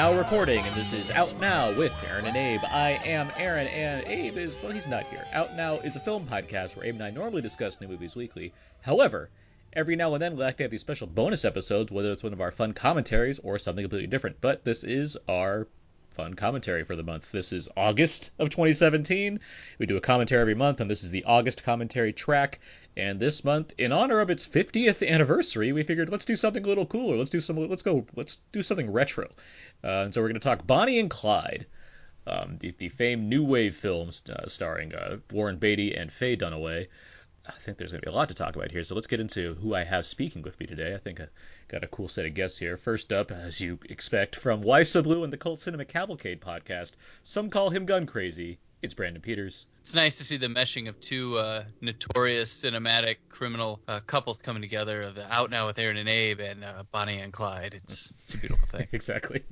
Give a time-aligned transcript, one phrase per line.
[0.00, 2.62] Now recording, and this is Out Now with Aaron and Abe.
[2.64, 5.26] I am Aaron, and Abe is, well, he's not here.
[5.34, 8.54] Out Now is a film podcast where Abe and I normally discuss new movies weekly.
[8.80, 9.28] However,
[9.74, 12.32] every now and then we like to have these special bonus episodes, whether it's one
[12.32, 14.40] of our fun commentaries or something completely different.
[14.40, 15.68] But this is our
[16.20, 17.32] fun commentary for the month.
[17.32, 19.40] This is August of 2017.
[19.78, 22.60] We do a commentary every month, and this is the August commentary track.
[22.94, 26.68] And this month, in honor of its 50th anniversary, we figured let's do something a
[26.68, 27.16] little cooler.
[27.16, 27.56] Let's do some.
[27.56, 28.04] Let's go.
[28.14, 29.28] Let's do something retro.
[29.82, 31.64] Uh, and so we're going to talk Bonnie and Clyde,
[32.26, 36.88] um, the, the famed new wave films uh, starring uh, Warren Beatty and Faye Dunaway.
[37.48, 38.84] I think there's going to be a lot to talk about here.
[38.84, 40.94] So let's get into who I have speaking with me today.
[40.94, 41.28] I think I
[41.70, 42.76] got a cool set of guests here.
[42.76, 46.92] First up, as you expect, from Why So Blu and the Cult Cinema Cavalcade podcast,
[47.22, 48.58] some call him Gun Crazy.
[48.82, 49.66] It's Brandon Peters.
[49.82, 54.62] It's nice to see the meshing of two uh, notorious cinematic criminal uh, couples coming
[54.62, 55.02] together.
[55.02, 57.74] Of Out Now with Aaron and Abe and uh, Bonnie and Clyde.
[57.74, 58.88] It's, it's a beautiful thing.
[58.92, 59.44] exactly.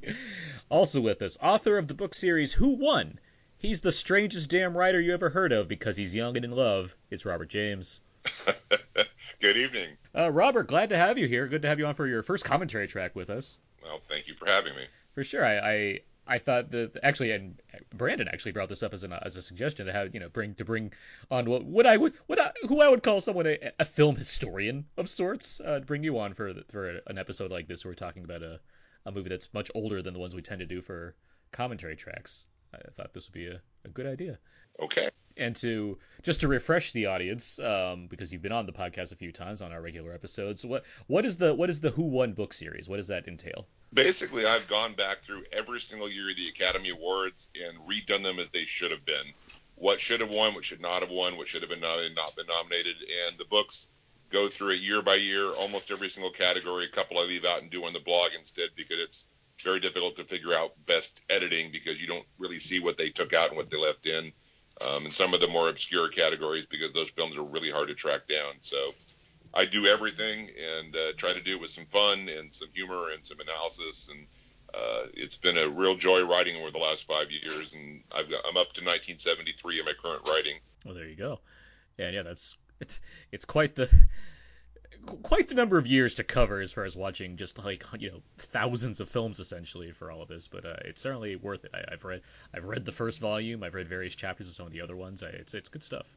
[0.70, 3.20] Also with us, author of the book series Who Won?
[3.58, 6.96] He's the strangest damn writer you ever heard of because he's young and in love.
[7.10, 8.00] It's Robert James.
[9.40, 9.96] Good evening.
[10.18, 11.46] Uh, Robert, glad to have you here.
[11.46, 13.58] Good to have you on for your first commentary track with us.
[13.82, 14.84] Well, thank you for having me.
[15.14, 15.44] For sure.
[15.44, 17.60] I, I I thought that actually, and
[17.94, 20.54] Brandon actually brought this up as an as a suggestion to have you know bring
[20.56, 20.92] to bring
[21.30, 24.16] on what what I would what I, who I would call someone a, a film
[24.16, 27.84] historian of sorts uh, to bring you on for for an episode like this.
[27.84, 28.60] Where we're talking about a
[29.06, 31.14] a movie that's much older than the ones we tend to do for
[31.52, 32.46] commentary tracks.
[32.74, 34.38] I thought this would be a, a good idea.
[34.80, 35.10] Okay.
[35.38, 39.16] And to just to refresh the audience, um, because you've been on the podcast a
[39.16, 42.32] few times on our regular episodes, what what is the what is the Who Won
[42.32, 42.88] book series?
[42.88, 43.66] What does that entail?
[43.94, 48.38] Basically, I've gone back through every single year of the Academy Awards and redone them
[48.38, 49.32] as they should have been.
[49.76, 52.34] What should have won, what should not have won, what should have been not, not
[52.34, 53.88] been nominated, and the books
[54.30, 56.84] go through it year by year, almost every single category.
[56.84, 59.26] A couple I leave out and do on the blog instead because it's
[59.62, 63.32] very difficult to figure out best editing because you don't really see what they took
[63.32, 64.32] out and what they left in.
[64.86, 67.94] Um, and some of the more obscure categories because those films are really hard to
[67.94, 68.54] track down.
[68.60, 68.92] So
[69.54, 73.10] I do everything and uh, try to do it with some fun and some humor
[73.10, 74.08] and some analysis.
[74.08, 74.26] And
[74.72, 77.74] uh, it's been a real joy writing over the last five years.
[77.74, 80.58] And I've got, I'm up to 1973 in my current writing.
[80.84, 81.40] Well, there you go.
[81.98, 83.00] And yeah, that's it's
[83.32, 83.90] it's quite the
[85.06, 88.22] quite the number of years to cover as far as watching just like you know
[88.36, 91.70] thousands of films essentially for all of this but uh, it's certainly worth it.
[91.74, 92.22] I, have read
[92.54, 95.22] i've read the first volume i've read various chapters of some of the other ones.
[95.22, 96.14] I, it's it's good stuff.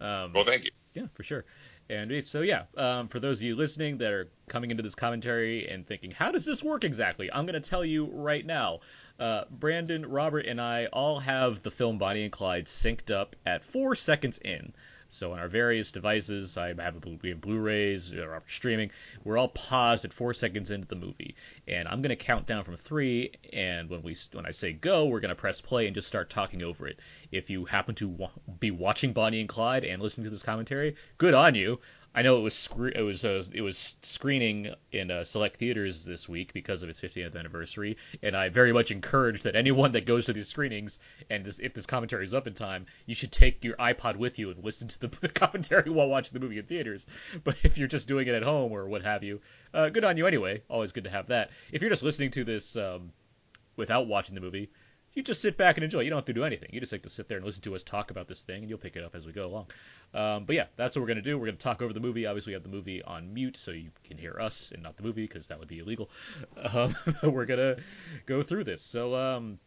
[0.00, 0.70] Um, well thank you.
[0.94, 1.44] Yeah for sure.
[1.88, 5.68] And so yeah um, for those of you listening that are coming into this commentary
[5.68, 7.30] and thinking how does this work exactly?
[7.32, 8.80] I'm going to tell you right now.
[9.18, 13.66] Uh, brandon robert and i all have the film bonnie and clyde synced up at
[13.66, 14.72] four seconds in
[15.10, 18.90] so on our various devices, I have a, we have Blu-rays, we're streaming.
[19.24, 21.34] We're all paused at four seconds into the movie,
[21.66, 23.32] and I'm gonna count down from three.
[23.52, 26.62] And when we when I say go, we're gonna press play and just start talking
[26.62, 27.00] over it.
[27.32, 30.96] If you happen to wa- be watching Bonnie and Clyde and listening to this commentary,
[31.18, 31.80] good on you.
[32.12, 36.04] I know it was scre- it was uh, it was screening in uh, select theaters
[36.04, 40.06] this week because of its 50th anniversary, and I very much encourage that anyone that
[40.06, 40.98] goes to these screenings
[41.30, 44.40] and this, if this commentary is up in time, you should take your iPod with
[44.40, 47.06] you and listen to the commentary while watching the movie in theaters.
[47.44, 49.40] But if you're just doing it at home or what have you,
[49.72, 50.62] uh, good on you anyway.
[50.68, 51.50] Always good to have that.
[51.70, 53.12] If you're just listening to this um,
[53.76, 54.70] without watching the movie,
[55.12, 56.00] you just sit back and enjoy.
[56.00, 56.70] You don't have to do anything.
[56.72, 58.68] You just like to sit there and listen to us talk about this thing, and
[58.68, 59.66] you'll pick it up as we go along.
[60.14, 61.36] Um, but yeah, that's what we're gonna do.
[61.38, 62.26] We're gonna talk over the movie.
[62.26, 65.02] Obviously, we have the movie on mute, so you can hear us and not the
[65.02, 66.10] movie because that would be illegal.
[66.72, 67.76] Um, we're gonna
[68.26, 68.82] go through this.
[68.82, 69.58] So um,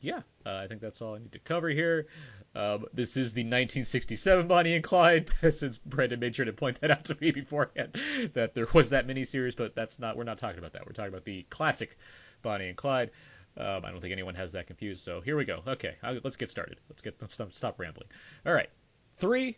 [0.00, 2.06] yeah, uh, I think that's all I need to cover here.
[2.54, 6.90] Um, this is the 1967 Bonnie and Clyde, since Brandon made sure to point that
[6.90, 7.98] out to me beforehand
[8.34, 10.16] that there was that miniseries, but that's not.
[10.16, 10.86] We're not talking about that.
[10.86, 11.96] We're talking about the classic
[12.42, 13.10] Bonnie and Clyde.
[13.58, 15.02] Um, I don't think anyone has that confused.
[15.02, 15.62] So here we go.
[15.66, 16.78] Okay, let's get started.
[16.88, 18.08] Let's get let's stop, stop rambling.
[18.46, 18.70] All right,
[19.16, 19.56] three,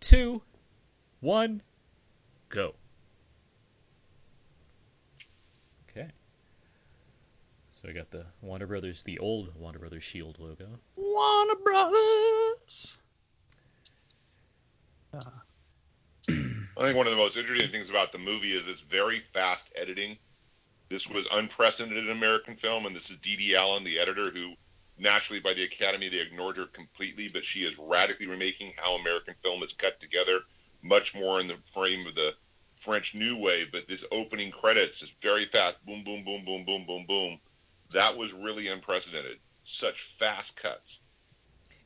[0.00, 0.40] two,
[1.20, 1.60] one,
[2.48, 2.74] go.
[5.90, 6.08] Okay.
[7.70, 10.66] So I got the Warner Brothers, the old Warner Brothers Shield logo.
[10.96, 12.98] Warner Brothers.
[15.12, 15.20] Uh.
[16.30, 19.68] I think one of the most interesting things about the movie is this very fast
[19.74, 20.16] editing.
[20.88, 24.54] This was unprecedented in American film, and this is Dede Allen, the editor, who
[24.96, 29.34] naturally by the Academy they ignored her completely, but she is radically remaking how American
[29.42, 30.40] film is cut together,
[30.82, 32.34] much more in the frame of the
[32.76, 33.70] French New Wave.
[33.70, 37.40] But this opening credits is very fast, boom, boom, boom, boom, boom, boom, boom.
[37.92, 39.38] That was really unprecedented.
[39.64, 41.00] Such fast cuts.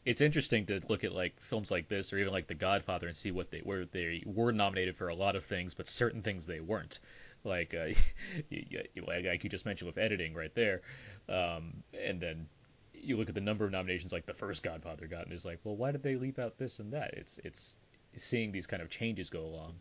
[0.05, 3.17] It's interesting to look at like films like this, or even like The Godfather, and
[3.17, 3.85] see what they were.
[3.85, 7.01] They were nominated for a lot of things, but certain things they weren't.
[7.45, 7.87] Like uh,
[8.51, 10.83] you, you, like you just mentioned with editing right there,
[11.29, 12.47] um, and then
[12.95, 15.59] you look at the number of nominations like the first Godfather got, and it's like,
[15.65, 17.15] well, why did they leave out this and that?
[17.15, 17.77] It's it's
[18.17, 19.75] seeing these kind of changes go along.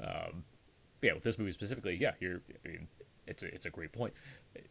[0.00, 0.44] Um,
[1.02, 2.40] yeah, with this movie specifically, yeah, you're.
[2.64, 2.88] I mean,
[3.26, 4.12] it's a it's a great point.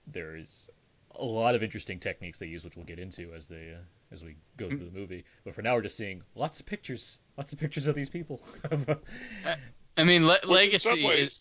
[0.08, 0.70] There's
[1.16, 3.82] a lot of interesting techniques they use, which we'll get into as they uh,
[4.12, 5.26] as we go through the movie.
[5.44, 8.42] But for now, we're just seeing lots of pictures, lots of pictures of these people.
[9.98, 11.40] I mean, le- Well, in legacy some ways- is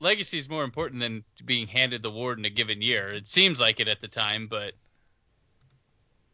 [0.00, 3.12] legacy is more important than being handed the award in a given year.
[3.12, 4.72] It seems like it at the time, but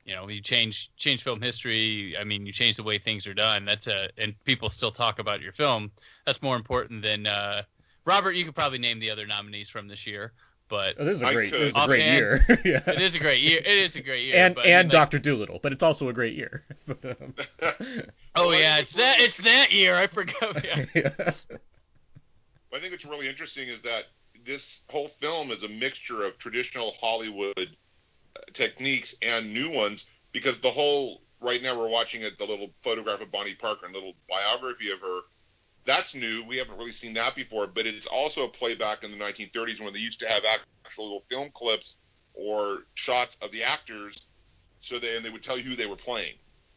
[0.04, 2.16] you know, you change change film history.
[2.18, 3.64] I mean, you change the way things are done.
[3.64, 5.90] That's a and people still talk about your film.
[6.24, 7.62] That's more important than uh,
[8.04, 8.32] Robert.
[8.32, 10.32] You could probably name the other nominees from this year,
[10.68, 12.44] but oh, this is a I great, this is a great year.
[12.64, 12.82] yeah.
[12.86, 13.58] it is a great year.
[13.58, 14.36] It is a great year.
[14.36, 16.64] and but, I mean, and like- Doctor Dolittle, but it's also a great year.
[18.38, 19.96] Oh yeah, it's it's that it's that year.
[19.96, 20.62] I forgot.
[20.62, 20.84] Yeah.
[20.94, 21.30] yeah.
[22.76, 24.04] I think what's really interesting is that
[24.44, 30.60] this whole film is a mixture of traditional Hollywood uh, techniques and new ones because
[30.60, 34.12] the whole right now we're watching it the little photograph of Bonnie Parker and little
[34.28, 35.20] biography of her.
[35.86, 36.44] That's new.
[36.46, 39.94] We haven't really seen that before but it's also a playback in the 1930s when
[39.94, 40.42] they used to have
[40.84, 41.96] actual little film clips
[42.34, 44.26] or shots of the actors
[44.82, 46.34] so they and they would tell you who they were playing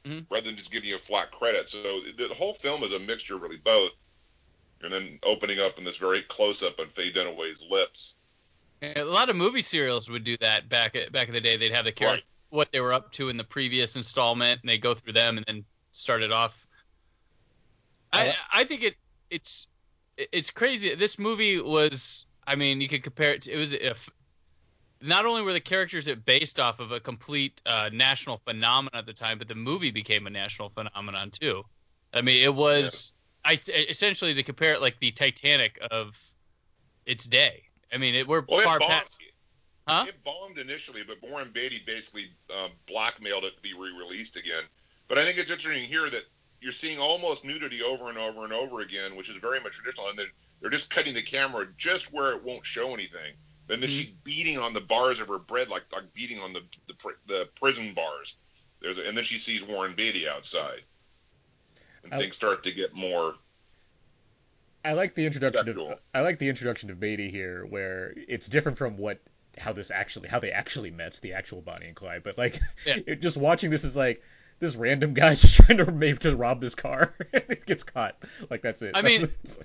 [0.07, 0.25] Mhm.
[0.31, 1.67] rather than just giving you a flat credit.
[1.67, 3.91] So the whole film is a mixture of really both
[4.81, 8.15] and then opening up in this very close up on Faye Dunaway's lips.
[8.81, 11.57] A lot of movie serials would do that back at, back in the day.
[11.57, 14.77] They'd have the character what they were up to in the previous installment, and they
[14.77, 16.67] go through them and then start it off.
[18.11, 18.95] I I think it
[19.29, 19.67] it's
[20.17, 20.95] it's crazy.
[20.95, 22.25] This movie was.
[22.47, 23.43] I mean, you could compare it.
[23.43, 24.09] to It was if
[25.01, 29.05] not only were the characters it based off of a complete uh, national phenomenon at
[29.05, 31.63] the time, but the movie became a national phenomenon too.
[32.13, 33.11] I mean, it was
[33.49, 33.59] I
[33.89, 36.15] essentially to compare it like the Titanic of
[37.05, 37.63] its day.
[37.91, 39.19] I mean, it we're Well, far it bombed, past.
[39.87, 40.05] Huh?
[40.07, 44.63] it bombed initially, but Warren Beatty basically um, blackmailed it to be re-released again.
[45.07, 46.25] But I think it's interesting here that
[46.61, 50.09] you're seeing almost nudity over and over and over again, which is very much traditional,
[50.09, 50.27] and they're,
[50.61, 53.33] they're just cutting the camera just where it won't show anything.
[53.69, 53.93] And Then Mhm.
[53.93, 57.21] she's beating on the bars of her bread like like beating on the the, pr-
[57.25, 58.35] the prison bars.
[58.81, 60.81] There's a, and then she sees Warren Beatty outside,
[62.03, 63.35] and I- things start to get more
[64.85, 65.91] I like the introduction Sexual.
[65.91, 69.19] of I like the introduction of Beatty here, where it's different from what
[69.57, 72.23] how this actually how they actually met the actual Bonnie and Clyde.
[72.23, 72.95] But like, Yeah.
[73.07, 74.23] it, just watching this is like
[74.59, 78.15] this random guy's just trying to maybe to rob this car, and it gets caught.
[78.49, 78.91] Like that's it.
[78.95, 79.59] I mean- That's-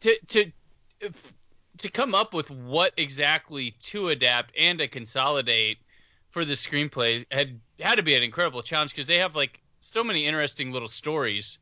[0.00, 0.52] to to
[1.00, 1.32] if-
[1.78, 5.78] to come up with what exactly to adapt and to consolidate
[6.30, 10.04] for the screenplays had had to be an incredible challenge because they have like so
[10.04, 11.58] many interesting little stories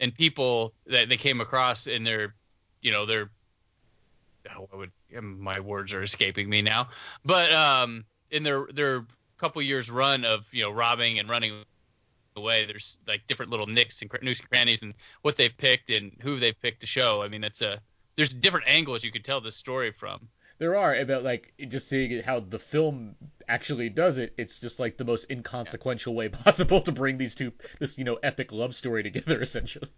[0.00, 2.34] and people that they came across in their
[2.82, 3.30] you know their
[4.56, 4.92] oh, I would
[5.22, 6.88] my words are escaping me now
[7.24, 9.06] but um in their their
[9.38, 11.64] couple years run of you know robbing and running
[12.36, 16.12] away there's like different little nicks and nooks and crannies and what they've picked and
[16.20, 17.22] who they've picked to show.
[17.22, 17.80] I mean it's a
[18.16, 20.28] there's different angles you could tell this story from.
[20.58, 23.14] There are about like just seeing how the film
[23.48, 24.34] actually does it.
[24.36, 28.16] It's just like the most inconsequential way possible to bring these two this you know
[28.22, 29.88] epic love story together, essentially.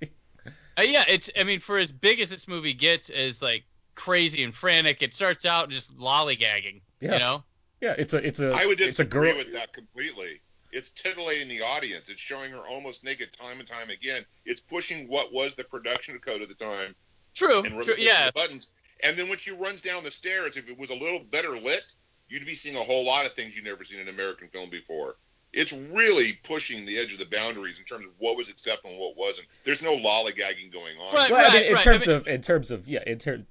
[0.76, 1.30] Uh, yeah, it's.
[1.38, 3.64] I mean, for as big as this movie gets, as like
[3.94, 6.80] crazy and frantic, it starts out just lollygagging.
[7.00, 7.14] Yeah.
[7.14, 7.44] You know.
[7.80, 9.38] Yeah, it's a it's a I would it's a disagree girl.
[9.38, 10.40] with that completely.
[10.70, 12.08] It's titillating the audience.
[12.08, 14.26] It's showing her almost naked time and time again.
[14.44, 16.94] It's pushing what was the production code at the time
[17.34, 17.62] True.
[17.62, 18.26] and true yeah.
[18.26, 18.70] the buttons.
[19.02, 21.84] And then when she runs down the stairs, if it was a little better lit,
[22.28, 24.70] you'd be seeing a whole lot of things you've never seen in an American film
[24.70, 25.16] before.
[25.50, 29.00] It's really pushing the edge of the boundaries in terms of what was acceptable and
[29.00, 29.48] what wasn't.
[29.64, 31.14] There's no lollygagging going on.
[31.14, 31.30] Right.
[31.30, 33.46] Well, I mean, in right, I terms mean- of in terms of yeah, in terms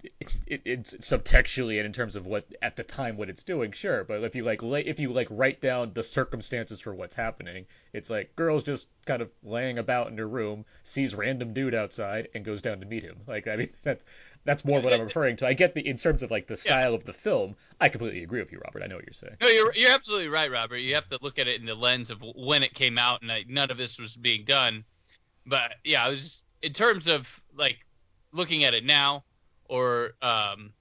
[0.46, 4.04] it, it's subtextually and in terms of what at the time what it's doing, sure.
[4.04, 7.66] But if you like lay, if you like write down the circumstances for what's happening,
[7.94, 12.28] it's like girl's just kind of laying about in her room, sees random dude outside,
[12.36, 13.18] and goes down to meet him.
[13.26, 14.06] Like I mean, that's
[14.48, 15.46] that's more what I'm referring to.
[15.46, 17.58] I get the in terms of like the style of the film.
[17.82, 18.82] I completely agree with you, Robert.
[18.82, 19.36] I know what you're saying.
[19.42, 20.78] No, you're you're absolutely right, Robert.
[20.78, 23.30] You have to look at it in the lens of when it came out, and
[23.30, 24.86] like, none of this was being done.
[25.46, 27.28] But yeah, I was just in terms of
[27.58, 27.80] like
[28.32, 29.26] looking at it now,
[29.66, 30.72] or um,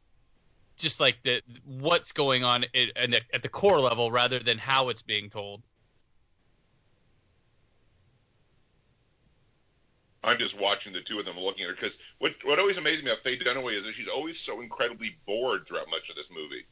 [0.76, 4.90] just like the what's going on at, at at the core level, rather than how
[4.90, 5.61] it's being told.
[10.26, 13.04] I'm just watching the two of them looking at her because what what always amazes
[13.04, 16.30] me about Faye Dunaway is that she's always so incredibly bored throughout much of this
[16.30, 16.66] movie.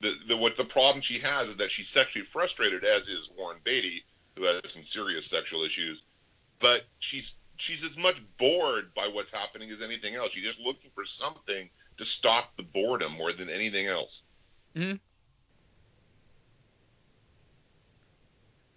[0.00, 3.60] The, the what the problem she has is that she's sexually frustrated, as is Warren
[3.64, 4.04] Beatty,
[4.36, 6.02] who has some serious sexual issues.
[6.58, 10.32] But she's she's as much bored by what's happening as anything else.
[10.32, 14.22] She's just looking for something to stop the boredom more than anything else.
[14.76, 14.96] Mm-hmm.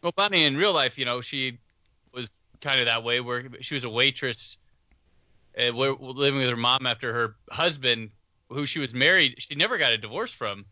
[0.01, 1.57] Well, Bonnie in real life, you know, she
[2.61, 4.57] kind of that way, where she was a waitress,
[5.57, 8.11] uh, w- living with her mom after her husband,
[8.49, 10.65] who she was married, she never got a divorce from.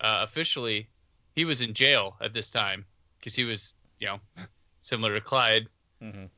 [0.00, 0.88] Uh, officially,
[1.34, 2.84] he was in jail at this time
[3.18, 4.20] because he was, you know,
[4.80, 5.68] similar to Clyde.
[6.02, 6.28] Mhm.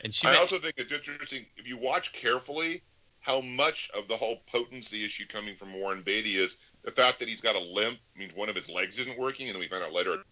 [0.00, 2.82] And she, I ma- also think it's interesting if you watch carefully
[3.20, 7.28] how much of the whole potency issue coming from Warren Beatty is the fact that
[7.28, 9.82] he's got a limp means one of his legs isn't working, and then we find
[9.82, 10.22] out later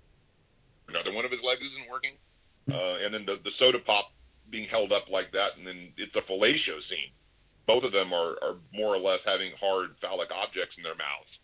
[0.88, 2.12] another one of his legs isn't working,
[2.73, 4.12] uh, and then the, the soda pop
[4.50, 7.11] being held up like that, and then it's a fellatio scene.
[7.66, 11.40] Both of them are, are more or less having hard phallic objects in their mouths,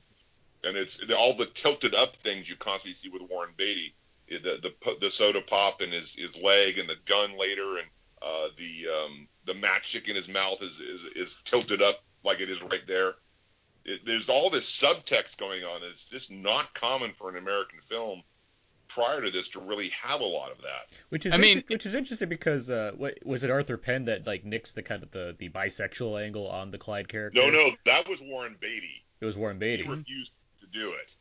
[0.65, 3.95] and it's all the tilted up things you constantly see with Warren Beatty,
[4.29, 7.87] the the, the soda pop and his, his leg, and the gun later, and
[8.21, 12.51] uh, the um, the matchstick in his mouth is, is is tilted up like it
[12.51, 13.15] is right there.
[13.85, 15.83] It, there's all this subtext going on.
[15.83, 18.23] It's just not common for an American film
[18.89, 20.89] prior to this to really have a lot of that.
[21.09, 24.27] Which is I mean- which is interesting because uh, what was it Arthur Penn that
[24.27, 27.41] like nixed the kind of the, the bisexual angle on the Clyde character?
[27.41, 29.05] No, no, that was Warren Beatty.
[29.21, 29.89] it was Warren He Beatty.
[29.89, 31.15] refused to do it,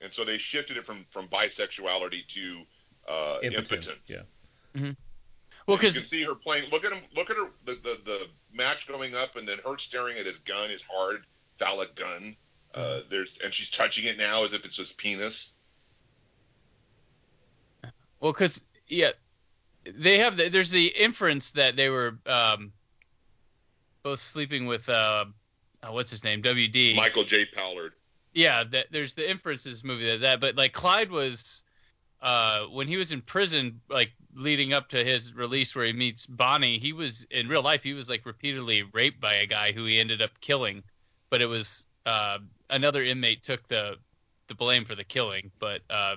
[0.00, 2.62] and so they shifted it from from bisexuality to
[3.08, 4.10] uh, Impotent, impotence.
[4.74, 4.92] yeah.
[5.66, 6.70] well, because you can see her playing.
[6.70, 7.02] Look at him.
[7.14, 7.48] Look at her.
[7.64, 11.24] The, the the match going up, and then her staring at his gun, his hard
[11.58, 12.36] phallic gun.
[12.74, 15.54] Uh, there's and she's touching it now as if it's his penis.
[18.22, 19.10] Well, because yeah,
[19.84, 20.36] they have.
[20.36, 22.72] The, there's the inference that they were um,
[24.04, 25.24] both sleeping with uh,
[25.82, 26.94] uh, what's his name, WD.
[26.94, 27.44] Michael J.
[27.46, 27.94] Pollard.
[28.32, 31.64] Yeah, that there's the inference in this movie that that, but like Clyde was,
[32.22, 36.24] uh, when he was in prison, like leading up to his release, where he meets
[36.24, 39.84] Bonnie, he was in real life, he was like repeatedly raped by a guy who
[39.84, 40.84] he ended up killing,
[41.28, 42.38] but it was uh,
[42.70, 43.96] another inmate took the
[44.46, 46.14] the blame for the killing, but uh,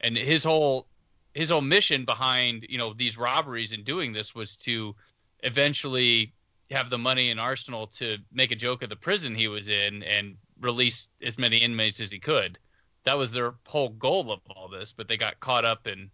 [0.00, 0.86] and his whole
[1.34, 4.94] his whole mission behind you know these robberies and doing this was to
[5.42, 6.32] eventually
[6.70, 10.02] have the money in arsenal to make a joke of the prison he was in
[10.04, 12.58] and release as many inmates as he could.
[13.04, 16.10] That was their whole goal of all this, but they got caught up in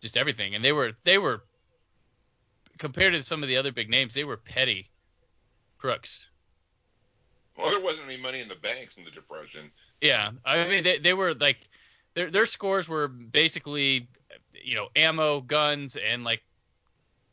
[0.00, 1.42] just everything, and they were they were
[2.78, 4.90] compared to some of the other big names, they were petty
[5.78, 6.28] crooks.
[7.56, 9.70] Well, there wasn't any money in the banks in the Depression.
[10.00, 11.68] Yeah, I mean they they were like
[12.16, 14.08] their their scores were basically
[14.64, 16.42] you know ammo, guns, and like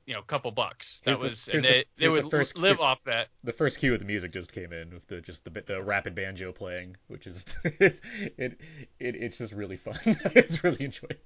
[0.06, 1.02] you know a couple bucks.
[1.06, 2.86] That Here's the- was here's and the- they they here's the would first live cue.
[2.86, 3.30] off that.
[3.44, 6.14] The first cue of the music just came in with the just the the rapid
[6.14, 8.02] banjo playing, which is it,
[8.38, 8.60] it
[9.00, 9.96] it it's just really fun.
[10.06, 11.18] it's really enjoyed.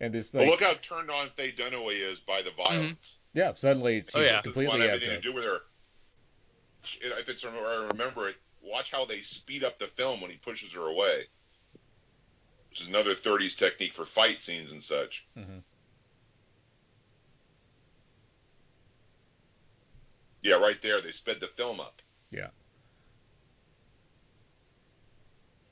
[0.00, 3.18] And this Well, look how turned on Faye Dunaway is by the violence.
[3.34, 3.38] Mm-hmm.
[3.40, 4.40] yeah, suddenly oh, she's Oh, yeah.
[4.42, 5.58] Completely want out everything to do with her.
[7.02, 10.72] If it's I remember it, watch how they speed up the film when he pushes
[10.74, 11.24] her away,
[12.78, 15.26] which is another 30s technique for fight scenes and such.
[15.36, 15.62] Mhm.
[20.42, 22.00] Yeah, right there, they sped the film up.
[22.30, 22.50] Yeah.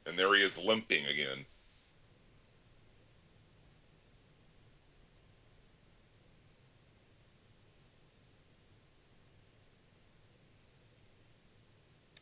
[0.04, 1.46] And there he is limping again.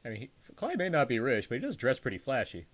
[0.05, 2.67] I mean, he, Clyde may not be rich, but he does dress pretty flashy.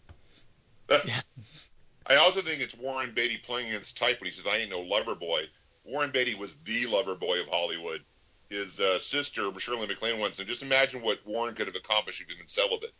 [2.07, 4.81] I also think it's Warren Beatty playing against type when he says, "I ain't no
[4.81, 5.45] lover boy."
[5.85, 8.05] Warren Beatty was the lover boy of Hollywood.
[8.49, 12.29] His uh, sister Shirley MacLaine once said, "Just imagine what Warren could have accomplished if
[12.29, 12.95] he'd been celibate."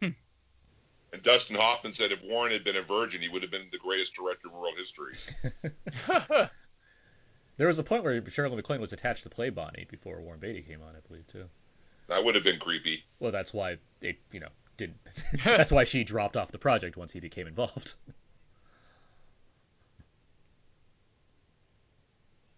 [0.00, 3.78] and Dustin Hoffman said, "If Warren had been a virgin, he would have been the
[3.78, 5.14] greatest director in world history."
[7.56, 10.62] There was a point where Shirley MacLaine was attached to play Bonnie before Warren Beatty
[10.62, 11.48] came on, I believe, too.
[12.08, 13.04] That would have been creepy.
[13.20, 14.98] Well, that's why they, you know, didn't.
[15.44, 17.94] that's why she dropped off the project once he became involved.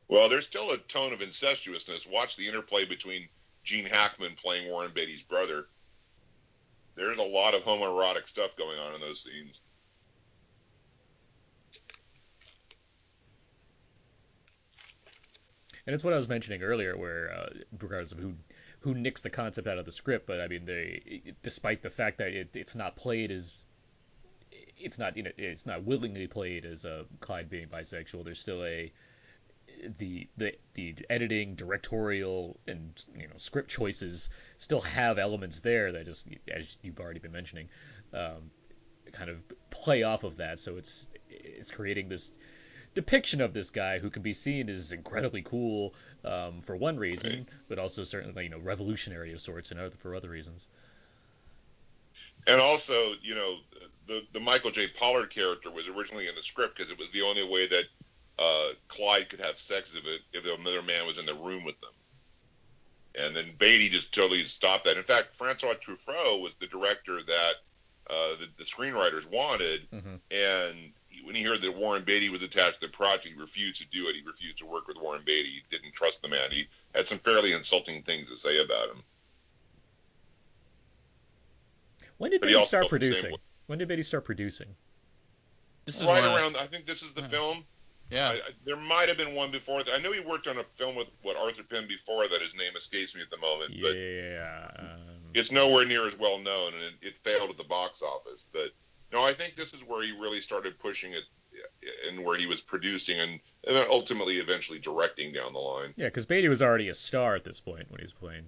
[0.09, 2.07] Well, there's still a tone of incestuousness.
[2.11, 3.29] Watch the interplay between
[3.65, 5.67] Gene Hackman playing Warren Beatty's brother.
[6.95, 9.61] There's a lot of homoerotic stuff going on in those scenes.
[15.87, 18.35] And it's what I was mentioning earlier, where uh, regardless of who
[18.81, 22.19] who nicks the concept out of the script, but I mean, they, despite the fact
[22.19, 23.53] that it, it's not played as
[24.79, 28.25] it's not you know it's not willingly played as uh, Clyde being bisexual.
[28.25, 28.93] There's still a
[29.99, 36.05] the the the editing, directorial, and you know script choices still have elements there that
[36.05, 37.69] just as you've already been mentioning,
[38.13, 38.51] um,
[39.13, 39.39] kind of
[39.71, 40.61] play off of that.
[40.61, 42.33] So it's it's creating this
[42.97, 47.33] depiction of this guy who can be seen as incredibly cool um, for one reason,
[47.33, 47.47] right.
[47.69, 50.67] but also certainly you know revolutionary of sorts and other for other reasons.
[52.49, 53.57] And also, you know,
[54.09, 54.89] the the Michael J.
[54.89, 57.85] Pollard character was originally in the script because it was the only way that
[58.39, 61.79] uh, Clyde could have sex if it if another man was in the room with
[61.83, 61.91] them.
[63.19, 64.97] And then Beatty just totally stopped that.
[64.97, 67.55] In fact, Francois Truffaut was the director that
[68.09, 70.17] uh, the, the, screenwriters wanted, mm-hmm.
[70.31, 70.93] and
[71.27, 74.07] when he heard that Warren Beatty was attached to the project, he refused to do
[74.07, 74.15] it.
[74.15, 75.49] He refused to work with Warren Beatty.
[75.49, 76.53] He didn't trust the man.
[76.53, 79.03] He had some fairly insulting things to say about him.
[82.19, 83.35] When did Beatty start producing?
[83.67, 84.69] When did Beatty start producing?
[85.85, 86.57] This is right around.
[86.57, 87.29] I think this is the yeah.
[87.29, 87.65] film.
[88.09, 88.29] Yeah.
[88.29, 89.83] I, I, there might have been one before.
[89.93, 92.41] I know he worked on a film with what Arthur Penn before that.
[92.41, 93.75] His name escapes me at the moment.
[93.83, 94.69] But yeah.
[94.79, 95.01] Um,
[95.35, 98.47] it's nowhere near as well known, and it, it, failed at the box office.
[98.53, 98.71] But
[99.13, 101.25] no, I think this is where he really started pushing it,
[102.09, 105.95] and where he was producing and, and ultimately, eventually directing down the line.
[105.97, 108.45] Yeah, because Beatty was already a star at this point when he was playing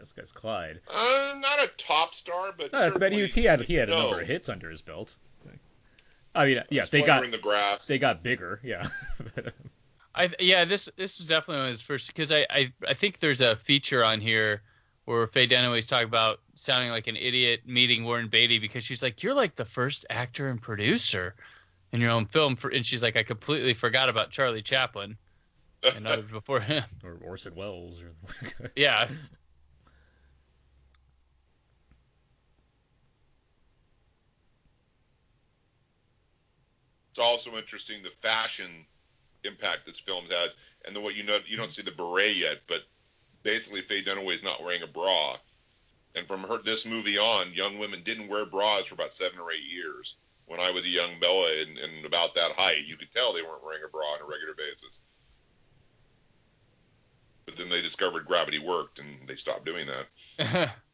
[0.00, 0.80] as, as Clyde.
[0.88, 3.96] Uh, not a top star, but uh, but he was, he had he had a
[3.96, 5.16] number of hits under his belt.
[6.34, 7.86] I mean, yeah, they got the grass.
[7.86, 8.86] They got bigger, yeah.
[10.14, 13.18] I yeah, this this is definitely one of his first because I, I I think
[13.18, 14.62] there's a feature on here
[15.04, 19.22] where Faye Dunaway's talking about sounding like an idiot meeting Warren Beatty because she's like,
[19.22, 21.34] you're like the first actor and producer
[21.92, 25.16] in your own film, for, and she's like, I completely forgot about Charlie Chaplin
[25.82, 28.12] and others before him, or Orson Welles, or
[28.76, 29.08] yeah.
[37.10, 38.86] It's also interesting the fashion
[39.44, 40.50] impact this film has,
[40.86, 41.72] and the way you know you don't mm-hmm.
[41.72, 42.82] see the beret yet, but
[43.42, 45.36] basically Faye Dunaway is not wearing a bra,
[46.14, 49.52] and from her this movie on, young women didn't wear bras for about seven or
[49.52, 50.16] eight years.
[50.46, 53.42] When I was a young Bella and, and about that height, you could tell they
[53.42, 55.00] weren't wearing a bra on a regular basis.
[57.46, 60.76] But then they discovered gravity worked, and they stopped doing that.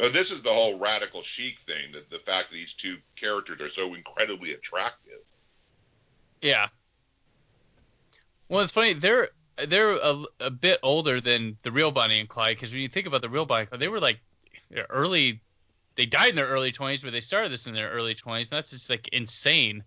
[0.00, 3.60] Uh, this is the whole radical chic thing, that the fact that these two characters
[3.60, 5.20] are so incredibly attractive.
[6.40, 6.68] Yeah.
[8.48, 8.94] Well, it's funny.
[8.94, 9.28] They're
[9.68, 13.06] they're a, a bit older than the real Bonnie and Clyde because when you think
[13.06, 14.20] about the real Bonnie and Clyde, they were like
[14.88, 15.40] early.
[15.96, 18.38] They died in their early 20s, but they started this in their early 20s.
[18.38, 19.84] And that's just like insane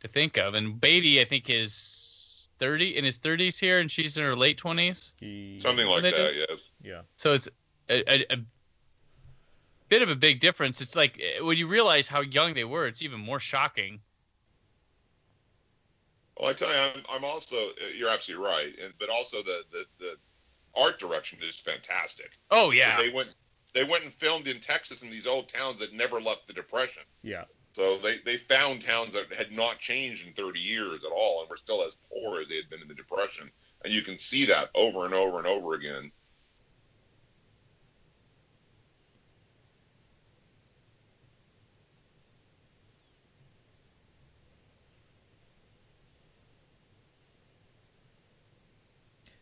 [0.00, 0.54] to think of.
[0.54, 4.60] And Beatty, I think, is 30 in his 30s here, and she's in her late
[4.60, 5.14] 20s.
[5.62, 6.70] Something like that, yes.
[6.82, 7.02] Yeah.
[7.16, 7.48] So it's
[7.88, 8.38] a, a, a
[9.88, 10.80] bit of a big difference.
[10.80, 14.00] It's like eh, when you realize how young they were, it's even more shocking.
[16.38, 19.62] Well, I tell you, I'm, I'm also eh, you're absolutely right, and but also the,
[19.70, 20.16] the the
[20.76, 22.30] art direction is fantastic.
[22.50, 23.34] Oh yeah, they went
[23.74, 27.02] they went and filmed in Texas in these old towns that never left the depression.
[27.22, 27.44] Yeah.
[27.72, 31.50] So they, they found towns that had not changed in 30 years at all and
[31.50, 33.50] were still as poor as they had been in the depression,
[33.84, 36.12] and you can see that over and over and over again.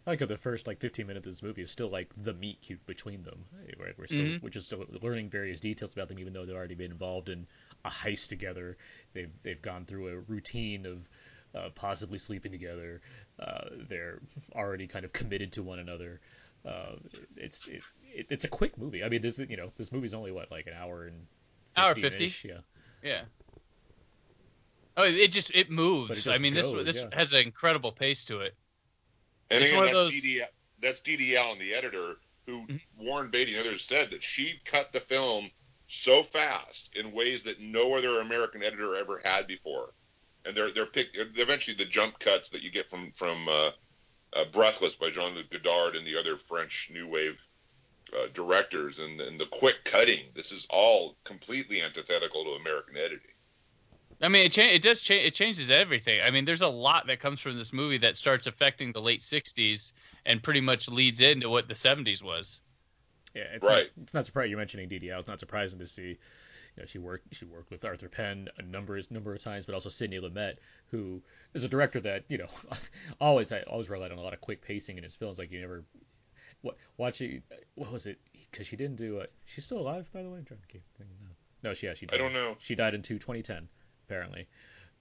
[0.07, 2.61] I like the first like 15 minutes of this movie is still like the meet
[2.61, 3.45] cute between them,
[3.79, 3.95] right?
[3.97, 4.45] We're still mm-hmm.
[4.45, 7.47] we're just still learning various details about them, even though they've already been involved in
[7.85, 8.77] a heist together.
[9.13, 11.09] They've they've gone through a routine of
[11.55, 13.01] uh, possibly sleeping together.
[13.39, 14.21] Uh, they're
[14.55, 16.21] already kind of committed to one another.
[16.67, 16.97] Uh,
[17.37, 19.05] it's it, it, it's a quick movie.
[19.05, 21.27] I mean, this you know this movie's only what like an hour and
[21.77, 22.33] hour fifty.
[22.49, 22.59] Yeah.
[23.05, 23.21] Yeah.
[24.97, 26.11] Oh, it just it moves.
[26.11, 27.17] It just I mean, goes, this this yeah.
[27.17, 28.55] has an incredible pace to it.
[29.53, 30.13] And again, that's, those...
[30.13, 30.41] DD,
[30.81, 32.77] that's Dede Allen, the editor, who mm-hmm.
[33.05, 35.51] Warren Beatty and others said that she cut the film
[35.89, 39.91] so fast in ways that no other American editor ever had before.
[40.45, 43.71] And they're they're picked eventually the jump cuts that you get from from uh,
[44.33, 47.41] uh, Breathless by Jean-Luc Godard and the other French New Wave
[48.13, 50.25] uh, directors, and, and the quick cutting.
[50.35, 53.32] This is all completely antithetical to American editing.
[54.23, 55.27] I mean, it, cha- it does change.
[55.27, 56.21] It changes everything.
[56.25, 59.21] I mean, there's a lot that comes from this movie that starts affecting the late
[59.21, 59.93] '60s
[60.25, 62.63] and pretty much leads into what the '70s was.
[63.35, 63.89] Yeah, it's right.
[63.97, 65.19] Not, it's not surprising you're mentioning DDL.
[65.19, 66.19] It's not surprising to see.
[66.77, 67.35] You know, she worked.
[67.35, 70.57] She worked with Arthur Penn a number number of times, but also Sidney Lumet,
[70.87, 71.21] who
[71.53, 72.49] is a director that you know
[73.21, 75.39] always I always relied on a lot of quick pacing in his films.
[75.39, 75.85] Like you never
[76.61, 77.43] what watching.
[77.75, 78.21] What was it?
[78.51, 79.21] Because she didn't do.
[79.21, 80.39] A, she's still alive, by the way.
[80.39, 81.17] I'm trying to keep thinking.
[81.25, 82.07] No, no, she yeah, she.
[82.07, 82.15] Died.
[82.15, 82.55] I don't know.
[82.61, 83.69] She died in two, 2010
[84.13, 84.47] apparently.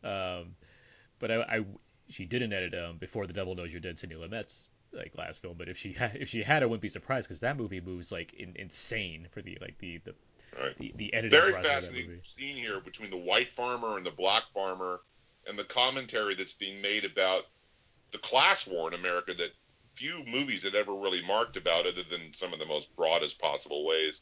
[0.03, 0.55] Um,
[1.19, 1.65] but I, I,
[2.07, 5.55] she didn't edit um, before the Devil Knows You're Dead, Sidney Lumet's like last film.
[5.57, 8.11] But if she ha- if she had, I wouldn't be surprised because that movie moves
[8.11, 10.15] like in- insane for the like the the
[10.59, 10.77] Right.
[10.77, 14.05] the, the editing Very process of that fascinating scene here between the white farmer and
[14.05, 14.99] the black farmer,
[15.47, 17.43] and the commentary that's being made about
[18.11, 19.51] the class war in America that
[19.95, 23.85] few movies had ever really marked about, other than some of the most broadest possible
[23.85, 24.19] ways.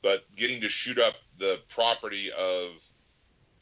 [0.00, 2.80] But getting to shoot up the property of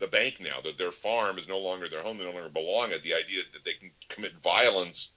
[0.03, 2.91] the bank now, that their farm is no longer their home, they no longer belong
[2.91, 5.13] at, the idea that they can commit violence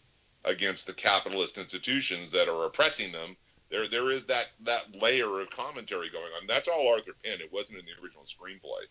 [0.45, 3.35] against the capitalist institutions that are oppressing them.
[3.71, 6.45] There, there is that that layer of commentary going on.
[6.47, 7.41] That's all Arthur Penn.
[7.41, 8.85] It wasn't in the original screenplay.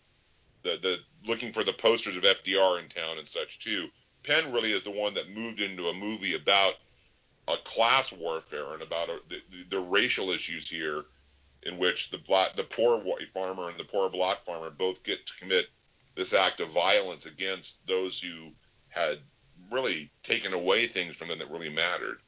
[0.63, 3.87] The the looking for the posters of FDR in town and such too.
[4.25, 6.75] Penn really is the one that moved into a movie about
[7.47, 11.05] a class warfare and about uh, a, the, the racial issues here,
[11.63, 15.25] in which the black, the poor white farmer and the poor black farmer both get
[15.27, 15.67] to commit
[16.15, 18.53] this act of violence against those who
[18.89, 19.19] had
[19.71, 22.19] really taken away things from them that really mattered.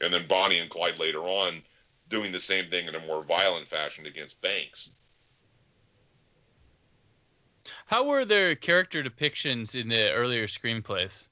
[0.00, 1.62] And then Bonnie and Clyde later on
[2.08, 4.90] doing the same thing in a more violent fashion against banks.
[7.86, 11.28] How were their character depictions in the earlier screenplays?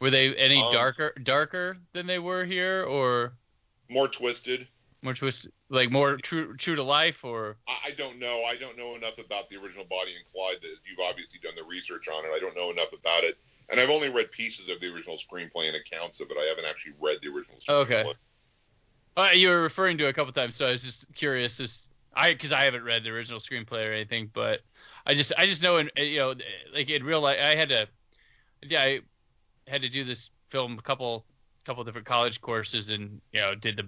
[0.00, 3.36] Were they any Um, darker darker than they were here, or
[3.88, 4.68] More twisted.
[5.02, 8.42] more twisted like more true true to life, or I, don't know.
[8.44, 11.64] I don't know enough about the original Bonnie and Clyde that you've obviously done the
[11.64, 12.28] research on it.
[12.34, 13.38] I don't know enough about it.
[13.70, 16.36] And I've only read pieces of the original screenplay and accounts of it.
[16.40, 17.82] I haven't actually read the original screenplay.
[17.82, 18.12] Okay.
[19.16, 21.58] uh, you were referring to it a couple times, so I was just curious.
[21.58, 24.60] Just I because I haven't read the original screenplay or anything, but
[25.06, 26.34] I just I just know in you know
[26.74, 27.88] like in real life I had to
[28.62, 29.00] yeah I
[29.66, 31.26] had to do this film a couple
[31.68, 33.86] couple different college courses and you know did the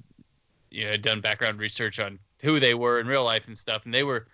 [0.71, 3.87] you know done background research on who they were in real life and stuff.
[3.87, 4.27] And they were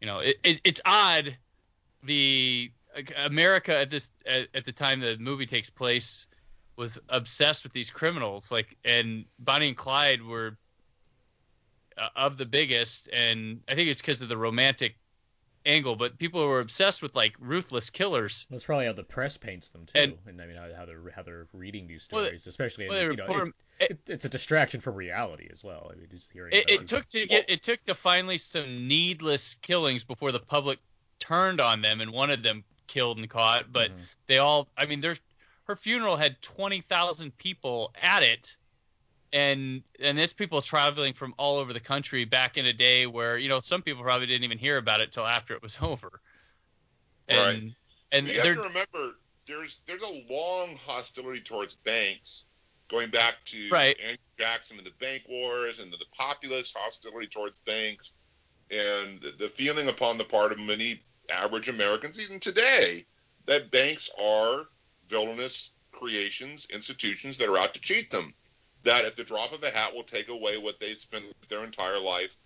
[0.00, 1.36] you know it, it it's odd
[2.04, 2.70] the
[3.16, 6.28] America at this at, at the time the movie takes place
[6.76, 10.56] was obsessed with these criminals like and Bonnie and Clyde were
[11.98, 13.08] uh, of the biggest.
[13.12, 14.96] And I think it's because of the romantic
[15.66, 19.70] angle but people were obsessed with like ruthless killers That's probably how the press paints
[19.70, 22.88] them too, And- and, I mean how, they're how they're reading these Well, stories, especially
[22.88, 23.44] well, in, you know,
[23.80, 25.90] it, it, it's a distraction from reality as well.
[25.92, 26.52] I mean, just hearing.
[26.52, 30.78] it, took to get it took to finally some needless killings before the public
[31.18, 34.00] turned on them and wanted them killed and caught but Mhm.
[34.26, 35.18] they all i mean there's
[35.66, 38.58] her funeral had 20,000 people at it
[39.34, 43.36] and and there's people traveling from all over the country back in a day where
[43.36, 46.20] you know some people probably didn't even hear about it till after it was over
[47.28, 47.72] and Right.
[48.12, 49.16] and you have to remember
[49.46, 52.46] there's there's a long hostility towards banks
[52.88, 53.98] going back to Right.
[54.00, 58.12] Andrew Jackson and the bank wars and the, the populist hostility towards banks
[58.70, 63.04] and the, the feeling upon the part of many average Americans even today
[63.46, 64.66] that banks are
[65.08, 68.32] villainous creations, institutions that are out to cheat them.
[68.84, 71.98] That at the drop of a hat will take away what they spent their entire
[71.98, 72.36] life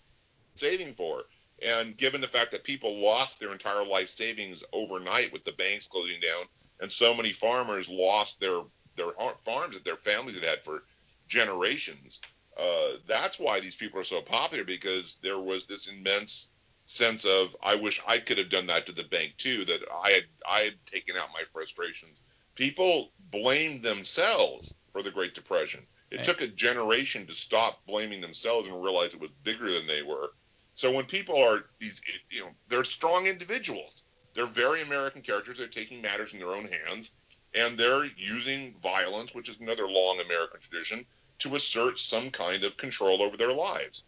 [0.54, 1.24] saving for.
[1.60, 5.88] And given the fact that people lost their entire life savings overnight with the banks
[5.88, 6.44] closing down,
[6.80, 8.62] and so many farmers lost their
[8.96, 9.12] their
[9.44, 10.82] farms that their families had had for
[11.28, 12.20] generations,
[12.56, 16.50] uh, that's why these people are so popular because there was this immense
[16.84, 19.64] sense of I wish I could have done that to the bank too.
[19.64, 22.18] That I had I had taken out my frustrations.
[22.54, 25.86] People blamed themselves for the Great Depression.
[26.10, 26.24] It Right.
[26.24, 30.30] took a generation to stop blaming themselves and realize it was bigger than they were.
[30.74, 34.04] So when people are these, you know, they're strong individuals.
[34.34, 35.58] They're very American characters.
[35.58, 37.16] They're taking matters in their own hands,
[37.54, 41.06] and they're using violence, which is another long American tradition,
[41.40, 44.04] to assert some kind of control over their lives.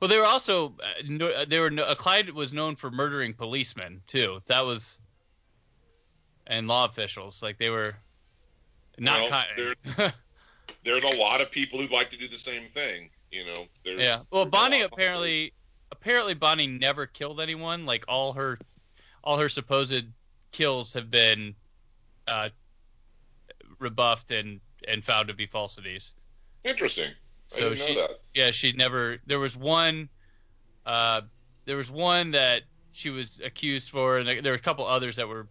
[0.00, 2.90] well they were also uh, no, uh, they were no, uh, Clyde was known for
[2.90, 5.00] murdering policemen too that was
[6.46, 7.96] and law officials like they were
[8.98, 9.74] not Well, kind
[10.84, 13.10] There's a lot of people who'd like to do the same thing.
[13.30, 13.66] You know.
[13.84, 14.20] There's, Yeah.
[14.30, 15.52] Well, Bonnie apparently
[15.92, 17.84] apparently Bonnie never killed anyone.
[17.86, 18.58] Like all her
[19.22, 20.06] all her supposed
[20.52, 21.54] kills have been
[22.26, 22.48] uh,
[23.78, 26.14] rebuffed and and found to be falsities.
[26.64, 27.10] Interesting.
[27.10, 27.14] I
[27.46, 28.20] So didn't she know that.
[28.34, 30.08] yeah she never there was one
[30.86, 31.22] uh
[31.64, 32.62] there was one that
[32.92, 35.46] she was accused for and there were a couple others that were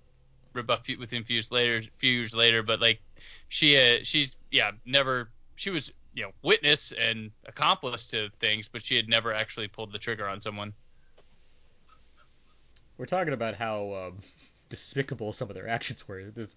[0.58, 3.00] rebuffed within few years later few years later but like
[3.48, 8.84] she uh, she's yeah never she was you know witness and accomplice to things but
[8.84, 10.74] she had never actually pulled the trigger on someone
[12.98, 14.18] we're talking about how um,
[14.70, 16.24] despicable some of their actions were.
[16.32, 16.56] This,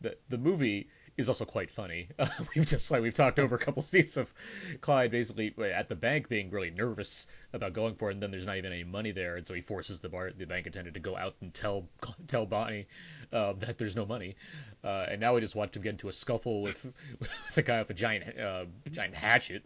[0.00, 0.88] the the movie
[1.20, 2.08] is also quite funny.
[2.18, 4.32] Uh, we've just like we've talked over a couple scenes of
[4.80, 8.46] Clyde basically at the bank being really nervous about going for it, and then there's
[8.46, 11.00] not even any money there, and so he forces the bar the bank attendant to
[11.00, 11.86] go out and tell
[12.26, 12.86] tell Bonnie
[13.32, 14.34] uh, that there's no money,
[14.82, 17.78] uh, and now we just watch him get into a scuffle with with a guy
[17.78, 19.64] with a giant uh, giant hatchet.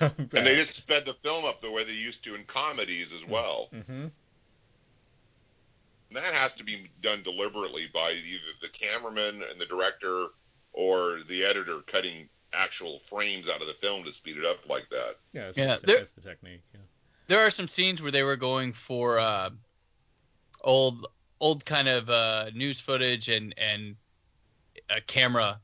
[0.00, 3.24] and they just sped the film up the way they used to in comedies as
[3.26, 3.68] well.
[3.72, 4.06] Mm-hmm.
[6.12, 10.28] that has to be done deliberately by either the cameraman and the director
[10.78, 14.88] or the editor cutting actual frames out of the film to speed it up like
[14.90, 15.16] that.
[15.32, 16.62] Yeah, that's, Yeah, that's, there- that's the technique.
[16.72, 16.80] Yeah.
[17.26, 19.50] there are some scenes where they were going for uh,
[20.62, 21.06] old
[21.40, 23.96] old kind of uh, news footage and and
[24.88, 25.60] uh, camera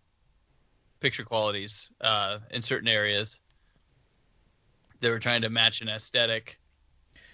[0.98, 3.40] picture qualities uh, in certain areas.
[5.00, 6.58] They were trying to match an aesthetic.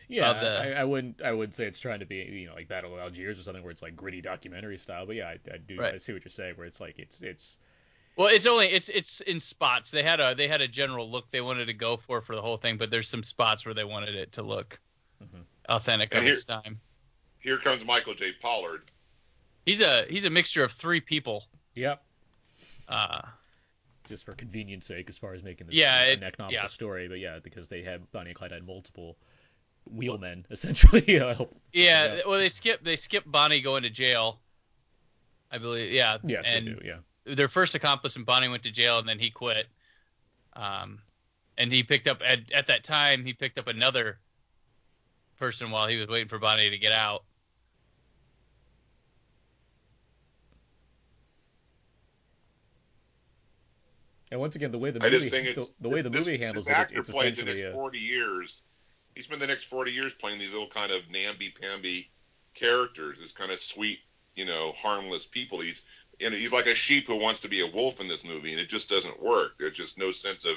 [0.09, 1.23] Yeah, of the- I, I wouldn't.
[1.23, 3.63] I would say it's trying to be, you know, like Battle of Algiers or something
[3.63, 5.07] where it's like gritty documentary style.
[5.07, 5.79] But yeah, I, I do.
[5.79, 5.95] Right.
[5.95, 6.55] I see what you're saying.
[6.57, 7.59] Where it's like it's it's
[8.21, 9.91] Well, it's only it's it's in spots.
[9.91, 12.43] They had a they had a general look they wanted to go for for the
[12.43, 14.79] whole thing, but there's some spots where they wanted it to look
[15.25, 15.45] Mhm.
[15.71, 16.79] authentic And of here- its time.
[17.39, 18.33] Here comes Michael J.
[18.35, 18.91] Pollard.
[19.65, 21.47] He's a he's a mixture of three people.
[21.75, 22.05] yep.
[22.91, 23.23] Uh,
[24.07, 26.67] Just for convenience sake, as far as making this Yeah, an economical yeah.
[26.67, 27.09] story.
[27.09, 29.17] But yeah, because they had Bonnie and Clyde had multiple
[29.87, 31.19] wheelmen essentially.
[31.21, 32.21] uh, help- yeah, Yeah.
[32.27, 34.43] well they skip they skip Bonnie going to jail.
[35.51, 36.19] I believe, yeah.
[36.23, 36.81] yes, and they do.
[36.85, 36.99] Yeah.
[37.25, 39.67] Their first accomplice and Bonnie went to jail and then he quit.
[40.55, 41.01] Um,
[41.59, 44.19] and he picked up at at that time he picked up another
[45.39, 47.25] person while he was waiting for Bonnie to get out.
[54.31, 56.39] And once again, the way the movie just think the, it's the way this- movie
[56.39, 58.63] handles this it, actor it's played the essentially next a, forty years.
[59.17, 62.11] He spent the next forty years playing these little kind of namby-pamby
[62.55, 63.99] characters, this kind of sweet,
[64.37, 65.61] you know, harmless people.
[65.61, 65.83] He's
[66.21, 68.51] you know, he's like a sheep who wants to be a wolf in this movie,
[68.53, 69.53] and it just doesn't work.
[69.59, 70.57] There's just no sense of.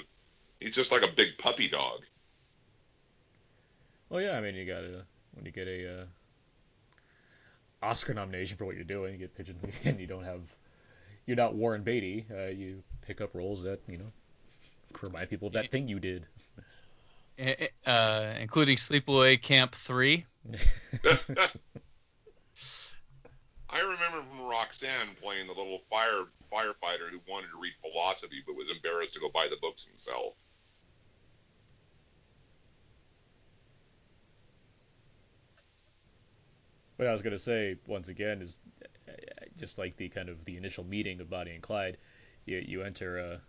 [0.60, 2.02] He's just like a big puppy dog.
[4.10, 4.38] Well, yeah.
[4.38, 6.06] I mean, you got to when you get a uh,
[7.82, 10.42] Oscar nomination for what you're doing, you get pigeonholed, and you don't have
[11.26, 12.26] you're not Warren Beatty.
[12.32, 14.12] Uh, you pick up roles that you know
[15.02, 16.26] remind people of that thing you did.
[17.40, 20.26] eh, eh, Uh, including Sleepaway Camp Three.
[23.74, 28.56] I remember from Roxanne playing the little fire firefighter who wanted to read philosophy but
[28.56, 30.36] was embarrassed to go buy the books himself.
[36.98, 38.60] What I was gonna say once again is
[39.58, 41.98] just like the kind of the initial meeting of Bonnie and Clyde.
[42.46, 43.42] You you enter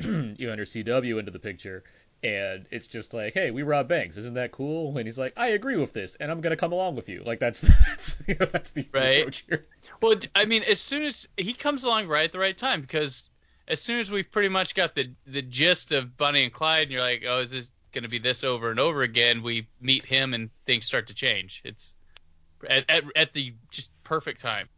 [0.00, 0.04] uh
[0.38, 1.84] you enter CW into the picture,
[2.22, 4.96] and it's just like, hey, we rob banks, isn't that cool?
[4.98, 7.22] And he's like, I agree with this, and I'm gonna come along with you.
[7.24, 9.20] Like that's that's you know that's the Right.
[9.20, 9.66] approach here.
[10.02, 13.30] Well, I mean, as soon as he comes along right at the right time, because
[13.68, 16.92] as soon as we've pretty much got the the gist of Bonnie and Clyde, and
[16.92, 19.42] you're like, oh, is this going to be this over and over again?
[19.42, 21.62] We meet him, and things start to change.
[21.64, 21.94] It's
[22.68, 24.68] at at, at the just perfect time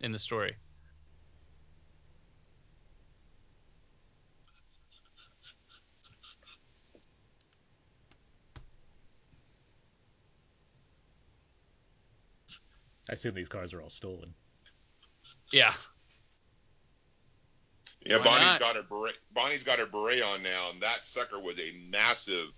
[0.00, 0.54] in the story.
[13.08, 14.34] I assume these cars are all stolen.
[15.52, 15.74] Yeah,
[18.04, 18.60] Yeah, Why Bonnie's not?
[18.60, 19.14] got her beret.
[19.32, 22.48] Bonnie's got her beret on now, and that sucker was a massive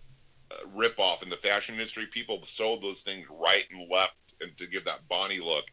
[0.50, 2.06] uh, rip-off in the fashion industry.
[2.06, 5.64] People sold those things right and left, and to give that Bonnie look,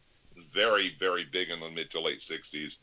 [0.52, 2.78] very, very big in the mid to late '60s.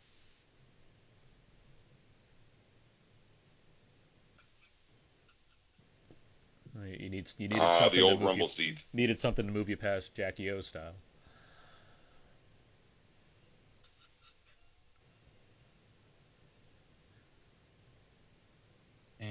[6.75, 8.83] Uh, You need you needed Ah, something the to move rumble you, seat.
[8.93, 10.95] needed something to move you past Jackie O style.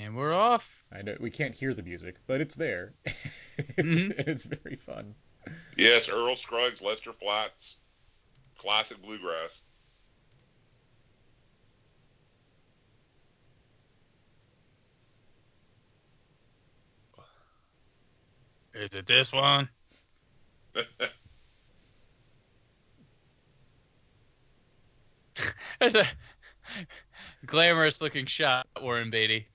[0.02, 0.84] And we're off.
[0.92, 2.94] I know we can't hear the music, but it's there.
[3.04, 4.12] it's, Mhm.
[4.26, 5.14] it's very fun.
[5.76, 7.52] Yes, Earl Scruggs, Lester Flatt,
[8.58, 9.60] classic bluegrass.
[18.74, 19.68] Is it this one?
[25.78, 26.04] That's a
[27.46, 29.51] glamorous looking shot, Warren Beatty.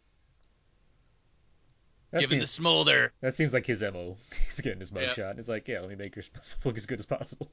[2.22, 3.14] That the seems, smolder.
[3.22, 4.18] that seems like his mo.
[4.46, 6.86] He's getting his mug shot, and It's like, yeah, let me make yourself look as
[6.86, 7.52] good as possible.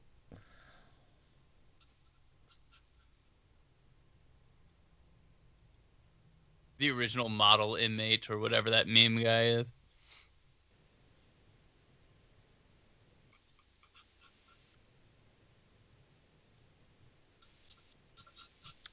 [6.77, 9.73] The original model inmate or whatever that meme guy is.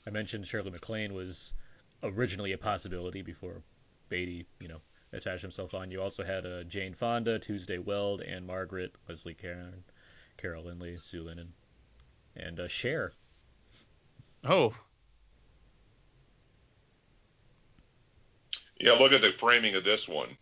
[0.06, 1.54] I mentioned Shirley MacLaine was
[2.02, 3.62] originally a possibility before
[4.08, 4.80] Beatty, you know,
[5.12, 5.90] attached himself on.
[5.90, 9.84] You also had uh, Jane Fonda, Tuesday Weld, Ann-Margret, Leslie Caron,
[10.36, 11.52] Carol Lynley, Sue Lyon,
[12.36, 13.12] and uh, Cher.
[14.44, 14.74] Oh,
[18.82, 20.36] Yeah, look at the framing of this one.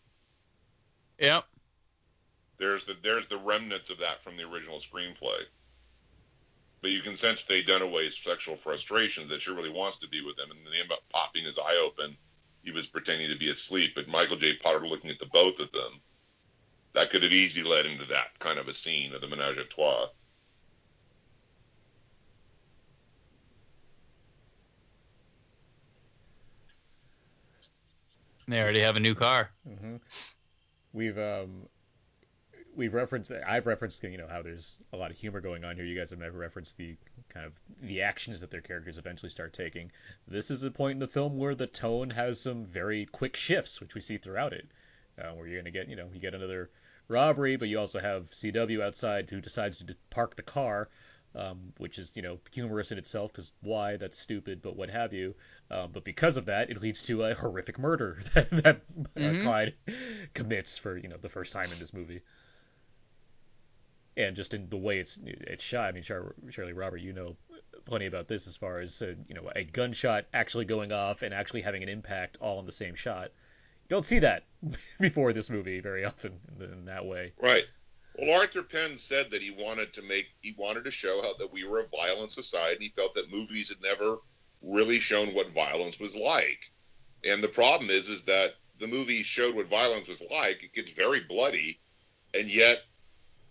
[1.19, 1.45] yep.
[2.57, 5.43] There's the there's the remnants of that from the original screenplay.
[6.81, 10.39] But you can sense Faye Dunaway's sexual frustration that she really wants to be with
[10.39, 12.17] him, and then they end up popping his eye open.
[12.63, 14.57] He was pretending to be asleep, but Michael J.
[14.57, 16.01] Pollard looking at the both of them.
[16.93, 19.65] That could have easily led into that kind of a scene of the menage a
[19.65, 20.09] trois.
[28.49, 29.51] They already have a new car.
[29.69, 29.97] Mm-hmm.
[30.93, 31.69] We've um,
[32.81, 33.31] we've referenced.
[33.47, 35.85] I've referenced you know how there's a lot of humor going on here.
[35.85, 36.97] You guys have never referenced the
[37.29, 39.93] kind of the actions that their characters eventually start taking.
[40.27, 43.81] This is a point in the film where the tone has some very quick shifts,
[43.81, 44.67] which we see throughout it.
[45.19, 46.71] Uh, where you're gonna get you know you get another
[47.09, 50.89] robbery, but you also have CW outside who decides to park the car.
[51.33, 55.13] Um, which is you know humorous in itself because why that's stupid but what have
[55.13, 55.37] you
[55.71, 58.81] um, but because of that it leads to a horrific murder that, that
[59.17, 59.43] uh, Mhm.
[59.45, 59.75] Clyde
[60.35, 62.23] commits for you know the first time in this movie
[64.17, 65.89] and just in the way it's it's shot.
[65.89, 67.37] I mean, Char- Shirley Robert, you know
[67.85, 71.35] plenty about this as far as uh, you know a gunshot actually going off and
[71.35, 73.31] actually having an impact all in the same shot.
[73.89, 74.45] You don't see that
[75.01, 77.33] before this movie very often in, that way.
[77.41, 77.65] Right.
[78.19, 81.53] Well, Arthur Penn said that he wanted to make he wanted to show how that
[81.53, 82.85] we were a violent society.
[82.85, 84.19] He felt that movies had never
[84.63, 86.71] really shown what violence was like.
[87.25, 90.63] And the problem is is that the movie showed what violence was like.
[90.63, 91.81] It gets very bloody,
[92.35, 92.83] and yet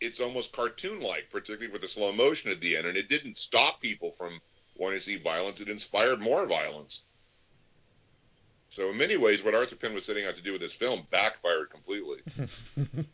[0.01, 2.87] it's almost cartoon like, particularly with the slow motion at the end.
[2.87, 4.39] And it didn't stop people from
[4.77, 5.61] wanting to see violence.
[5.61, 7.03] It inspired more violence.
[8.69, 11.05] So in many ways, what Arthur Penn was setting out to do with this film
[11.11, 12.19] backfired completely.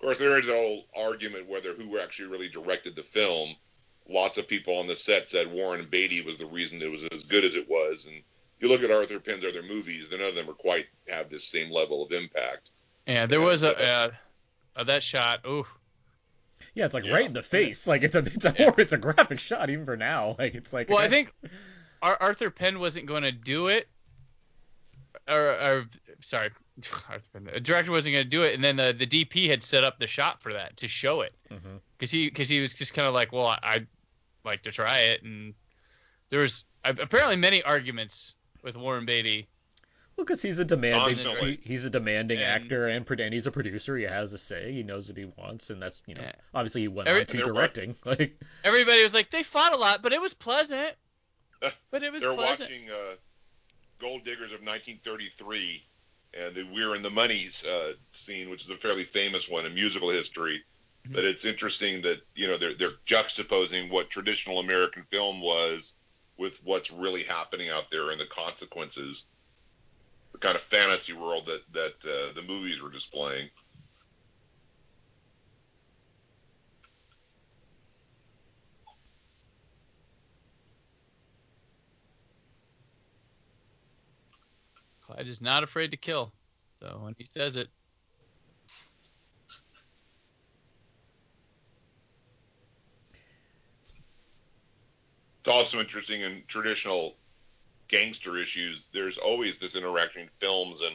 [0.00, 3.54] Of course, there is a whole argument whether who actually really directed the film.
[4.08, 7.22] Lots of people on the set said Warren Beatty was the reason it was as
[7.22, 8.22] good as it was, and
[8.60, 11.70] you look at Arthur Penn's other movies, none of them are quite have this same
[11.70, 12.70] level of impact.
[13.10, 14.10] Yeah, there was a uh,
[14.76, 15.40] uh, that shot.
[15.46, 15.66] Ooh,
[16.74, 17.14] Yeah, it's like Yeah.
[17.14, 17.86] right in the face.
[17.88, 18.70] Like it's a it's a Yeah.
[18.78, 20.36] it's a graphic shot even for now.
[20.38, 21.32] Like it's like well, I think
[22.02, 23.88] Ar- Arthur Penn wasn't going to do it,
[25.28, 25.84] or, or
[26.20, 26.50] sorry,
[27.08, 29.62] Arthur Penn, the director wasn't going to do it, and then the the DP had
[29.64, 31.80] set up the shot for that to show it Mhm.
[31.96, 33.86] because he because he was just kind of like, well, I, I'd
[34.44, 35.52] like to try it, and
[36.30, 39.48] there was apparently many arguments with Warren Beatty.
[40.20, 41.60] Well, because he's a demanding Constantly.
[41.62, 43.96] he, he's a demanding And- actor and, pro- and he's a producer.
[43.96, 44.70] He has a say.
[44.70, 46.32] He knows what he wants, and that's you know Yeah.
[46.54, 47.96] obviously he went Every- on to And they're directing.
[48.04, 50.92] Like Everybody was like, they fought a lot, but it was pleasant.
[51.90, 52.68] But it was They're pleasant.
[52.70, 53.14] watching uh,
[53.98, 55.82] Gold Diggers of 1933
[56.38, 59.74] and the We're in the Money uh, scene, which is a fairly famous one in
[59.74, 60.62] musical history.
[61.08, 61.14] Mhm.
[61.14, 65.94] But it's interesting that you know they're they're juxtaposing what traditional American film was
[66.36, 69.29] with what's really happening out there and the consequences, the
[70.40, 73.48] kind of fantasy world that that uh, the movies were displaying.
[85.02, 86.32] Clyde is not afraid to kill.
[86.82, 87.68] So when he says it,
[95.40, 97.16] It's also interesting in traditional
[97.90, 98.86] gangster issues.
[98.94, 100.94] There's always this interaction in films and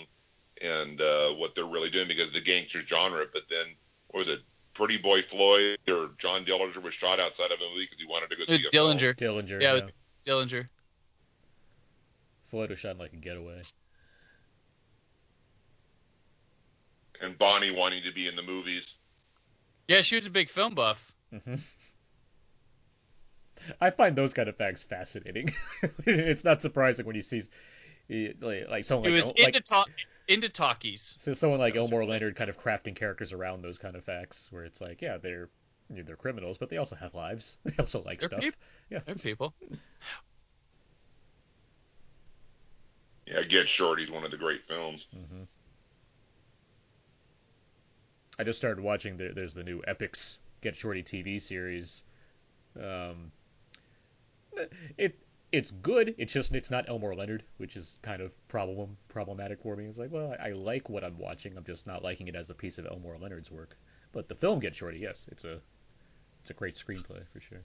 [0.61, 3.25] and uh, what they're really doing because of the gangster genre.
[3.31, 3.65] But then,
[4.07, 4.39] what was it?
[4.73, 8.29] Pretty Boy Floyd or John Dillinger was shot outside of a movie because he wanted
[8.29, 8.97] to go see a film.
[8.97, 9.87] Dillinger, Dillinger, Yeah, yeah,
[10.27, 10.65] Dillinger.
[12.45, 13.61] Floyd was shot in like a getaway.
[17.21, 18.95] and Bonnie wanting to be in the movies.
[19.87, 21.11] Yeah, she was a big film buff.
[21.31, 21.55] hmm
[23.81, 25.49] I find those kind of facts fascinating.
[26.05, 27.41] it's not surprising when you see
[28.09, 29.89] like, like someone He like was like into talk
[30.27, 31.13] into talkies.
[31.17, 34.51] so someone like Elmore really- Leonard kind of crafting characters around those kind of facts,
[34.51, 35.49] where it's like, yeah, they're
[35.89, 37.57] you know, they're criminals, but they also have lives.
[37.63, 38.41] They also like They're stuff.
[38.41, 38.55] peop-
[38.89, 38.99] Yeah.
[39.05, 39.53] They're people.
[43.27, 45.07] Yeah, Get Shorty's one of the great films.
[45.13, 45.43] hmm
[48.37, 49.15] I just started watching.
[49.15, 52.03] The, there's the new Epix Get Shorty TV series.
[52.77, 53.31] Um,
[54.97, 55.19] it
[55.51, 56.15] it's good.
[56.17, 59.85] It's just it's not Elmore Leonard, which is kind of problem problematic for me.
[59.85, 61.55] It's like, well, I, like what I'm watching.
[61.57, 63.77] I'm just not liking it as a piece of Elmore Leonard's work.
[64.11, 65.61] But the film gets Shorty, yes, it's a
[66.41, 67.63] it's a great screenplay for sure.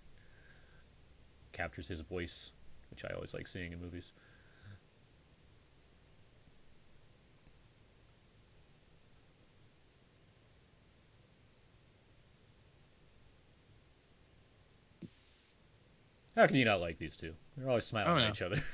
[1.52, 2.52] captures his voice,
[2.90, 4.12] which I always like seeing in movies.
[16.36, 17.34] How can you not like these two?
[17.56, 18.30] They're always smiling at yeah.
[18.30, 18.62] each other.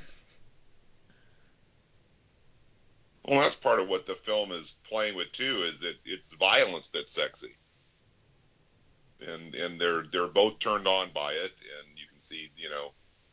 [3.26, 5.64] Well, that's part of what the film is playing with too.
[5.64, 7.56] Is that it's violence that's sexy,
[9.20, 12.92] and and they're they're both turned on by it, and you can see you know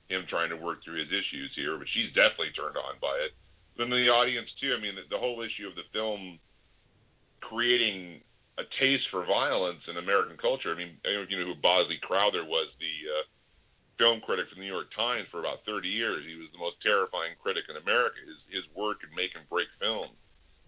[0.09, 3.33] him trying to work through his issues here, but she's definitely turned on by it.
[3.77, 4.73] Then the audience too.
[4.75, 6.39] I mean, the, the whole issue of the film
[7.39, 8.21] creating
[8.57, 10.71] a taste for violence in American culture.
[10.71, 13.21] I mean, I don't if you know who Bosley Crowther was, the uh,
[13.97, 16.25] film critic for the New York Times for about 30 years.
[16.25, 18.17] He was the most terrifying critic in America.
[18.27, 20.21] His his work could make and break films,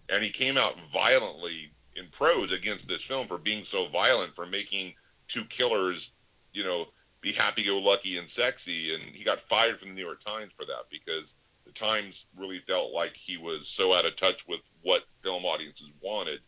[0.08, 4.46] and he came out violently in prose against this film for being so violent, for
[4.46, 4.94] making
[5.28, 6.12] two killers,
[6.52, 6.86] you know,
[7.20, 8.94] be happy-go-lucky and sexy.
[8.94, 12.60] And he got fired from the New York Times for that because the Times really
[12.60, 16.40] felt like he was so out of touch with what film audiences wanted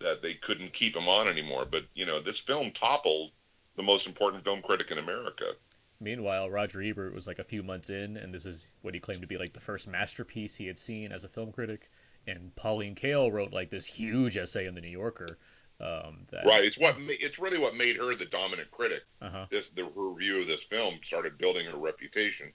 [0.00, 1.66] that they couldn't keep him on anymore.
[1.70, 3.30] But you know, this film toppled
[3.76, 5.52] the most important film critic in America.
[6.00, 9.20] Meanwhile, Roger Ebert was like a few months in, and this is what he claimed
[9.20, 11.90] to be like the first masterpiece he had seen as a film critic.
[12.26, 15.38] And Pauline Kael wrote like this huge essay in the New Yorker.
[15.78, 16.64] Um, that, Right.
[16.64, 19.02] It's what it's really what made her the dominant critic.
[19.20, 19.46] Uh-huh.
[19.50, 22.52] This the her review of this film started building her reputation.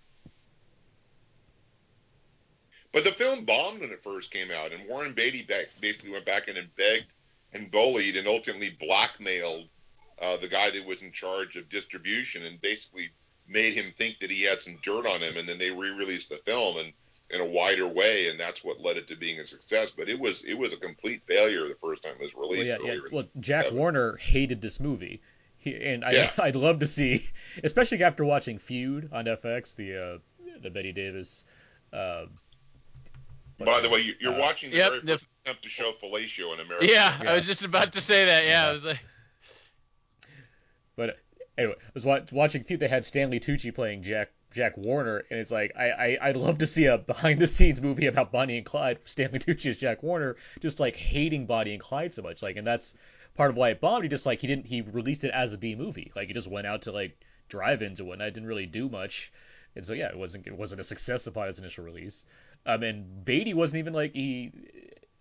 [2.91, 6.25] But the film bombed when it first came out, and Warren Beatty back, basically went
[6.25, 7.07] back in and begged
[7.53, 9.67] and bullied and ultimately blackmailed
[10.19, 13.09] uh, the guy that was in charge of distribution and basically
[13.47, 15.37] made him think that he had some dirt on him.
[15.37, 16.93] And then they re-released the film and
[17.31, 19.91] in a wider way, and that's what led it to being a success.
[19.91, 22.67] But it was it was a complete failure the first time it was Well, released.
[22.67, 22.99] yeah, yeah.
[23.11, 23.71] Well, Jack 70s.
[23.73, 25.21] Warner hated this movie.
[25.57, 26.29] He, and I, Yeah.
[26.37, 27.23] I'd love to see,
[27.63, 30.17] especially after watching Feud on FX, the uh,
[30.61, 31.45] the Bette Davis.
[31.91, 32.25] Uh,
[33.57, 35.69] what's By the way, you- you're Uh, watching the Yep, very the- first attempt to
[35.69, 36.85] show fellatio in America.
[36.85, 37.31] Yeah, Yeah.
[37.31, 38.45] I was just about to say that.
[38.45, 38.99] Yeah, I was like,
[40.95, 41.17] But
[41.57, 42.63] anyway, I was wa- watching.
[42.67, 46.59] They had Stanley Tucci playing Jack Jack Warner, and it's like I, I I'd love
[46.59, 48.99] to see a behind the scenes movie about Bonnie and Clyde.
[49.05, 52.65] Stanley Tucci as Jack Warner, just like hating Bonnie and Clyde so much, like, and
[52.65, 52.95] that's
[53.35, 54.03] part of why it bombed.
[54.03, 56.49] He just like he didn't he released it as a B movie, like he just
[56.49, 58.33] went out to like drive-ins and whatnot.
[58.33, 59.31] Didn't really do much,
[59.75, 62.25] and so yeah, it wasn't it wasn't a success upon its initial release.
[62.65, 64.51] Um, and Beatty wasn't even like he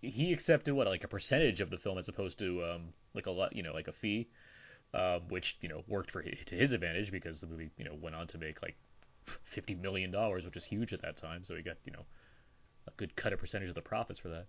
[0.01, 3.31] he accepted what like a percentage of the film as opposed to um like a
[3.31, 4.27] lot you know like a fee
[4.93, 7.95] um, which you know worked for his, to his advantage because the movie you know
[8.01, 8.75] went on to make like
[9.25, 11.43] fifty million dollars, which is huge at that time.
[11.43, 12.05] So he got you know
[12.87, 14.45] a good cut a percentage of the profits for that.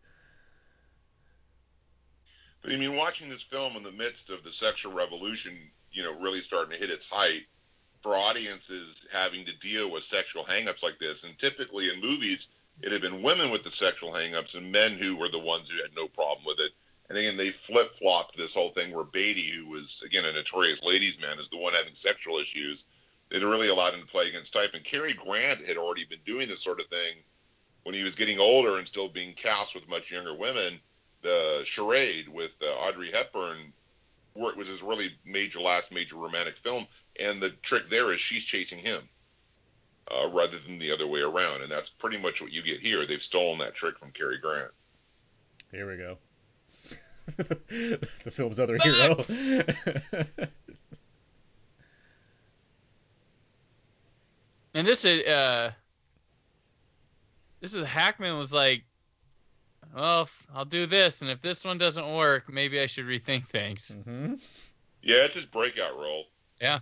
[2.62, 5.56] But I mean, watching this film in the midst of the sexual revolution,
[5.92, 7.42] you know, really starting to hit its height,
[8.00, 12.48] for audiences having to deal with sexual hangups like this, and typically in movies,
[12.82, 15.80] it had been women with the sexual hangups and men who were the ones who
[15.80, 16.72] had no problem with it.
[17.08, 20.82] And again, they flip flopped this whole thing where Beatty, who was again a notorious
[20.82, 22.84] ladies' man, is the one having sexual issues.
[23.30, 24.74] It really allowed him to play against type.
[24.74, 27.16] And Cary Grant had already been doing this sort of thing
[27.82, 30.80] when he was getting older and still being cast with much younger women.
[31.22, 33.72] The Charade with uh, Audrey Hepburn
[34.36, 36.86] where it was his really major last major romantic film,
[37.18, 39.08] and the trick there is she's chasing him
[40.10, 43.06] uh, rather than the other way around, and that's pretty much what you get here.
[43.06, 44.70] They've stolen that trick from Cary Grant.
[45.72, 46.18] Here we go.
[47.36, 49.24] the film's other hero.
[54.74, 55.72] and this is uh,
[57.60, 58.84] this is Hackman was like,
[59.94, 63.48] well, if I'll do this, and if this one doesn't work, maybe I should rethink
[63.48, 63.96] things.
[64.04, 64.34] hmm
[65.02, 66.24] Yeah, it's his breakout role.
[66.60, 66.78] Yeah,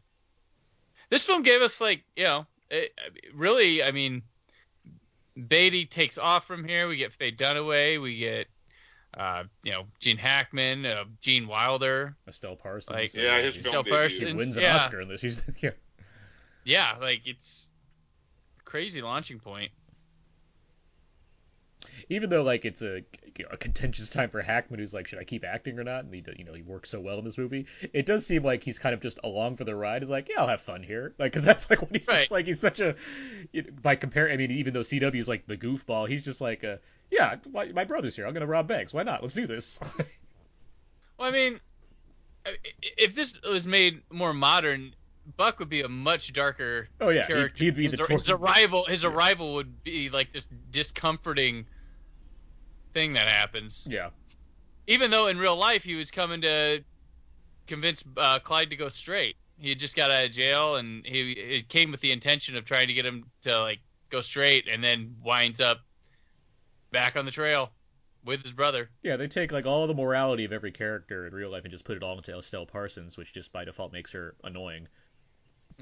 [1.10, 2.92] this film gave us like, you know, it,
[3.34, 4.22] really, I mean,
[5.48, 6.88] Beatty takes off from here.
[6.88, 8.00] We get Faye Dunaway.
[8.00, 8.48] We get,
[9.16, 12.16] uh, you know, Gene Hackman, uh, Gene Wilder.
[12.28, 12.96] Estelle Parsons.
[12.96, 14.08] Like- Yeah, his she, film Estelle debut.
[14.08, 14.36] she Parsons.
[14.36, 14.76] wins an yeah.
[14.76, 15.20] Oscar in this.
[15.20, 15.70] She's yeah.
[16.64, 17.70] Yeah, like it's
[18.64, 19.70] crazy launching point.
[22.10, 22.96] even though like it's a,
[23.36, 26.04] you know, a contentious time for Hackman, who's like, should I keep acting or not?
[26.04, 27.66] And he, you know, he works so well in this movie.
[27.92, 30.02] It does seem like he's kind of just along for the ride.
[30.02, 32.08] He's like, yeah, I'll have fun here, like, because that's like what he's.
[32.08, 32.30] Right.
[32.30, 32.94] Like, he's such a,
[33.52, 36.40] you know, by compare, I mean, even though CW is like the goofball, he's just
[36.40, 36.78] like, a,
[37.10, 38.26] yeah, my, my brother's here.
[38.26, 38.92] I'm gonna rob banks.
[38.92, 39.22] Why not?
[39.22, 39.80] Let's do this.
[41.18, 41.60] Well, I mean,
[42.82, 44.94] if this was made more modern,
[45.36, 47.64] Buck would be a much darker oh yeah, character.
[47.64, 51.66] He'd, he'd be his, the his arrival, his arrival would be like this discomforting
[52.92, 53.86] thing that happens.
[53.88, 54.10] Yeah,
[54.86, 56.82] Even though in real life he was coming to
[57.66, 59.36] convince uh, Clyde to go straight.
[59.56, 62.64] He had just got out of jail, and he it came with the intention of
[62.64, 63.78] trying to get him to like
[64.10, 65.78] go straight, and then winds up
[66.94, 67.70] back on the trail
[68.24, 68.88] with his brother.
[69.02, 71.84] Yeah, they take like all the morality of every character in real life and just
[71.84, 74.88] put it all into Estelle Parsons, which just by default makes her annoying.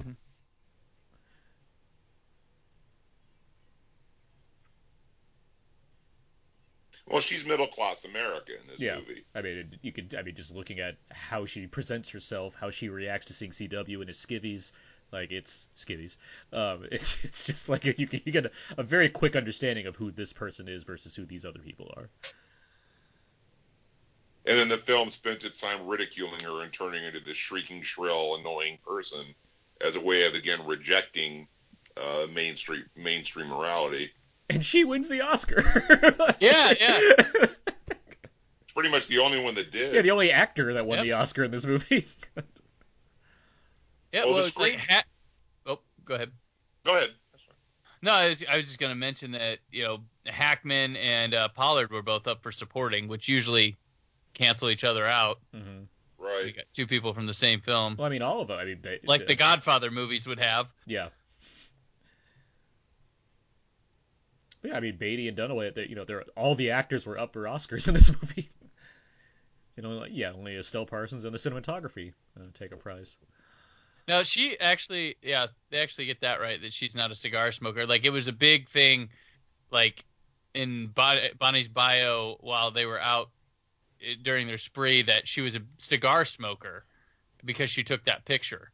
[0.01, 0.11] Mm-hmm.
[7.05, 8.95] Well, she's middle class America in this Yeah.
[8.95, 9.23] movie.
[9.35, 10.15] I mean, it, you could.
[10.15, 14.01] I mean, just looking at how she presents herself, how she reacts to seeing CW
[14.01, 14.71] in his skivvies,
[15.13, 16.17] like it's skivvies.
[16.51, 20.11] Um, it's it's just like you you get a, a very quick understanding of who
[20.11, 22.09] this person is versus who these other people are.
[24.45, 27.81] And then the film spent its time ridiculing her and turning her into this shrieking,
[27.81, 29.23] shrill, annoying person
[29.79, 31.47] as a way of again rejecting
[31.95, 34.11] uh, mainstream mainstream morality.
[34.49, 35.63] And she wins the Oscar.
[36.39, 36.99] Yeah, yeah.
[37.39, 39.93] It's pretty much the only one that did.
[39.95, 41.03] yeah, the only actor that won Yep.
[41.05, 42.05] the Oscar in this movie.
[44.13, 45.03] Yeah, Well, well, the it's like ha-
[45.65, 46.31] oh, go ahead.
[46.85, 47.09] Go ahead.
[48.01, 51.47] No, I was, I was just going to mention that you know Hackman and uh,
[51.49, 53.75] Pollard were both up for supporting, which usually
[54.33, 55.39] cancel each other out.
[55.53, 55.87] hmm You
[56.19, 56.55] Right.
[56.55, 58.57] got two people from the same film, Well, I mean, all of them.
[58.59, 60.67] I mean, they, like the Godfather movies would have.
[60.85, 61.09] Yeah.
[64.61, 65.73] But yeah, I mean Beatty and Dunaway.
[65.73, 68.47] They, you know, they're all the actors were up for Oscars in this movie.
[69.75, 73.17] you know, yeah, only Estelle Parsons and the cinematography uh, take a prize.
[74.07, 77.85] No, she actually, yeah, they actually get that right that she's not a cigar smoker.
[77.85, 79.09] Like it was a big thing,
[79.71, 80.03] like
[80.53, 83.29] in Bon- Bonnie's bio while they were out
[84.01, 86.85] eh, during their spree that she was a cigar smoker
[87.45, 88.71] because she took that picture.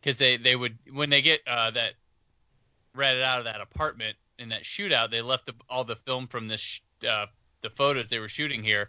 [0.00, 1.94] Because they they would when they get uh, that
[2.94, 6.48] ratted out of that apartment in that shootout, they left the, all the film from
[6.48, 7.26] this sh- uh,
[7.60, 8.88] the photos they were shooting here,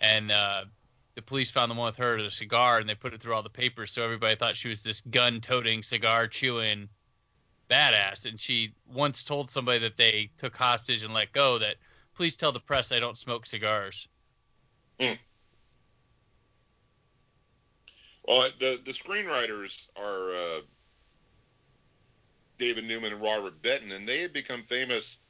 [0.00, 0.64] and uh,
[1.16, 3.34] the police found the one with her with a cigar, and they put it through
[3.34, 6.88] all the papers, so everybody thought she was this gun-toting, cigar-chewing
[7.70, 8.26] badass.
[8.26, 11.76] And she once told somebody that they took hostage and let go that
[12.14, 14.08] please tell the press I don't smoke cigars.
[18.24, 20.60] Well, the the screenwriters are uh,
[22.58, 25.20] David Newman and Robert Benton, and they had become famous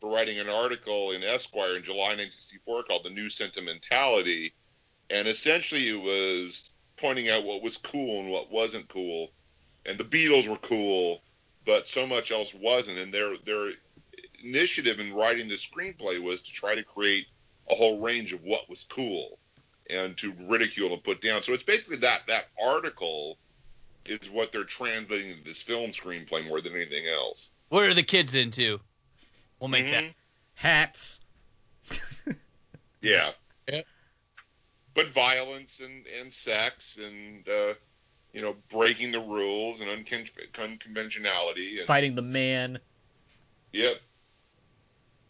[0.00, 4.54] for writing an article in Esquire in July 1964 called "The New Sentimentality,"
[5.10, 9.30] and essentially it was pointing out what was cool and what wasn't cool,
[9.86, 11.22] and the Beatles were cool,
[11.66, 13.72] but so much else wasn't, and their their
[14.42, 17.26] initiative in writing the screenplay was to try to create
[17.70, 19.38] a whole range of what was cool
[19.90, 21.42] and to ridicule and put down.
[21.42, 23.38] So it's basically that that article
[24.06, 27.50] is what they're translating into this film screenplay more than anything else.
[27.68, 28.80] What are the kids into?
[29.58, 30.04] We'll make that.
[30.04, 30.14] Mhm.
[30.54, 31.20] Hats.
[33.02, 33.30] Yeah.
[35.00, 35.04] Yeah.
[35.04, 37.74] But violence and, and sex and uh,
[38.32, 42.78] you know breaking the rules and uncon- unconventionality and Fighting the man.
[43.72, 43.96] Yep.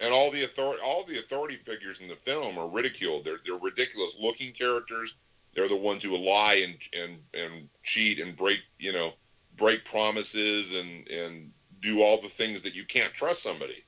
[0.01, 3.25] And all the authority, all the authority figures in the film are ridiculed.
[3.25, 5.15] They're they're ridiculous looking characters.
[5.55, 9.13] They're the ones who lie and and and cheat and break you know
[9.57, 13.85] break promises and and do all the things that you can't trust somebody.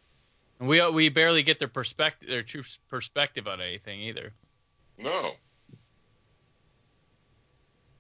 [0.61, 4.33] And we we barely get their perspective, their true perspective on anything either.
[4.99, 5.33] No.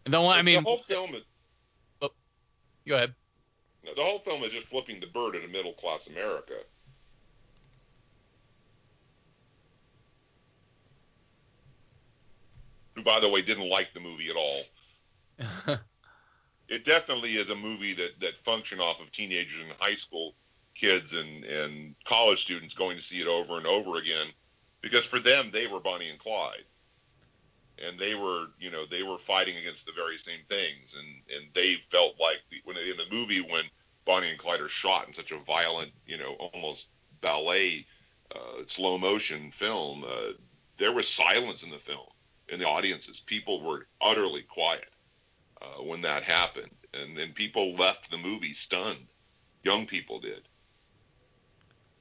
[0.05, 1.23] The one, I mean, the whole film is
[2.01, 2.11] oh,
[2.87, 3.15] go ahead.
[3.85, 6.55] the whole film is just flipping the bird at a middle class America.
[12.95, 15.79] Who, by the way, didn't like the movie at all.
[16.69, 20.35] it definitely is a movie that that function off of teenagers and high school
[20.75, 24.29] kids and and college students going to see it over and over again
[24.81, 26.65] because for them they were Bonnie and Clyde
[27.87, 31.49] and they were you know they were fighting against the very same things and and
[31.55, 33.65] they felt like the, when in the movie when
[34.05, 36.89] Bonnie and Clyde are shot in such a violent you know almost
[37.21, 37.87] ballet
[38.35, 40.33] uh, slow motion film uh,
[40.79, 42.07] there was silence in the film
[42.49, 44.85] in the audiences people were utterly quiet
[45.63, 49.07] uh, when that happened, and then people left the movie stunned.
[49.63, 50.43] Young people did.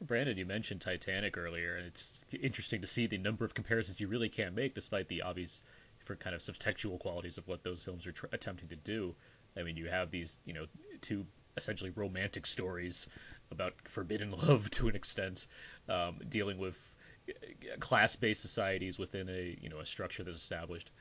[0.01, 4.07] Brandon, you mentioned Titanic earlier, and it's interesting to see the number of comparisons you
[4.07, 5.61] really can't make, despite the obvious
[5.99, 9.13] different kind of subtextual qualities of what those films are tr- attempting to do.
[9.55, 10.65] I mean, you have these, you know,
[11.01, 11.25] two
[11.55, 13.07] essentially romantic stories
[13.51, 15.45] about forbidden love to an extent,
[15.87, 16.95] um, dealing with
[17.29, 17.33] uh,
[17.79, 20.91] class-based societies within a, you know, a structure that's established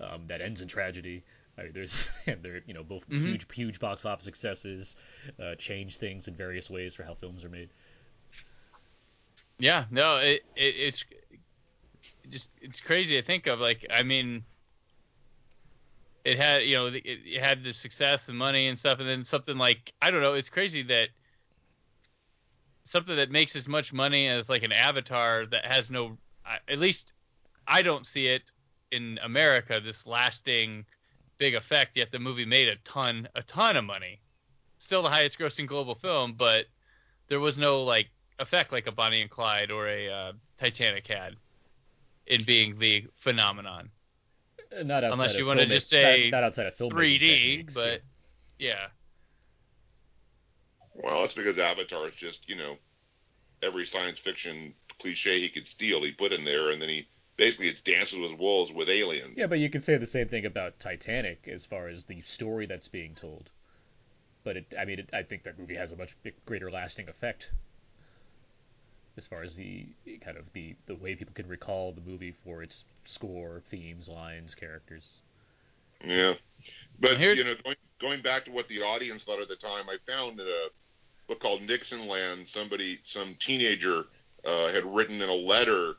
[0.00, 1.22] um, that ends in tragedy.
[1.56, 3.20] I mean, there's, and they're, you know, both Mhm.
[3.20, 4.96] huge, huge box office successes,
[5.40, 7.68] uh, change things in various ways for how films are made.
[9.58, 11.04] Yeah, no, it, it it's
[12.28, 13.60] just it's crazy to think of.
[13.60, 14.44] Like, I mean,
[16.24, 19.24] it had you know it, it had the success and money and stuff, and then
[19.24, 20.34] something like I don't know.
[20.34, 21.08] It's crazy that
[22.84, 26.16] something that makes as much money as like an Avatar that has no,
[26.68, 27.12] at least
[27.66, 28.50] I don't see it
[28.90, 29.80] in America.
[29.80, 30.84] This lasting
[31.38, 31.96] big effect.
[31.96, 34.20] Yet the movie made a ton, a ton of money.
[34.78, 36.66] Still the highest grossing global film, but
[37.28, 38.08] there was no like
[38.38, 41.36] effect like a Bonnie and Clyde or a uh, Titanic had
[42.26, 43.90] in being the phenomenon.
[44.84, 47.74] Not outside Unless you of want to just say not, not outside of film 3D,
[47.74, 48.00] but
[48.58, 48.86] yeah.
[50.94, 52.76] Well, it's because Avatar is just, you know,
[53.62, 57.68] every science fiction cliche he could steal, he put in there, and then he basically
[57.68, 59.34] it's dances with wolves with aliens.
[59.36, 62.66] Yeah, but you can say the same thing about Titanic as far as the story
[62.66, 63.50] that's being told.
[64.44, 66.16] But it, I mean, it, I think that movie has a much
[66.46, 67.52] greater lasting effect
[69.16, 69.86] as far as the
[70.20, 74.54] kind of the the way people can recall the movie for its score, themes, lines,
[74.54, 75.16] characters.
[76.04, 76.34] Yeah.
[77.00, 79.88] But Here's- you know, going going back to what the audience thought at the time,
[79.88, 80.68] I found a
[81.28, 84.04] book called Nixon Land, somebody, some teenager,
[84.44, 85.94] uh, had written in a letter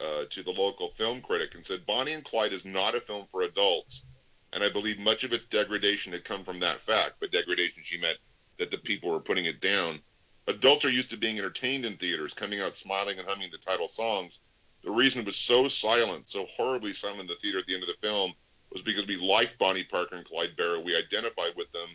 [0.00, 3.26] uh, to the local film critic and said, "Bonnie and Clyde is not a film
[3.30, 4.04] for adults,"
[4.52, 7.16] and I believe much of its degradation had come from that fact.
[7.20, 8.18] But degradation, she meant
[8.58, 10.00] that the people were putting it down.
[10.48, 13.88] Adults are used to being entertained in theaters, coming out smiling and humming the title
[13.88, 14.40] songs.
[14.82, 17.84] The reason it was so silent, so horribly silent in the theater at the end
[17.84, 18.32] of the film,
[18.72, 20.80] was because we liked Bonnie Parker and Clyde Barrow.
[20.80, 21.88] We identified with them,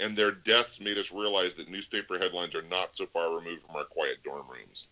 [0.00, 3.76] and their deaths made us realize that newspaper headlines are not so far removed from
[3.76, 4.88] our quiet dorm rooms.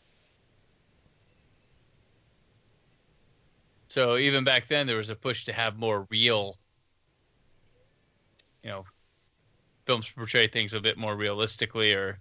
[3.89, 6.59] So even back then, there was a push to have more real,
[8.63, 8.85] you know,
[9.85, 12.19] films portray things a bit more realistically, or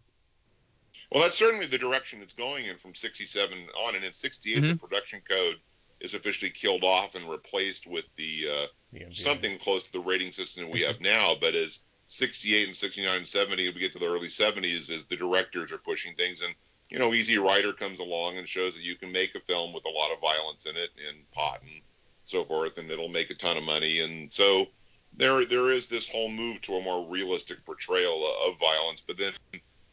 [1.13, 4.67] Well, that's certainly the direction it's going in from 67 on, and in 68, the
[4.73, 4.79] Mhm.
[4.79, 5.61] production code
[5.99, 10.31] is officially killed off and replaced with the uh, The something close to the rating
[10.31, 11.35] system we have now.
[11.35, 15.15] But as 68 and 69 and 70, we get to the early 70s, as the
[15.15, 16.55] directors are pushing things, and
[16.89, 19.85] you know, Easy Rider comes along and shows that you can make a film with
[19.85, 21.81] a lot of violence in it and pot and
[22.23, 24.01] so forth, and it'll make a ton of money.
[24.01, 24.67] And so
[25.13, 29.01] there, there is this whole move to a more realistic portrayal of violence.
[29.01, 29.33] But then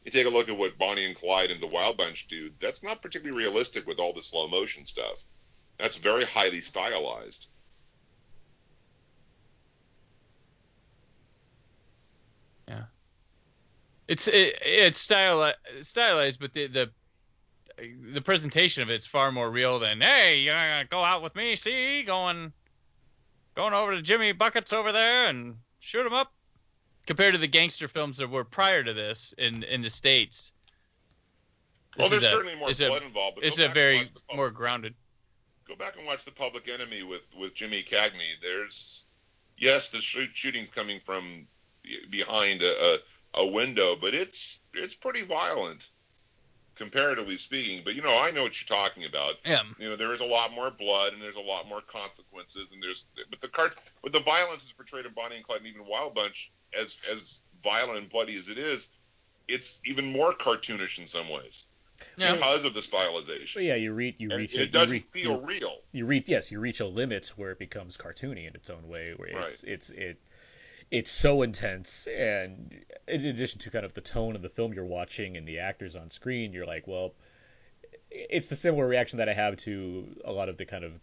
[0.04, 2.50] you take a look at what Bonnie and Clyde and the Wild Bunch do.
[2.60, 5.24] That's not particularly realistic with all the slow motion stuff.
[5.78, 7.48] That's very highly stylized.
[12.68, 12.84] Yeah.
[14.08, 16.90] It's it, it's stylized, but the the
[18.12, 21.56] the presentation of it's far more real than hey, you're gonna go out with me?
[21.56, 22.52] See, going
[23.54, 26.32] going over to Jimmy Buckets over there and shoot him up.
[27.10, 30.52] Compared to the gangster films that were prior to this in in the states,
[31.98, 33.34] Well, there's a- certainly more it's a- blood involved.
[33.34, 34.94] But it's a very more grounded.
[35.66, 38.40] Go back and watch the Public Enemy with with Jimmy Cagney.
[38.40, 39.06] There's
[39.58, 41.48] yes, the shoot, shooting coming from
[42.10, 42.98] behind a, a
[43.34, 45.90] a window, but it's it's pretty violent,
[46.76, 47.82] comparatively speaking.
[47.84, 49.34] But you know, I know what you're talking about.
[49.44, 52.68] Yeah, You know, there is a lot more blood and there's a lot more consequences,
[52.70, 55.66] and there's but the cart but the violence is portrayed in Bonnie and Clyde and
[55.66, 58.88] even Wild Bunch as as violent and bloody as it is.
[59.48, 61.64] It's even more cartoonish in some ways
[62.16, 62.32] yeah.
[62.34, 63.64] because of the But stylization.
[63.66, 65.76] yeah, you reach you And reach it a, doesn't reach, feel you, real.
[65.92, 69.12] you reach yes, you reach a limit where it becomes cartoony in its own way,
[69.16, 70.20] where it's it's it
[70.90, 74.84] it's so intense, and in addition to kind of the tone of the film you're
[74.84, 77.14] watching and the actors on screen, you're like, well,
[78.10, 81.00] it's the similar reaction that I have to a lot of the kind of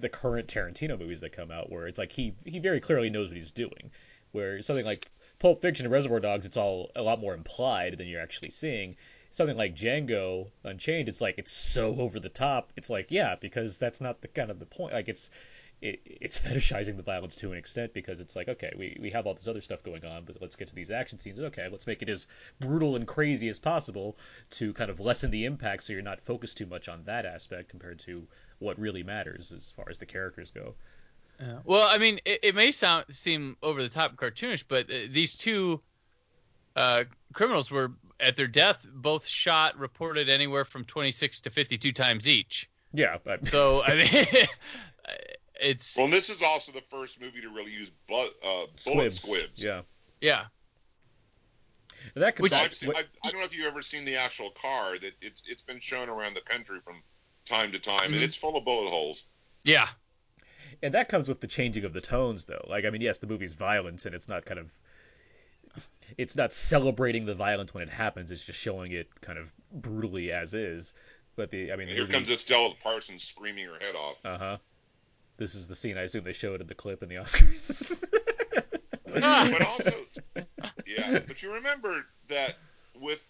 [0.00, 3.28] the current Tarantino movies that come out, where it's like he he very clearly knows
[3.28, 3.90] what he's doing.
[4.36, 8.06] Where something like Pulp Fiction and Reservoir Dogs, it's all a lot more implied than
[8.06, 8.96] you're actually seeing.
[9.30, 12.70] Something like Django Unchained, it's like it's so over the top.
[12.76, 14.92] It's like yeah, because that's not the kind of the point.
[14.92, 15.30] Like it's
[15.80, 19.26] it, it's fetishizing the violence to an extent because it's like okay, we, we have
[19.26, 21.40] all this other stuff going on, but let's get to these action scenes.
[21.40, 22.26] Okay, let's make it as
[22.60, 24.18] brutal and crazy as possible
[24.50, 27.70] to kind of lessen the impact, so you're not focused too much on that aspect
[27.70, 28.28] compared to
[28.58, 30.74] what really matters as far as the characters go.
[31.40, 31.58] Yeah.
[31.64, 35.36] Well, I mean, it, it may sound seem over the top cartoonish, but uh, these
[35.36, 35.80] two
[36.74, 42.26] uh, criminals were at their death both shot reported anywhere from 26 to 52 times
[42.26, 42.68] each.
[42.94, 44.46] Yeah, but So I mean,
[45.60, 49.12] it's Well, and this is also the first movie to really use bu- uh, bullet
[49.12, 49.22] squibs.
[49.22, 49.62] squibs.
[49.62, 49.82] Yeah,
[50.22, 50.44] yeah,
[52.14, 54.04] that could Which- So that- I've seen, I've, I don't know if you've ever seen
[54.06, 54.98] the actual car.
[54.98, 57.02] That it's it's been shown around the country from
[57.44, 58.14] time to time, Mhm.
[58.14, 59.26] and it's full of bullet holes.
[59.64, 59.88] yeah,
[60.82, 63.26] and that comes with the changing of the tones though like i mean yes the
[63.26, 64.72] movie's violent and it's not kind of
[66.16, 70.32] it's not celebrating the violence when it happens it's just showing it kind of brutally
[70.32, 70.94] as is
[71.36, 74.16] but the i mean the Here movie, comes Estelle Parsons screaming her head off.
[74.24, 74.56] uh-huh
[75.36, 78.04] this is the scene i assume they showed in the clip in the oscars
[79.14, 79.92] but also,
[80.86, 81.20] yeah.
[81.26, 82.56] But you remember that
[83.00, 83.24] with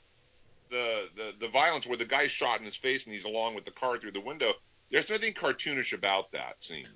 [0.71, 3.65] the, the the violence where the guy's shot in his face and he's along with
[3.65, 4.53] the car through the window.
[4.91, 6.87] There's nothing cartoonish about that scene.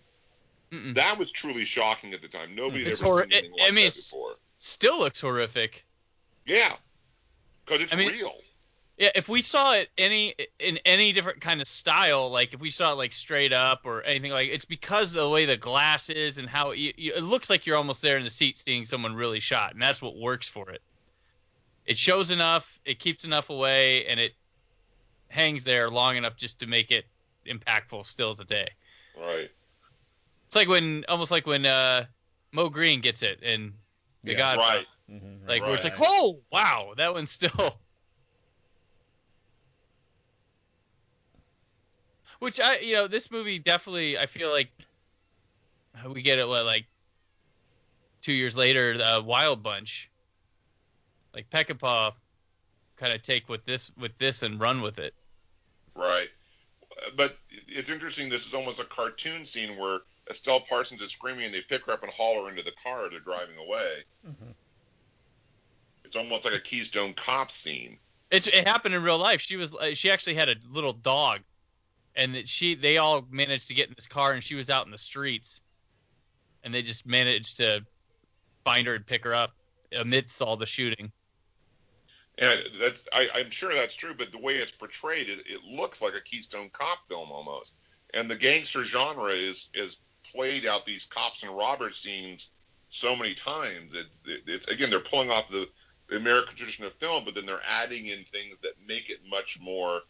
[0.72, 0.94] Mm-mm.
[0.94, 2.54] That was truly shocking at the time.
[2.54, 4.34] Nobody ever hor- seen anything it- I like mean, that before.
[4.58, 5.84] Still looks horrific.
[6.46, 6.76] Yeah,
[7.64, 8.34] because it's I mean- real.
[8.98, 12.68] Yeah, if we saw it any in any different kind of style, like if we
[12.68, 16.10] saw it like straight up or anything like, it's because of the way the glass
[16.10, 19.14] is and how you, it looks like you're almost there in the seat seeing someone
[19.14, 20.82] really shot, and that's what works for it.
[21.86, 24.34] It shows enough, it keeps enough away, and it
[25.28, 27.06] hangs there long enough just to make it
[27.46, 28.68] impactful still today.
[29.18, 29.50] Right.
[30.50, 32.06] It's like when almost like when uh,
[32.50, 33.72] Moe Greene gets it and
[34.24, 34.38] the Yeah.
[34.38, 34.84] God, Right.
[35.08, 37.78] Mhm, like where it's like, oh wow, that one's still.
[42.40, 44.72] Which I, you know, this movie definitely, I feel like
[46.08, 46.86] we get it what like
[48.20, 50.10] two years later, the Wild Bunch,
[51.32, 52.14] like Peckinpah,
[52.96, 55.14] kind of take with this with this and run with it.
[55.94, 56.28] Right.
[57.16, 57.38] But
[57.68, 58.28] it's interesting.
[58.28, 61.92] This is almost a cartoon scene where Estelle Parsons is screaming and they pick her
[61.92, 63.10] up and haul her into the car.
[63.10, 64.04] They're driving away.
[64.26, 64.54] Mhm.
[66.04, 67.98] It's almost like a Keystone Cop scene.
[68.30, 69.40] It's it happened in real life.
[69.40, 71.40] She was uh, she actually had a little dog,
[72.14, 74.92] and she they all managed to get in this car, and she was out in
[74.92, 75.62] the streets,
[76.62, 77.84] and they just managed to
[78.64, 79.52] find her and pick her up
[79.92, 81.10] amidst all the shooting.
[82.38, 86.00] And that's I, I'm sure that's true, but the way it's portrayed, it, it looks
[86.00, 87.74] like a Keystone Cop film almost.
[88.14, 89.96] And the gangster genre is is
[90.32, 92.50] played out these cops and robbers scenes
[92.88, 93.92] so many times.
[93.94, 95.68] It's, it's again they're pulling off the,
[96.12, 100.02] American tradition of film, but then they're adding in things that make it much more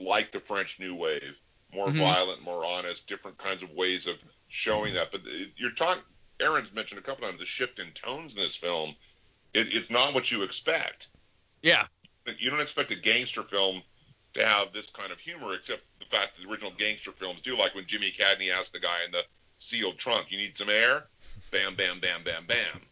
[0.00, 1.38] like the French New Wave,
[1.72, 1.98] more Mhm.
[1.98, 4.16] violent, more honest, different kinds of ways of
[4.48, 5.10] showing that.
[5.12, 5.22] But
[5.56, 6.02] you're talking.
[6.40, 8.96] Aaron's mentioned a couple times the shift in tones in this film.
[9.54, 11.10] It, it's not what you expect
[11.62, 11.86] Yeah,
[12.38, 13.82] you don't expect a gangster film
[14.34, 17.56] to have this kind of humor, except the fact that the original gangster films do,
[17.56, 19.24] like when Jimmy Cagney asked the guy in the
[19.58, 21.08] sealed trunk, "You need some air?"
[21.50, 22.82] Bam, bam, bam, bam, bam.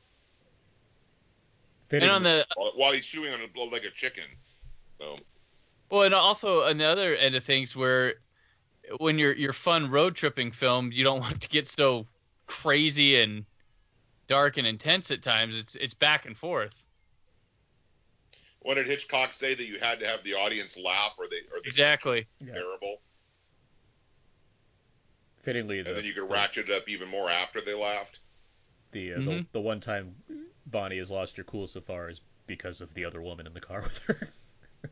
[1.87, 4.25] Fitting, and on the While, while he's chewing on a blow like a chicken.
[4.99, 5.17] So
[5.91, 8.15] well, and also on the other end of things, where
[8.99, 12.07] when you're you're fun road tripping film, you don't want to get so
[12.47, 13.45] crazy and
[14.27, 15.59] dark and intense at times.
[15.59, 16.85] It's it's back and forth.
[18.61, 21.61] when did Hitchcock say that you had to have the audience laugh, or they or
[21.63, 22.27] they Exactly.
[22.41, 22.55] yeah,
[25.45, 28.21] terrible, fittingly, and then you could the, ratchet it up even more after they laughed?
[28.93, 29.47] the, uh, the Mhm.
[29.53, 30.15] the one time
[30.67, 33.61] Bonnie has lost her cool so far is because of the other woman in the
[33.61, 34.29] car with her.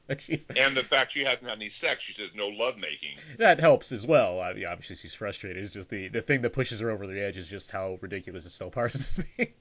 [0.08, 3.16] like she's And the fact she hasn't had any sex, she says no love making.
[3.38, 4.40] that helps as well.
[4.40, 5.62] I mean, obviously, she's frustrated.
[5.62, 8.46] It's just the the thing that pushes her over the edge is just how ridiculous
[8.46, 9.52] Estelle Parsons is being.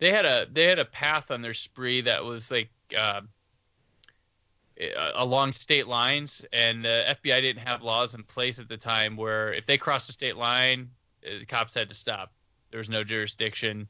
[0.00, 3.20] They had a they had a path on their spree that was like uh,
[5.14, 9.52] along state lines, and the FBI didn't have laws in place at the time where
[9.52, 10.88] if they crossed the state line,
[11.26, 12.32] uh, the cops had to stop.
[12.70, 13.86] There was no jurisdiction,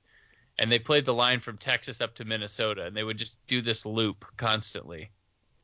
[0.58, 3.62] and they played the line from Texas up to Minnesota, and they would just do
[3.62, 5.10] this loop constantly,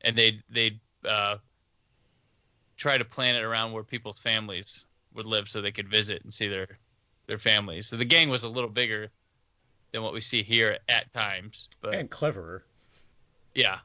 [0.01, 1.37] and they they'd uh,
[2.77, 6.33] try to plan it around where people's families would live so they could visit and
[6.33, 6.79] see their
[7.27, 7.87] their families.
[7.87, 9.09] So the gang was a little bigger
[9.91, 11.69] than what we see here at times.
[11.81, 12.63] But and cleverer.
[13.55, 13.79] yeah,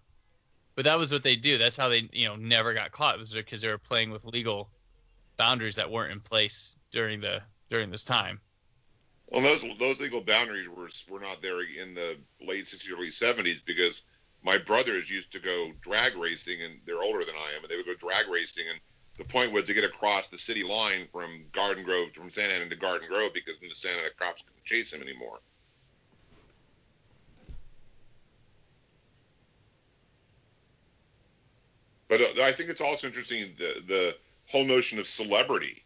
[0.74, 1.59] but that was what they do.
[1.59, 3.16] That's how they you know never got caught.
[3.16, 4.70] It was because they were playing with legal
[5.36, 8.40] boundaries that weren't in place during the during this time.
[9.28, 13.61] Well, those those legal boundaries were were not there in the late '60s, early '70s
[13.64, 14.03] because
[14.42, 17.76] my brothers used to go drag racing, and they're older than I am, and they
[17.76, 18.80] would go drag racing, and
[19.18, 22.68] the point was to get across the city line from Garden Grove, from Santa Ana
[22.68, 25.38] to Garden Grove, because then the Santa Ana cops couldn't chase him anymore.
[32.13, 35.83] But uh, I think it's also interesting the the whole notion of celebrity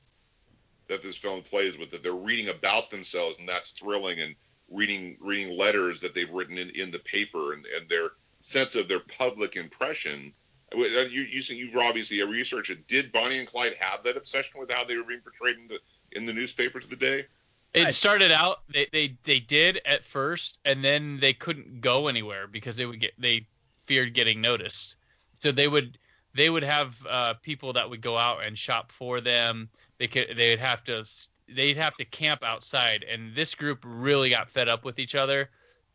[0.89, 4.35] that this film plays with that they're reading about themselves and that's thrilling and
[4.68, 8.11] reading reading letters that they've written in, in the paper and, and their
[8.41, 10.33] sense of their public impression
[10.74, 14.83] you, you you've obviously researched it did bonnie and clyde have that obsession with how
[14.83, 15.79] they were being portrayed in the
[16.11, 17.24] in the newspapers of the day
[17.72, 22.49] It started out they, they they did at first, and then they couldn't go anywhere
[22.49, 23.47] because they would get they
[23.85, 24.97] feared getting noticed.
[25.35, 25.99] So they would
[26.37, 29.68] they would have uh, people that would go out and shop for them.
[29.99, 31.05] They could they'd have to
[31.49, 35.51] they'd have to camp outside, and this group really got fed up with each other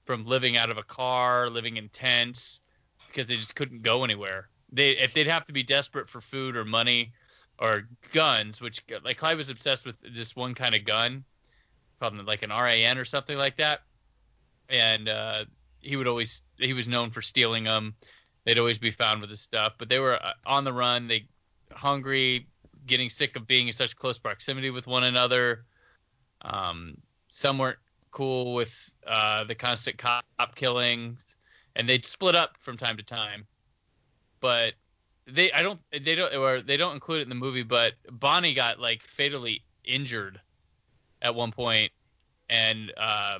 [0.06, 2.62] from living out of a car, living in tents,
[3.08, 4.50] because they just couldn't go anywhere.
[4.72, 7.14] They if they'd have to be desperate for food or money
[7.60, 11.24] or guns, which like Clyde was obsessed with this one kind of gun,
[12.00, 13.82] called like an RAN or something like that,
[14.70, 15.46] and uh,
[15.80, 17.96] he would always he was known for stealing them.
[18.46, 21.08] They'd always be found with his stuff, but they were uh, on the run.
[21.08, 21.28] They
[21.72, 22.48] hungry,
[22.88, 25.66] getting sick of being in such close proximity with one another.
[26.42, 26.98] Um,
[27.30, 27.78] some weren't
[28.10, 28.74] cool with
[29.08, 30.24] uh, the constant cop
[30.56, 31.38] killings,
[31.76, 33.46] and they'd split up from time to time.
[34.40, 34.74] But
[35.28, 37.64] they, I don't, they don't, or they don't include it in the movie.
[37.64, 40.42] But Bonnie got like fatally injured
[41.22, 41.92] at one point,
[42.50, 43.40] and uh,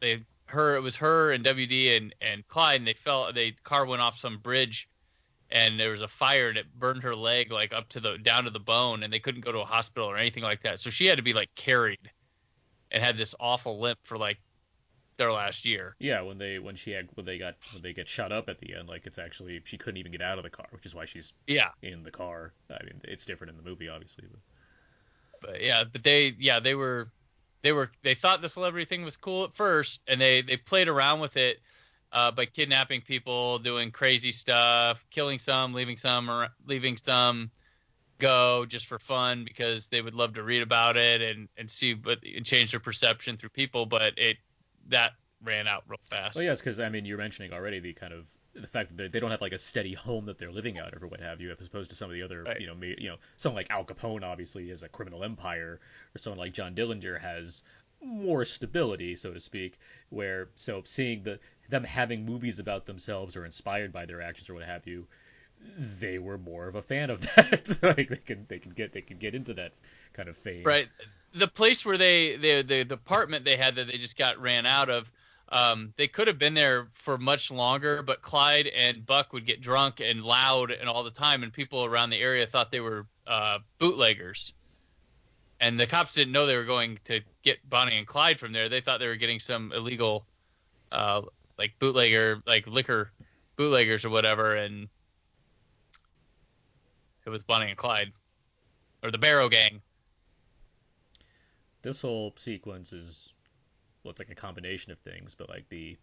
[0.00, 3.86] they, her, it was her and WD and and Clyde, and they fell, they car
[3.86, 4.88] went off some bridge
[5.50, 8.44] and there was a fire and it burned her leg like up to the down
[8.44, 10.90] to the bone and they couldn't go to a hospital or anything like that so
[10.90, 12.10] she had to be like carried
[12.90, 14.40] and had this awful limp for like
[15.18, 18.08] their last year Yeah, when they when she had when they got when they get
[18.08, 20.50] shut up at the end, like it's actually she couldn't even get out of the
[20.50, 22.54] car, which is why she's yeah in the car.
[22.70, 24.24] I mean, it's different in the movie, obviously.
[24.30, 24.40] But
[25.40, 27.10] but yeah but they yeah they were
[27.62, 30.88] they were they thought the celebrity thing was cool at first and they they played
[30.88, 31.58] around with it
[32.12, 37.50] uh, by kidnapping people doing crazy stuff killing some leaving some or leaving some
[38.18, 41.94] go just for fun because they would love to read about it and and see
[41.94, 44.36] but and change their perception through people but it
[44.88, 45.12] that
[45.44, 46.36] ran out real fast.
[46.36, 48.96] Well, yeah, it's because I mean, you're mentioning already the kind of the fact that
[48.96, 51.20] they, they don't have like a steady home that they're living out of or what
[51.20, 52.60] have you, as opposed to some of the other, Right.
[52.60, 55.80] you know, ma- you know, someone like Al Capone obviously has a criminal empire,
[56.14, 57.62] or someone like John Dillinger has
[58.02, 59.78] more stability, so to speak.
[60.10, 61.38] Where so seeing the
[61.68, 65.06] them having movies about themselves or inspired by their actions or what have you,
[66.00, 67.78] they were more of a fan of that.
[67.82, 69.72] like they can they can get they can get into that
[70.12, 70.64] kind of fame.
[70.64, 70.88] right
[71.34, 74.66] the place where they the the, the apartment they had that they just got ran
[74.66, 75.10] out of
[75.52, 79.60] um, they could have been there for much longer but clyde and buck would get
[79.60, 83.06] drunk and loud and all the time and people around the area thought they were
[83.26, 84.54] uh, bootleggers.
[85.60, 88.68] And the cops didn't know they were going to get bonnie and clyde from there.
[88.68, 90.26] They thought they were getting some illegal
[90.90, 91.20] uh,
[91.58, 93.12] like bootlegger like liquor
[93.56, 94.88] bootleggers or whatever and
[97.26, 98.10] it was bonnie and clyde
[99.02, 99.82] or the barrow gang.
[101.82, 103.31] This whole sequence is
[104.02, 105.96] well it's like a combination of things but like the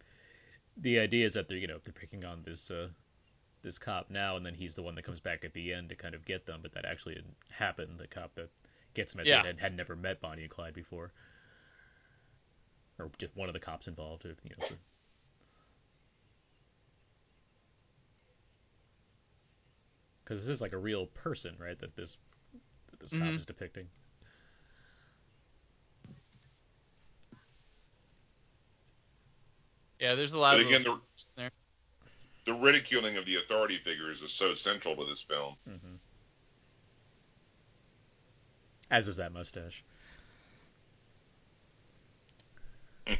[0.78, 2.88] the idea is that they're you know they're picking on this uh
[3.62, 5.94] this cop now and then he's the one that comes back at the end to
[5.96, 8.48] kind of get them but that actually didn't happen the cop that
[8.94, 9.42] gets him at Yeah.
[9.42, 11.12] the end had, never met bonnie and clyde before
[12.98, 14.76] or just one of the cops involved you know the-
[20.24, 22.16] because this is like a real person right that this
[22.90, 23.36] that this cop Mhm.
[23.36, 23.88] is depicting
[30.00, 31.50] yeah there's a lot But of again, those the, there.
[32.46, 35.54] the ridiculing of the authority figures is so central to this film.
[35.66, 35.96] hmm
[38.90, 39.84] As is that mustache.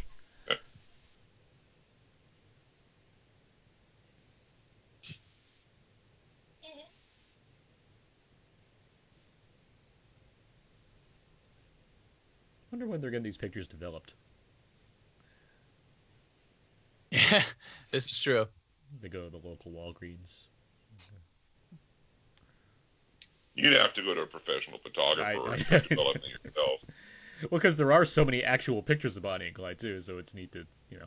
[12.72, 14.14] Wonder when they're getting these pictures developed.
[17.11, 17.43] Yeah,
[17.91, 18.47] this is true.
[19.01, 20.45] They go to the local Walgreens.
[23.55, 26.81] You'd have to go to a professional photographer I- or I- start developing it yourself.
[27.51, 30.35] Well, because there are so many actual pictures of Bonnie and Clyde too, so it's
[30.35, 31.07] neat to you know.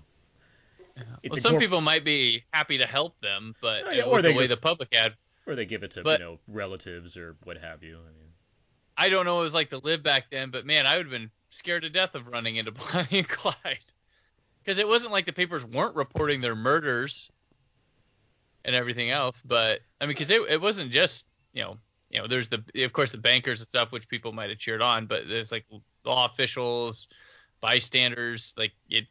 [1.24, 4.16] It's well, some incorpor- people might be happy to help them, but Oh, yeah, or
[4.16, 5.14] with they the way just- the public ad,
[5.48, 7.98] or they give it to But- you know relatives or what have you.
[7.98, 8.30] I mean,
[8.98, 11.06] I don't know what it was like to live back then, but man, I would
[11.08, 13.80] have been scared to death of running into Bonnie and Clyde.
[14.64, 17.30] Because it wasn't like the papers weren't reporting their murders
[18.64, 21.78] and everything else, but I mean, because it, it wasn't just you know
[22.10, 24.82] you know there's the of course the bankers and stuff which people might have cheered
[24.82, 25.66] on, but there's like
[26.06, 27.08] law officials,
[27.60, 29.06] bystanders, like it.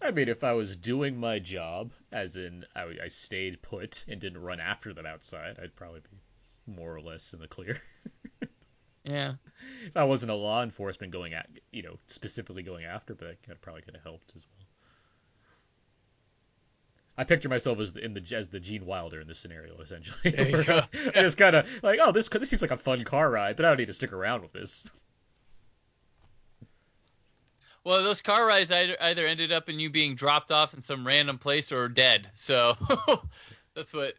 [0.00, 4.20] I mean, if I was doing my job, as in I, I stayed put and
[4.20, 7.80] didn't run after them outside, I'd probably be more or less in the clear.
[9.04, 9.34] Yeah,
[9.86, 13.60] if I wasn't a law enforcement going at you know specifically going after, but that
[13.60, 14.66] probably could have helped as well.
[17.18, 20.30] I picture myself as the, in the as the Gene Wilder in this scenario, essentially.
[20.30, 20.80] There you Where go.
[21.14, 23.64] I just kind of like, oh, this this seems like a fun car ride, but
[23.64, 24.88] I don't need to stick around with this.
[27.84, 31.04] Well, those car rides either, either ended up in you being dropped off in some
[31.04, 32.30] random place or dead.
[32.34, 32.76] So
[33.74, 34.14] That's what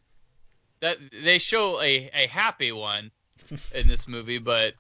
[0.80, 3.12] that they show a a happy one
[3.76, 4.74] in this movie, but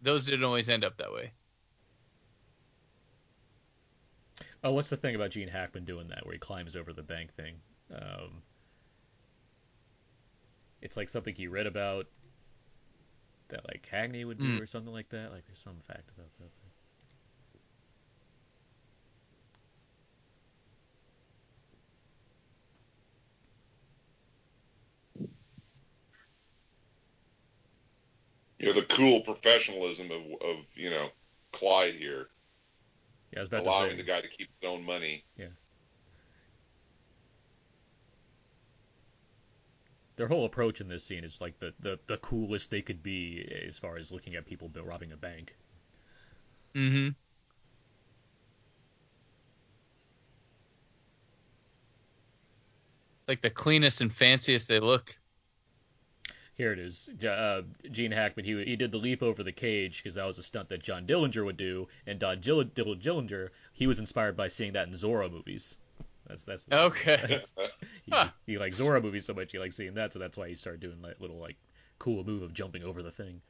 [0.00, 1.32] those didn't always end up that way.
[4.62, 7.34] Oh, what's the thing about Gene Hackman doing that, where he climbs over the bank
[7.34, 7.56] thing?
[7.94, 8.42] Um,
[10.82, 12.06] it's like something he read about
[13.48, 14.60] that like Cagney would do Mm.
[14.60, 15.30] or something like that.
[15.32, 16.50] Like there's some fact about that.
[28.58, 31.08] You know, the cool professionalism of, of you know,
[31.52, 32.28] Clyde here,
[33.32, 35.24] Yeah, I was about allowing to the guy to keep his own money.
[35.36, 35.46] Yeah.
[40.16, 43.46] Their whole approach in this scene is like the, the, the coolest they could be
[43.66, 45.54] as far as looking at people robbing a bank.
[46.74, 47.10] Mm-hmm.
[53.28, 55.18] Like the cleanest and fanciest they look.
[56.56, 57.10] Here it is.
[57.22, 60.42] Uh, Gene Hackman, he, he did the leap over the cage because that was a
[60.42, 61.86] stunt that John Dillinger would do.
[62.06, 65.76] And Don Dill- Dill- Dillinger, he was inspired by seeing that in Zorro movies.
[66.26, 67.42] That's that's Okay.
[68.04, 68.28] he, Huh.
[68.46, 70.80] he likes Zorro movies so much he likes seeing that, so that's why he started
[70.80, 71.56] doing like little like
[71.98, 73.40] cool move of jumping over the thing.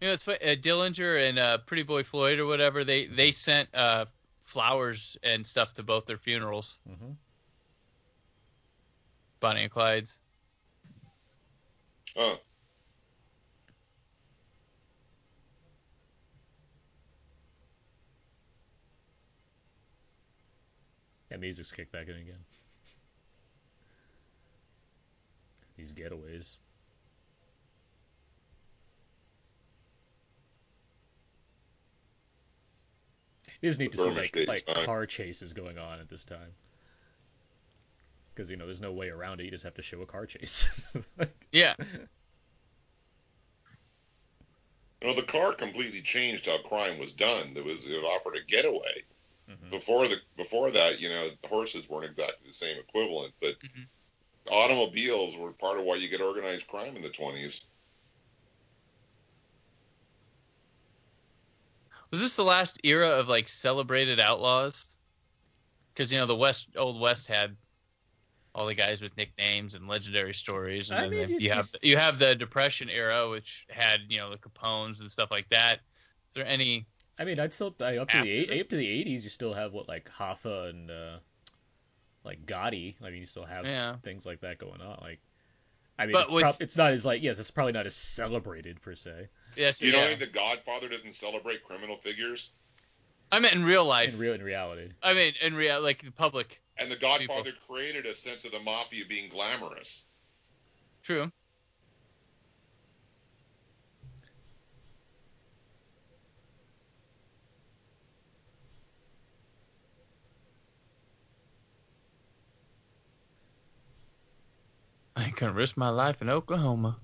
[0.00, 2.84] You know, it's uh, Dillinger and uh, Pretty Boy Floyd or whatever.
[2.84, 4.06] They they sent uh,
[4.46, 6.78] flowers and stuff to both their funerals.
[6.86, 7.12] hmm
[9.40, 10.20] Bonnie and Clyde's.
[12.18, 12.36] Huh.
[21.28, 22.34] That music's kicked back in again.
[25.76, 26.56] These getaways.
[33.62, 36.52] It is neat to see like like car chases going on at this time.
[38.38, 39.46] Because you know, there's no way around it.
[39.46, 40.68] You just have to show a car chase.
[41.18, 41.74] Like, Yeah.
[45.00, 47.52] You know, the car completely changed how crime was done.
[47.52, 49.04] There was it offered a getaway.
[49.50, 49.70] mhm.
[49.70, 53.88] Before the before that, you know, horses weren't exactly the same equivalent, but Mhm.
[54.50, 57.66] automobiles were part of why you get organized crime in the twenties.
[62.10, 64.96] Was this the last era of like celebrated outlaws?
[65.94, 67.56] Because you know the West, old West had
[68.58, 71.68] all the guys with nicknames and legendary stories, and I then mean, you you, have
[71.82, 75.78] you have the Depression era, which had you know the Capones and stuff like that.
[76.28, 76.86] Is there any?
[77.20, 78.60] I mean, I'd still I, up to After the this?
[78.60, 79.22] up to the eighties.
[79.24, 81.18] You still have what like Hoffa and uh,
[82.24, 82.96] like Gotti.
[83.00, 83.96] I mean, you still have Yeah.
[84.02, 84.98] things like that going on.
[85.00, 85.20] Like,
[85.98, 88.80] I mean, it's, with- prob- it's not as like yes, it's probably not as celebrated
[88.82, 90.16] per se Yes, You know, yeah.
[90.16, 92.50] The Godfather doesn't celebrate criminal figures,
[93.32, 94.12] I mean, in real life.
[94.12, 94.90] in real in reality.
[95.02, 96.60] I mean in real, like the public.
[96.78, 100.04] And The Godfather created a sense of the mafia being glamorous.
[101.02, 101.30] True.
[115.16, 117.00] I ain't gonna risk my life in Oklahoma.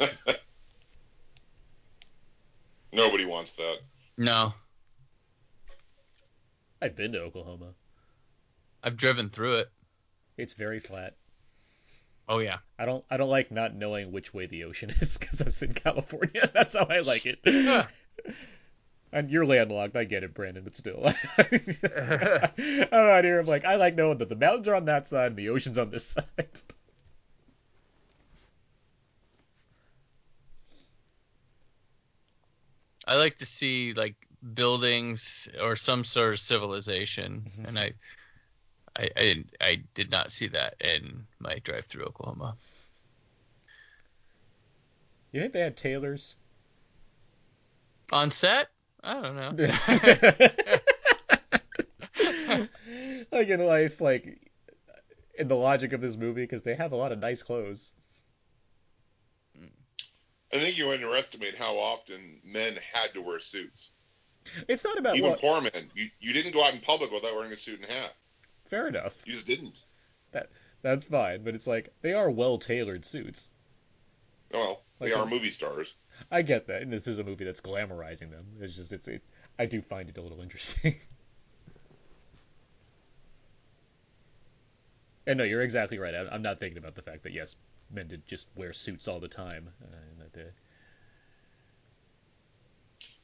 [2.92, 3.80] Nobody wants that.
[4.16, 4.54] No,
[6.80, 7.74] I've been to Oklahoma.
[8.86, 9.70] I've driven through it.
[10.36, 11.16] It's very flat.
[12.28, 12.58] Oh yeah.
[12.78, 15.74] I don't I don't like not knowing which way the ocean is because I'm in
[15.74, 16.48] California.
[16.54, 17.40] That's how I like it.
[17.44, 17.88] Yeah.
[19.12, 19.96] and you're landlocked.
[19.96, 21.02] I get it, Brandon, but still.
[21.04, 23.40] I'm out here.
[23.40, 25.78] I'm like I like knowing that the mountains are on that side and the ocean's
[25.78, 26.60] on this side.
[33.06, 34.16] I like to see like
[34.54, 37.68] buildings or some sort of civilization, Mhm.
[37.68, 37.92] and I,
[38.96, 42.56] I, I, didn't- I did not see that in my drive through Oklahoma.
[45.32, 46.36] You think they had tailors?
[48.12, 48.68] On set,
[49.02, 49.66] I don't know.
[53.32, 54.38] like in life, like
[55.38, 57.92] in the logic of this movie, because they have a lot of nice clothes.
[60.52, 63.90] I think you underestimate how often men had to wear suits.
[64.68, 65.40] It's not about Even what.
[65.40, 65.90] poor men.
[65.94, 68.14] You, you didn't go out in public without wearing a suit and hat.
[68.66, 69.22] Fair enough.
[69.26, 69.84] You just didn't.
[70.32, 70.50] That
[70.82, 73.50] That's fine, but it's like they are well tailored suits.
[74.52, 75.92] Well, they Like are movie stars.
[76.30, 78.46] I get that, and this is a movie that's glamorizing them.
[78.60, 79.22] It's just it's it.
[79.58, 80.96] I do find it a little interesting.
[85.26, 86.14] and no, you're exactly right.
[86.14, 87.56] I- I'm not thinking about the fact that yes,
[87.90, 90.50] men did just wear suits all the time uh, in that day.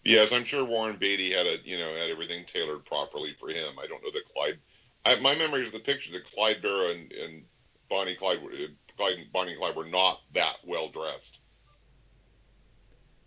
[0.04, 3.78] Yes, I'm sure Warren Beatty had a you know had everything tailored properly for him.
[3.80, 4.58] I don't know that Clyde.
[5.04, 7.44] I, my memories of the picture that Clyde Barrow and, and
[7.88, 8.50] Bonnie Clyde, were-
[8.96, 11.40] Clyde and Bonnie and Clyde were not that well dressed.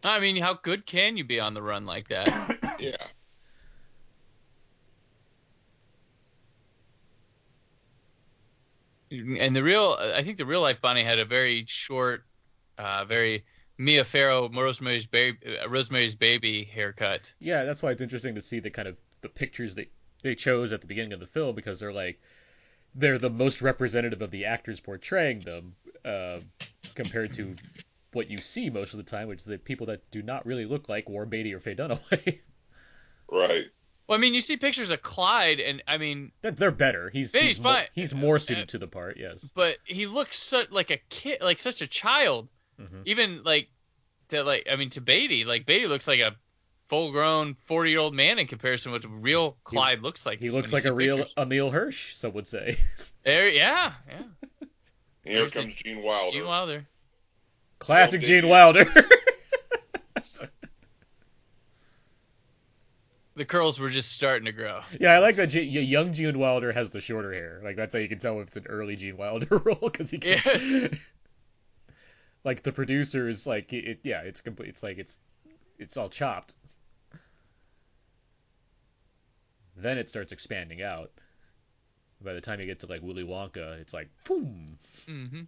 [0.04, 2.58] I mean, how good can you be on the run like that?
[2.80, 2.96] Yeah.
[9.12, 12.24] and the real, I think the real life Bonnie had a very short,
[12.78, 13.46] uh, very
[13.78, 17.34] Mia Farrow, Rosemary's Baby, uh, Rosemary's Baby haircut.
[17.40, 19.88] Yeah, that's why it's interesting to see the kind of the pictures they
[20.26, 22.20] they chose at the beginning of the film because they're like
[22.96, 26.40] they're the most representative of the actors portraying them uh,
[26.96, 27.56] compared to
[28.12, 30.66] what you see most of the time, which is the people that do not really
[30.66, 32.40] look like Warren Beatty or Faye Dunaway.
[33.32, 33.66] Right.
[34.08, 37.10] Well, I mean, you see pictures of Clyde, and I mean, they're better.
[37.10, 37.86] He's Yeah, he's, he's more, fine.
[37.94, 39.18] he's more Uh, suited to the part.
[39.18, 39.52] Yes.
[39.56, 42.48] but he looks so, like a kid, like such a child.
[42.80, 43.02] Mhm.
[43.06, 43.68] Even like
[44.30, 46.36] to like, I mean, to Beatty, like Beatty looks like a
[46.90, 50.40] full-grown forty-year-old man in comparison with real Clyde looks like.
[50.40, 51.34] He looks like see a real pictures.
[51.38, 52.78] Emile Hirsch, some would say.
[53.24, 54.24] There, yeah, yeah.
[55.24, 56.32] Here There's comes Gene Wilder.
[56.32, 56.86] Gene Wilder.
[57.80, 58.86] Classic Well, Gene Wilder.
[63.36, 64.80] The curls were just starting to grow.
[64.98, 65.48] yeah, I like that.
[65.50, 67.60] G- y- young Gene Wilder has the shorter hair.
[67.64, 70.18] Like that's how you can tell if it's an early Gene Wilder role because he
[70.20, 70.98] gets
[72.46, 74.00] like the producers like it, it.
[74.04, 74.70] Yeah, it's complete.
[74.70, 75.20] It's like it's
[75.78, 76.56] it's all chopped.
[79.76, 81.12] Then it starts expanding out.
[82.22, 84.78] By the time you get to like Willy Wonka, it's like boom.
[85.06, 85.42] hmm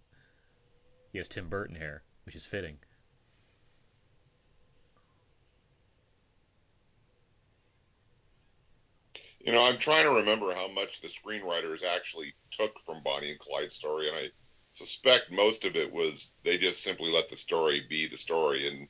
[1.12, 2.78] He has Tim Burton hair, which is fitting.
[9.40, 13.38] You know, I'm trying to remember how much the screenwriters actually took from Bonnie and
[13.38, 14.28] Clyde's story, and I
[14.74, 18.88] suspect most of it was they just simply let the story be the story and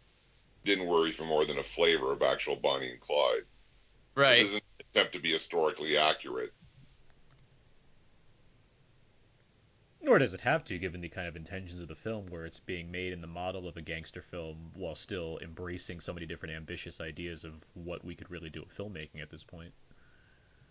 [0.64, 3.44] didn't worry for more than a flavor of actual Bonnie and Clyde.
[4.14, 4.38] Right.
[4.38, 6.52] This isn't an attempt to be historically accurate.
[10.00, 12.60] Nor does it have to, given the kind of intentions of the film, where it's
[12.60, 16.54] being made in the model of a gangster film while still embracing so many different
[16.54, 19.72] ambitious ideas of what we could really do with filmmaking at this point.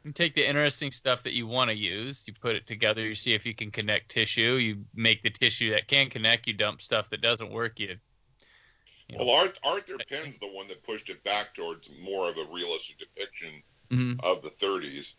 [0.04, 3.16] You take the interesting stuff that you want to use, you put it together, you
[3.16, 6.82] see if you can connect tissue, you make the tissue that can connect, you dump
[6.82, 7.98] stuff that doesn't work, you
[9.10, 9.18] Yeah.
[9.20, 13.00] Well, Art, Arthur Penn's the one that pushed it back towards more of a realistic
[13.00, 13.62] depiction
[13.92, 14.22] Mhm.
[14.22, 15.16] of the 30s.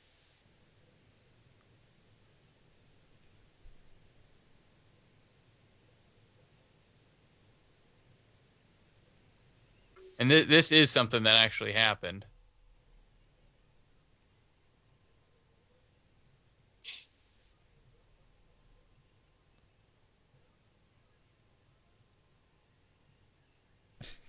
[10.19, 12.25] And th- this is something that actually happened.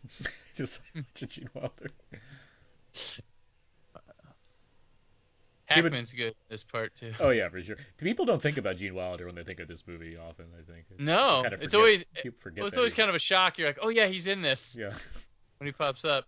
[0.56, 1.88] Just like Gene Wilder.
[5.70, 7.12] Hackman's good in this part too.
[7.20, 7.78] Oh yeah, for sure.
[7.98, 10.46] People don't think about Gene Wilder when they think of this movie often.
[10.58, 10.86] I think.
[11.00, 13.58] No, kind of it's always people well, it's always he's- kind of a shock.
[13.58, 14.94] You're like, oh yeah, he's in this Yeah.
[15.58, 16.26] when he pops up.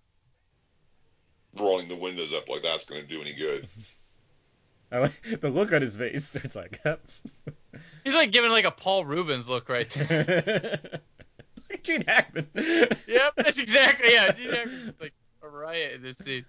[1.58, 3.68] Rolling the windows up like that's going to do any good.
[4.92, 6.36] I like the look on his face.
[6.44, 6.82] It's like.
[8.04, 10.80] He's like giving like a Paul Reubens look right there.
[11.70, 12.48] like Gene Hackman.
[12.56, 14.32] yep, that's exactly yeah.
[14.32, 15.14] Gene Hackman's like
[15.44, 16.46] a riot in this scene.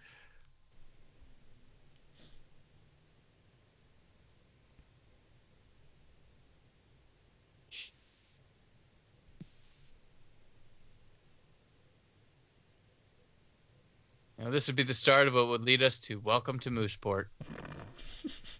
[14.43, 17.27] Now, this would be the start of what would lead us to Welcome to Mooseport.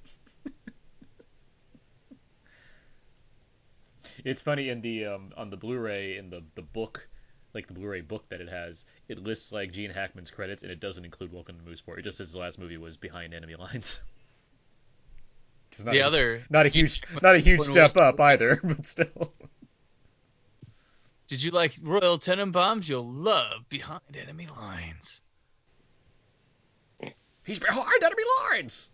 [4.25, 7.09] It's funny in the um, on the Blu-ray in the the book,
[7.55, 10.79] like the Blu-ray book that it has, it lists like Gene Hackman's credits and it
[10.79, 11.99] doesn't include Welcome to Mooseport.
[11.99, 14.01] It just says the last movie was Behind Enemy Lines.
[15.85, 19.33] Not The a, other, not a huge not a huge step up either, but still.
[21.27, 22.89] did you like Royal Tenenbaums?
[22.89, 25.21] You'll love Behind Enemy Lines.
[27.45, 28.91] He's behind enemy lines.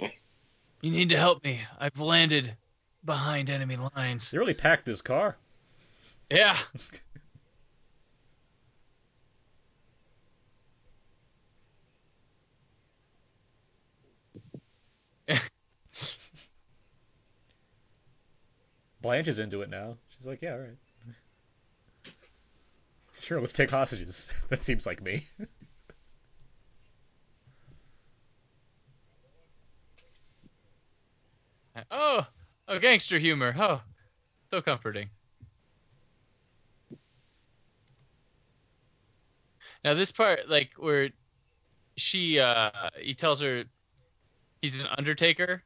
[0.00, 1.60] You need to help me.
[1.78, 2.56] I've landed
[3.04, 4.32] behind enemy lines.
[4.32, 5.36] They really packed this car.
[6.30, 6.58] Yeah.
[19.00, 19.96] Blanche is into it now.
[20.08, 20.76] She's like, yeah, all right.
[23.20, 24.26] Sure, let's take hostages.
[24.48, 25.24] that seems like me.
[31.90, 32.26] Oh,
[32.68, 33.54] oh, gangster humor.
[33.58, 33.82] Oh,
[34.50, 35.08] so comforting.
[39.84, 41.10] Now this part, like where
[41.96, 43.64] she, uh, he tells her
[44.60, 45.62] he's an undertaker,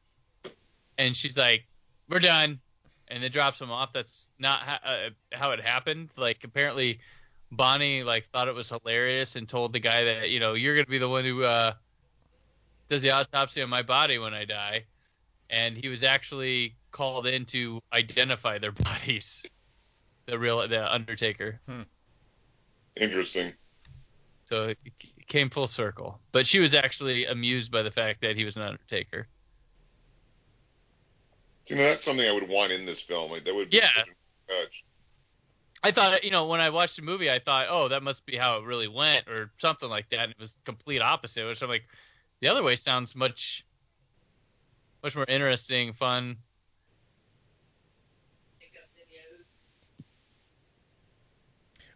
[0.97, 1.65] and she's like,
[2.09, 2.61] "We're done,"
[3.09, 3.93] and then drops him off.
[3.93, 6.11] That's not ha- uh, how it happened.
[6.17, 7.01] Like apparently,
[7.53, 10.87] Bonnie like thought it was hilarious and told the guy that you know you're gonna
[10.87, 11.75] be the one who uh,
[12.89, 14.85] does the autopsy on my body when I die,
[15.51, 19.43] and he was actually called in to identify their bodies.
[20.27, 21.61] The real the Undertaker.
[21.69, 21.83] Hmm.
[22.97, 23.53] Interesting.
[24.47, 24.79] So it
[25.27, 26.21] came full circle.
[26.33, 29.27] But she was actually amused by the fact that he was an Undertaker.
[31.69, 33.31] You know, that's something I would want in this film.
[33.31, 33.89] Like that would be Yeah.
[33.89, 34.85] such a touch.
[35.83, 38.37] I thought, you know, when I watched the movie, I thought, oh, that must be
[38.37, 40.21] how it really went, or something like that.
[40.21, 41.45] And it was complete opposite.
[41.47, 41.87] Which I'm like,
[42.41, 43.66] the other way sounds much,
[45.07, 46.39] much more interesting, fun.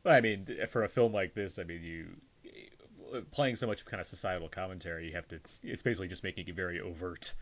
[0.05, 2.20] Well, I mean, for a film like this, I mean, you
[3.32, 5.41] playing so much of kind of societal commentary, you have to.
[5.62, 7.35] It's basically just making it very overt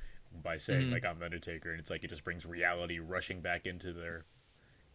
[0.43, 0.93] by saying Mhm.
[0.93, 4.25] like I'm the Undertaker, and it's like it just brings reality rushing back into their.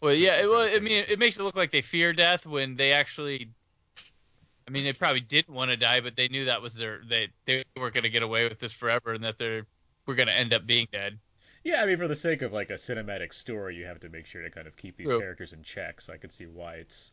[0.01, 1.07] Well, yeah, for well, I mean, it.
[1.07, 3.51] it makes it look like they fear death when they actually.
[4.67, 7.29] I mean, they probably didn't want to die, but they knew that was their they
[7.45, 9.65] they weren't going to get away with this forever, and that they're
[10.05, 11.19] we're going to end up being dead.
[11.63, 14.25] Yeah, I mean, for the sake of like a cinematic story, you have to make
[14.25, 15.19] sure to kind of keep these True.
[15.19, 16.01] characters in check.
[16.01, 17.11] So I could see why it's.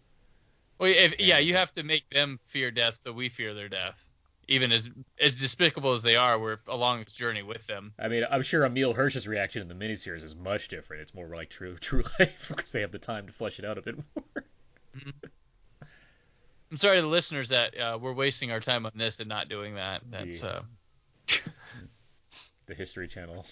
[0.78, 4.02] Well, if, yeah, you have to make them fear death, so we fear their death.
[4.48, 4.88] Even as
[5.20, 7.92] as despicable as they are, we're along this journey with them.
[7.96, 11.02] I mean, I'm sure Emile Hirsch's reaction in the miniseries is much different.
[11.02, 13.78] It's more like true true life because they have the time to flesh it out
[13.78, 14.44] a bit more.
[16.70, 19.48] I'm sorry to the listeners that uh, we're wasting our time on this and not
[19.48, 20.02] doing that.
[20.10, 20.48] That's Yeah.
[20.48, 20.62] uh,
[22.70, 23.44] The History Channel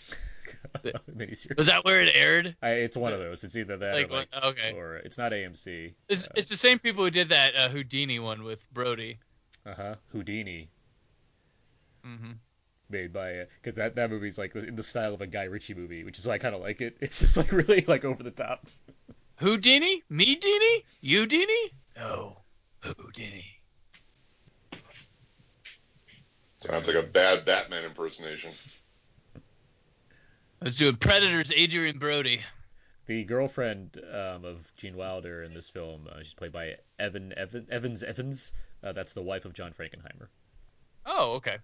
[1.11, 1.57] miniseries.
[1.57, 2.55] was that where it aired?
[2.63, 3.43] I, it's one of those.
[3.43, 5.95] It's either that Like, or, like okay, or it's not AMC.
[6.09, 9.19] it's, it's the same people who did that uh, Houdini one with Brody.
[9.67, 9.95] Uh huh.
[10.13, 10.69] Houdini,
[12.05, 12.33] hmm
[12.89, 16.05] made by because that that movie's like in the style of a Guy Ritchie movie,
[16.05, 16.97] which is why I kind of like it.
[17.01, 18.67] It's just like really like over the top.
[19.41, 20.05] Houdini?
[20.09, 20.85] Me Dini?
[21.01, 21.73] You Dini?
[21.97, 22.39] No,
[22.85, 23.45] Houdini.
[26.59, 28.51] Sounds like a bad Batman impersonation.
[30.61, 32.41] I was doing Predators, Adrien Brody.
[33.07, 37.67] The girlfriend um, of Gene Wilder in this film, uh, she's played by Evan, Evan
[37.71, 38.53] Evans Evans.
[38.83, 40.27] Uh, that's the wife of John Frankenheimer.
[41.07, 41.59] Oh, okay.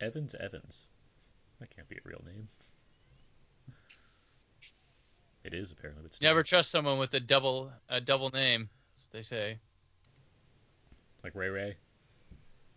[0.00, 0.88] Evans Evans.
[1.58, 2.48] That can't be a real name.
[5.42, 6.28] It is apparently, but still.
[6.28, 8.68] Never trust someone with a double a double name.
[8.96, 9.58] That's what they say.
[11.22, 11.76] like Ray Ray.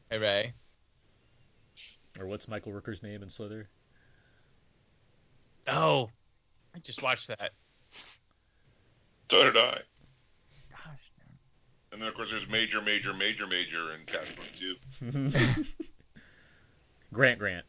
[0.10, 0.54] Hey Ray.
[2.20, 3.70] Or what's Michael Rooker's name in Slither?
[5.68, 6.10] Oh,
[6.76, 7.52] I just watched that.
[9.32, 9.80] So did I.
[10.72, 11.12] Gosh.
[11.94, 15.64] And then of course there's major, major, major, major in Casper too.
[17.14, 17.66] Grant Grant.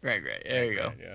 [0.00, 0.44] Great, great.
[0.44, 0.92] There you go.
[0.96, 1.14] Grant, yeah.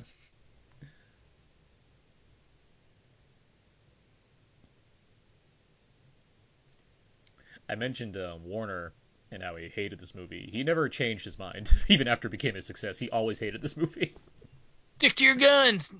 [7.69, 8.93] I mentioned uh, Warner
[9.31, 10.49] and how he hated this movie.
[10.51, 12.97] He never changed his mind, even after it became a success.
[12.97, 14.15] He always hated this movie.
[14.97, 15.93] Stick to your guns.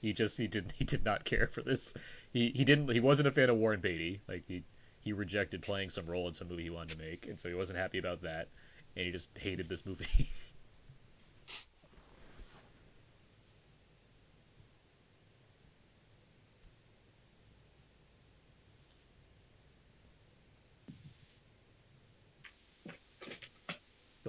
[0.00, 1.94] He just he didn't he did not care for this.
[2.32, 4.20] He he didn't he wasn't a fan of Warren Beatty.
[4.26, 4.64] Like he
[5.00, 7.54] he rejected playing some role in some movie he wanted to make, and so he
[7.54, 8.48] wasn't happy about that.
[8.96, 10.28] And he just hated this movie.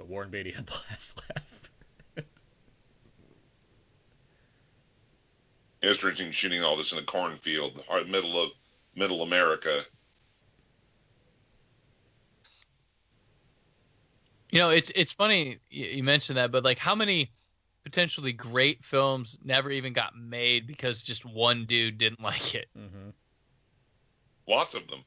[0.04, 1.70] but Warren Beatty had the last laugh.
[5.82, 8.50] It's interesting shooting all this in a cornfield, middle of
[8.94, 9.82] middle America.
[14.50, 17.32] You know, it's it's funny you, you mentioned that, but like, how many
[17.82, 22.68] potentially great films never even got made because just one dude didn't like it?
[22.74, 23.10] hmm
[24.46, 25.00] Lots of them.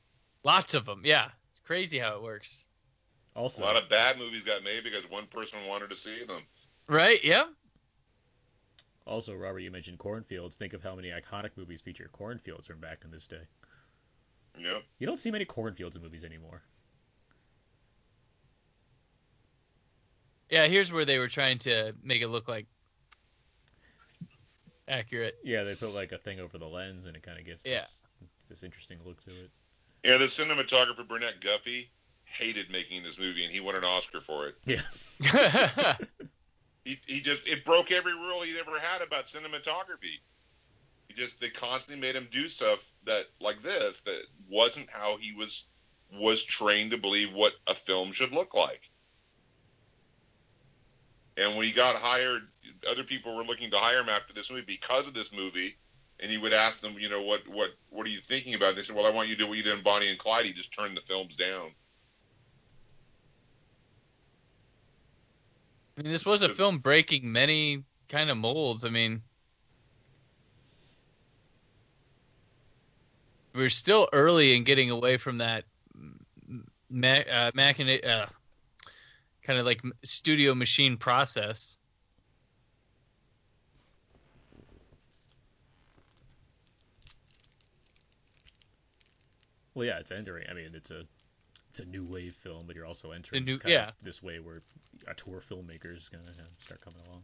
[0.44, 1.02] Lots of them.
[1.06, 2.67] Yeah, it's crazy how it works.
[3.38, 6.42] Also, A lot of bad movies got made because one person wanted to see them.
[6.90, 7.24] Right?
[7.24, 7.44] Yeah.
[9.06, 10.56] also, Robert, you mentioned cornfields.
[10.56, 13.44] Think of how many iconic movies feature cornfields from back in this day.
[14.60, 14.82] Yep.
[14.98, 16.64] You don't see many cornfields in movies anymore.
[20.50, 20.66] Yeah.
[20.68, 22.66] Here's where they were trying to make it look like
[24.88, 25.36] accurate.
[25.44, 27.80] Yeah, they put like a thing over the lens, and it kind of gets Yeah.
[27.82, 28.04] this,
[28.50, 29.52] this interesting look to it.
[30.04, 31.90] Yeah, the cinematographer Burnett Guffey
[32.38, 34.56] hated making this movie, and he won an Oscar for it.
[34.66, 35.96] Yeah,
[36.88, 40.22] He, he just it broke every rule he'd ever had about cinematography.
[41.10, 45.34] He just they constantly made him do stuff that like this that wasn't how he
[45.34, 45.66] was
[46.14, 48.90] was trained to believe what a film should look like.
[51.36, 52.44] And when he got hired,
[52.90, 55.76] other people were looking to hire him after this movie because of this movie.
[56.22, 58.78] And he would ask them, you know, what what what are you thinking about?
[58.78, 60.46] They said, well, I want you to do what you did in Bonnie and Clyde.
[60.46, 61.72] He just turned the films down.
[65.98, 68.86] I mean, this was a film breaking many kind of molds.
[68.86, 69.24] I mean,
[73.56, 75.66] we're still early in getting away from that
[76.90, 78.28] ma- uh, machina- uh,
[79.42, 81.78] kind of like studio machine process.
[89.74, 90.46] Well, yeah, it's entering.
[90.50, 91.04] I mean, it's a
[91.78, 93.90] it's a new wave film, but you're also entering new- this kind yeah.
[93.90, 94.62] of this way where
[95.08, 97.22] auteur filmmaker is gonna you know, start coming along.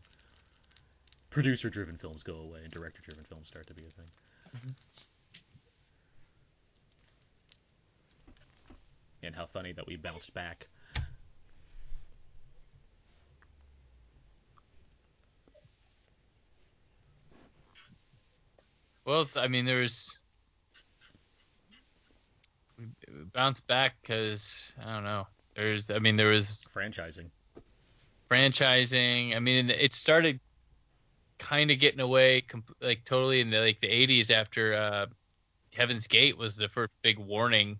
[1.29, 4.05] Producer-driven films go away, and director-driven films start to be a thing.
[4.55, 4.69] Mm-hmm.
[9.23, 10.67] And how funny that we bounced back.
[19.05, 19.81] Well, I mean, there
[22.83, 25.27] was we we bounced back because I don't know.
[25.55, 27.29] There's, I mean, there was Franchising.
[28.29, 29.35] franchising.
[29.35, 30.39] I mean, it started
[31.37, 35.05] kind of getting away, com- like totally in the like the '80s after uh,
[35.75, 37.79] Heaven's Gate was the first big warning.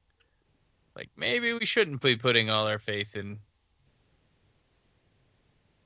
[0.96, 3.40] Like maybe we shouldn't be putting all our faith in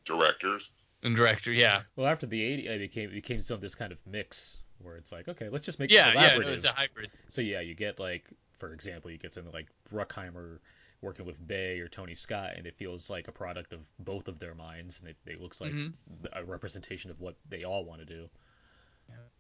[0.06, 0.70] Directors.
[1.04, 1.52] in director.
[1.52, 4.62] Yeah, Well, after the 80s, it became it became some of this kind of mix
[4.80, 6.30] where it's like, okay, let's just make yeah, it yeah.
[6.32, 6.42] collaborative.
[6.46, 7.12] No, it's a hybrid.
[7.28, 8.26] So yeah, you get like,
[8.58, 10.60] for example, you get something like Bruckheimer
[11.02, 14.40] working with Bay or Tony Scott, and it feels like a product of both of
[14.40, 15.94] their minds, and it, it looks like Mhm.
[16.34, 18.30] a representation of what they all want to do.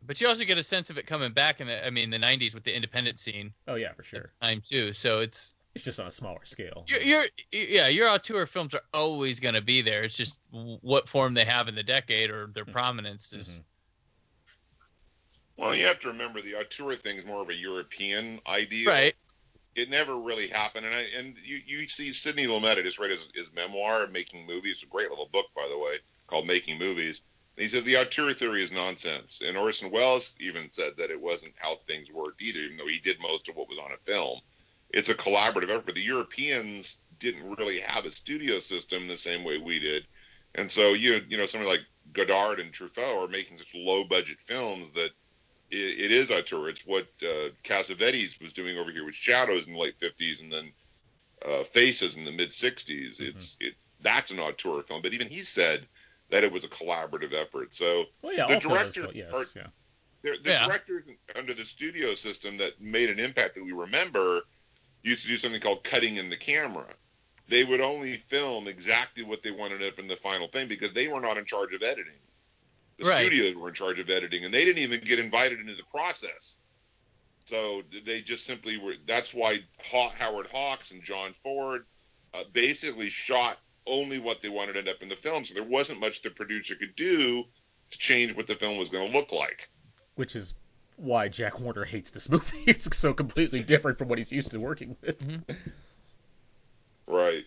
[0.03, 2.19] But you also get a sense of it coming back in the, I mean, the
[2.19, 4.31] '90s with the independent scene Oh yeah, for sure.
[4.41, 4.93] time too.
[4.93, 6.85] So it's It's just on a smaller scale.
[6.87, 10.03] you're, you're yeah, your auteur films are always going to be there.
[10.03, 13.59] It's just what form they have in the decade or their prominence is.
[13.59, 13.63] Mhm.
[15.57, 18.87] Well, you have to remember the auteur thing is more of a European idea.
[18.87, 19.15] Right.
[19.75, 22.81] It never really happened, and I and you you see Sidney Lumet.
[22.83, 24.75] Just read his, his memoir, Making Movies.
[24.75, 25.97] It's a great little book, by the way,
[26.27, 27.21] called Making Movies.
[27.55, 29.41] And he said the auteur theory is nonsense.
[29.45, 32.99] And Orson Welles even said that it wasn't how things worked either, even though he
[32.99, 34.39] did most of what was on a film.
[34.89, 35.93] It's a collaborative effort.
[35.93, 40.07] The Europeans didn't really have a studio system the same way we did,
[40.55, 44.37] and so you you know somebody like Godard and Truffaut are making such low budget
[44.45, 45.11] films that
[45.71, 46.69] it, it is auteur.
[46.69, 50.51] It's what uh, Cassavetes was doing over here with Shadows in the late 50s and
[50.51, 50.71] then
[51.45, 53.19] uh, Faces in the mid 60s.
[53.19, 55.87] It's it's that's an auteur film, but even he said
[56.29, 57.73] that it was a collaborative effort.
[57.75, 59.67] So Well, yeah, The all is director co- yes, are- yeah.
[60.23, 60.65] the, the Yeah.
[60.67, 64.41] directors under the studio system that made an impact that we remember
[65.03, 66.87] used to do something called cutting in the camera.
[67.49, 71.07] They would only film exactly what they wanted up in the final thing because they
[71.07, 72.19] were not in charge of editing.
[72.97, 73.25] The Right.
[73.25, 76.57] studios were in charge of editing, and they didn't even get invited into the process.
[77.45, 78.95] So they just simply were.
[79.07, 79.59] That's why
[79.89, 81.85] Haw- Howard Hawks and John Ford
[82.33, 85.45] uh, basically shot only what they wanted to end up in the film.
[85.45, 87.45] So there wasn't much the producer could do
[87.91, 89.69] to change what the film was going to look like.
[90.15, 90.55] Which is
[90.97, 92.57] why Jack Warner hates this movie.
[92.67, 95.23] It's so completely different from what he's used to working with.
[95.25, 95.55] Mhm.
[97.05, 97.45] Right.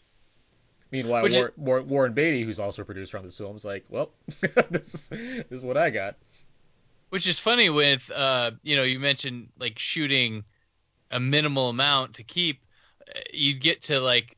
[0.93, 3.85] Meanwhile, Which War, War, Warren Beatty, who's also a producer on this film, is like,
[3.89, 4.11] well,
[4.71, 6.17] this, is- this is what I got.
[7.11, 10.45] Which is funny with uh, you know, you mentioned like shooting
[11.11, 12.61] a minimal amount to keep.
[13.09, 14.37] Uh, You'd get to like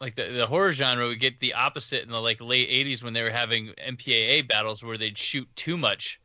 [0.00, 3.12] like the, the horror genre would get the opposite in the like late 80s when
[3.12, 6.20] they were having MPAA battles where they'd shoot too much.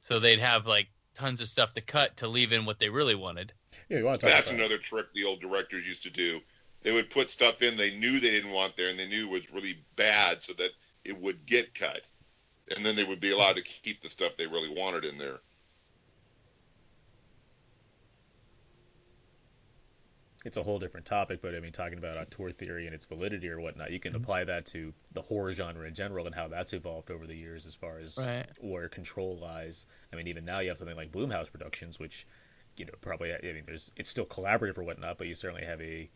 [0.00, 3.14] So they'd have like tons of stuff to cut to leave in what they really
[3.14, 3.52] wanted.
[3.88, 6.40] Yeah, you want to talk That's about another trick the old directors used to do.
[6.82, 9.50] They would put stuff in they knew they didn't want there and they knew was
[9.50, 10.72] really bad so that
[11.04, 12.06] it would get cut.
[12.74, 15.40] And then they would be allowed to keep the stuff they really wanted in there.
[20.44, 23.48] it's a whole different topic, but I mean, talking about auteur theory and its validity
[23.48, 24.24] or whatnot, you can Mm-hmm.
[24.24, 27.64] apply that to the horror genre in general and how that's evolved over the years
[27.66, 28.48] as far as Right.
[28.58, 29.86] where control lies.
[30.12, 32.26] I mean, even now you have something like Blumhouse Productions, which,
[32.76, 35.80] you know, probably, I mean, there's it's still collaborative or whatnot, but you certainly have
[35.80, 36.10] a.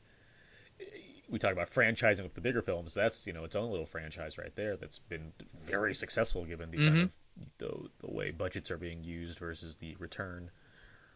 [1.28, 2.94] We talk about franchising with the bigger films.
[2.94, 4.76] That's you know its own little franchise right there.
[4.76, 5.32] That's been
[5.66, 7.02] very successful given the kind Mhm.
[7.04, 7.16] of
[7.58, 10.50] the, the way budgets are being used versus the return.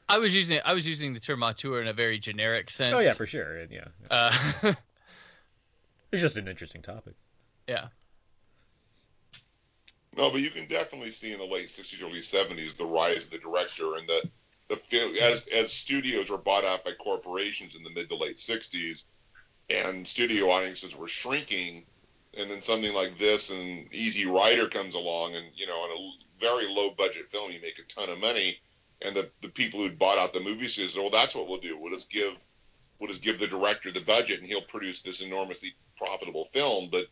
[0.08, 2.96] I was using I was using the term auteur in a very generic sense.
[2.96, 3.58] Oh yeah, for sure.
[3.58, 4.32] And, yeah, Uh,
[6.12, 7.14] it's just an interesting topic.
[7.68, 7.88] yeah.
[10.16, 13.30] No, but you can definitely see in the late '60s, early '70s the rise of
[13.30, 14.28] the director and the
[14.68, 18.38] the film as as studios were bought out by corporations in the mid to late
[18.38, 19.04] '60s,
[19.70, 21.84] and studio audiences were shrinking,
[22.36, 26.40] and then something like this and Easy Rider comes along, and you know, on a
[26.40, 28.58] very low budget film, you make a ton of money,
[29.02, 31.78] and the the people who bought out the movie says, well, that's what we'll do.
[31.78, 32.34] We'll just give
[32.98, 37.06] we'll just give the director the budget, and he'll produce this enormously profitable film, but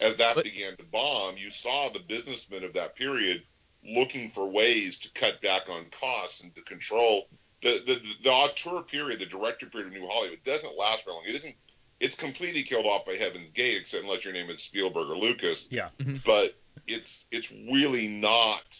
[0.00, 3.42] as that but, began to bomb, you saw the businessmen of that period
[3.84, 7.28] looking for ways to cut back on costs and to control
[7.62, 11.24] the the, the auteur period, the director period of New Hollywood doesn't last very long.
[11.26, 11.54] It isn't.
[12.00, 15.68] It's completely killed off by Heaven's Gate, except unless your name is Spielberg or Lucas.
[15.70, 15.88] Yeah.
[15.98, 16.14] Mm-hmm.
[16.24, 16.54] But
[16.86, 18.78] it's it's really not.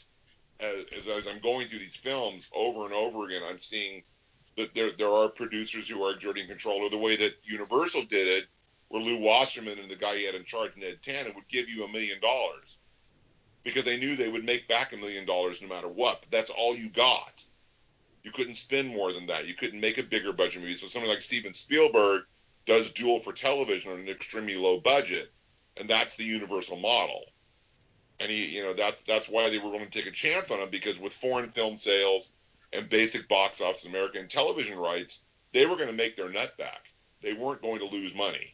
[0.60, 4.02] As, as I'm going through these films over and over again, I'm seeing
[4.56, 8.26] that there there are producers who are exerting control, or the way that Universal did
[8.26, 8.48] it
[8.88, 11.84] where Lew Wasserman and the guy he had in charge, Ned Tannen, would give you
[11.84, 12.78] a million dollars
[13.62, 16.20] because they knew they would make back a million dollars no matter what.
[16.20, 17.44] But that's all you got.
[18.22, 19.46] You couldn't spend more than that.
[19.46, 20.76] You couldn't make a bigger budget movie.
[20.76, 22.22] So something like Steven Spielberg
[22.68, 25.32] does Duel for television on an extremely low budget,
[25.78, 27.24] and that's the Universal model.
[28.20, 30.60] And he, you know, that's that's why they were willing to take a chance on
[30.60, 32.32] him because with foreign film sales
[32.74, 36.84] and basic box office American television rights, they were going to make their nut back.
[37.22, 38.52] They weren't going to lose money.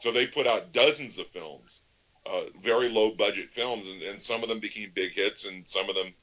[0.00, 1.82] So they put out dozens of films,
[2.24, 5.90] uh, very low budget films, and, and some of them became big hits, and some
[5.90, 6.14] of them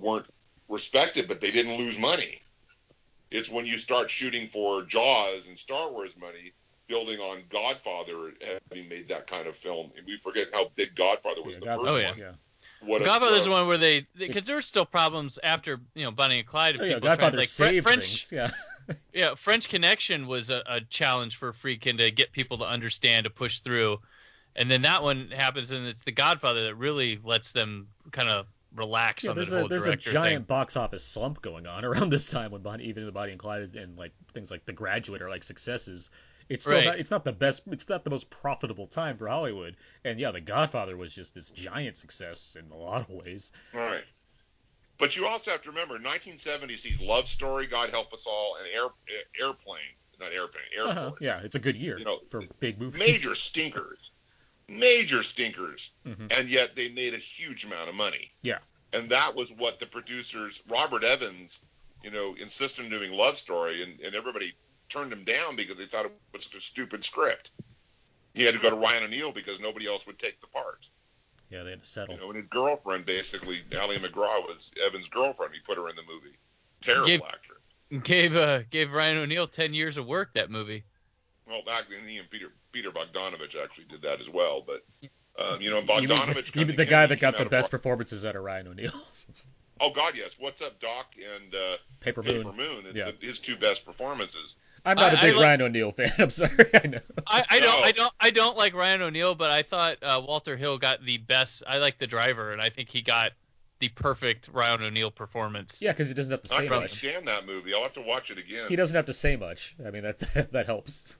[0.00, 0.26] weren't
[0.68, 2.40] respected, but they didn't lose money.
[3.30, 6.52] It's when you start shooting for Jaws and Star Wars money,
[6.86, 8.32] building on Godfather
[8.70, 11.54] having made that kind of film, and we forget how big Godfather was.
[11.54, 12.26] Yeah, the Godfather, first oh, yeah.
[12.28, 12.38] one.
[12.80, 16.38] What Godfather's the one where they because there were still problems after you know Bonnie
[16.38, 16.76] and Clyde.
[16.80, 18.32] Oh, yeah, Godfather like, saved French, things.
[18.32, 18.94] Yeah.
[19.12, 23.30] yeah, French Connection was a, a, challenge for Friedkin to get people to understand to
[23.30, 23.98] push through,
[24.54, 28.46] and then that one happens, and it's the Godfather that really lets them kind of
[28.74, 30.42] relax yeah, on there's the a, whole There's a giant thing.
[30.44, 33.74] box office slump going on around this time when Bonnie, even the Bonnie and Clyde
[33.74, 36.10] and like things like The Graduate are like successes.
[36.48, 36.84] It's still Right.
[36.86, 37.62] not, it's not the best.
[37.72, 39.76] It's not the most profitable time for Hollywood.
[40.04, 43.50] And yeah, The Godfather was just this giant success in a lot of ways.
[43.74, 44.04] All right.
[44.98, 48.66] But you also have to remember, 1970s sees Love Story, God Help Us All, and
[48.72, 48.88] Air,
[49.38, 49.80] Airplane,
[50.18, 50.96] not Airplane, Airport.
[50.96, 51.12] Uh-huh.
[51.20, 52.98] Yeah, it's a good year You know, for big movies.
[52.98, 54.05] Major stinkers,
[54.68, 56.32] major stinkers, Mhm.
[56.36, 58.32] and yet they made a huge amount of money.
[58.42, 58.58] Yeah.
[58.92, 61.60] And that was what the producers, Robert Evans,
[62.02, 64.54] you know, insisted on doing Love Story, and, and everybody
[64.88, 67.50] turned him down because they thought it was such a stupid script.
[68.34, 70.88] He had to go to Ryan O'Neal because nobody else would take the part.
[71.50, 72.14] Yeah, they had to settle.
[72.14, 75.54] You know, and his girlfriend, basically, Ali MacGraw was Evans' girlfriend.
[75.54, 76.36] He put her in the movie.
[76.80, 78.02] Terrible Gave- actress.
[78.02, 80.82] Gave uh, gave Ryan O'Neal ten years of work that movie.
[81.48, 84.64] Well, actually, he and Peter Peter Bogdanovich actually did that as well.
[84.66, 84.84] But
[85.38, 86.54] um, you know, Bogdanovich.
[86.56, 88.90] you mean the guy that got the best Ro- performances out of Ryan O'Neal,
[89.80, 90.36] Oh God, yes.
[90.38, 91.14] What's up, Doc?
[91.18, 92.56] And uh, Paper Paper Moon.
[92.56, 92.86] Moon.
[92.86, 93.10] and Yeah.
[93.20, 94.56] the, his two best performances.
[94.84, 96.10] I'm not a I- I big like- Ryan O'Neal fan.
[96.18, 96.50] I'm sorry.
[96.74, 96.98] I know.
[97.26, 97.84] I, I don't No.
[97.86, 101.18] I don't I don't like Ryan O'Neal, but I thought uh, Walter Hill got the
[101.18, 101.62] best.
[101.66, 103.32] I like the driver, and I think he got
[103.78, 105.82] the perfect Ryan O'Neal performance.
[105.82, 106.92] Yeah, because he doesn't have to say couldn't much.
[106.94, 107.74] stand that movie.
[107.74, 108.68] I'll have to watch it again.
[108.68, 109.76] He doesn't have to say much.
[109.86, 110.18] I mean that
[110.52, 111.18] that helps.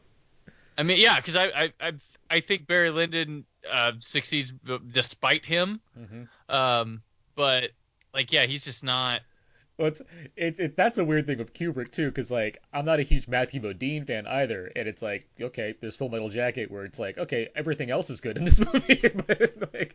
[0.78, 1.92] I mean, yeah, because I, I I
[2.30, 4.52] I think Barry Lyndon uh, succeeds
[4.90, 5.80] despite him.
[5.96, 7.02] hmm Um,
[7.34, 7.70] but
[8.14, 9.20] like, yeah, he's just not.
[9.78, 10.00] Well, it's,
[10.36, 13.28] it, it that's a weird thing with Kubrick too, because like I'm not a huge
[13.28, 17.18] Matthew Modine fan either, and it's like okay, there's Full Metal Jacket where it's like
[17.18, 19.94] okay, everything else is good in this movie, but like,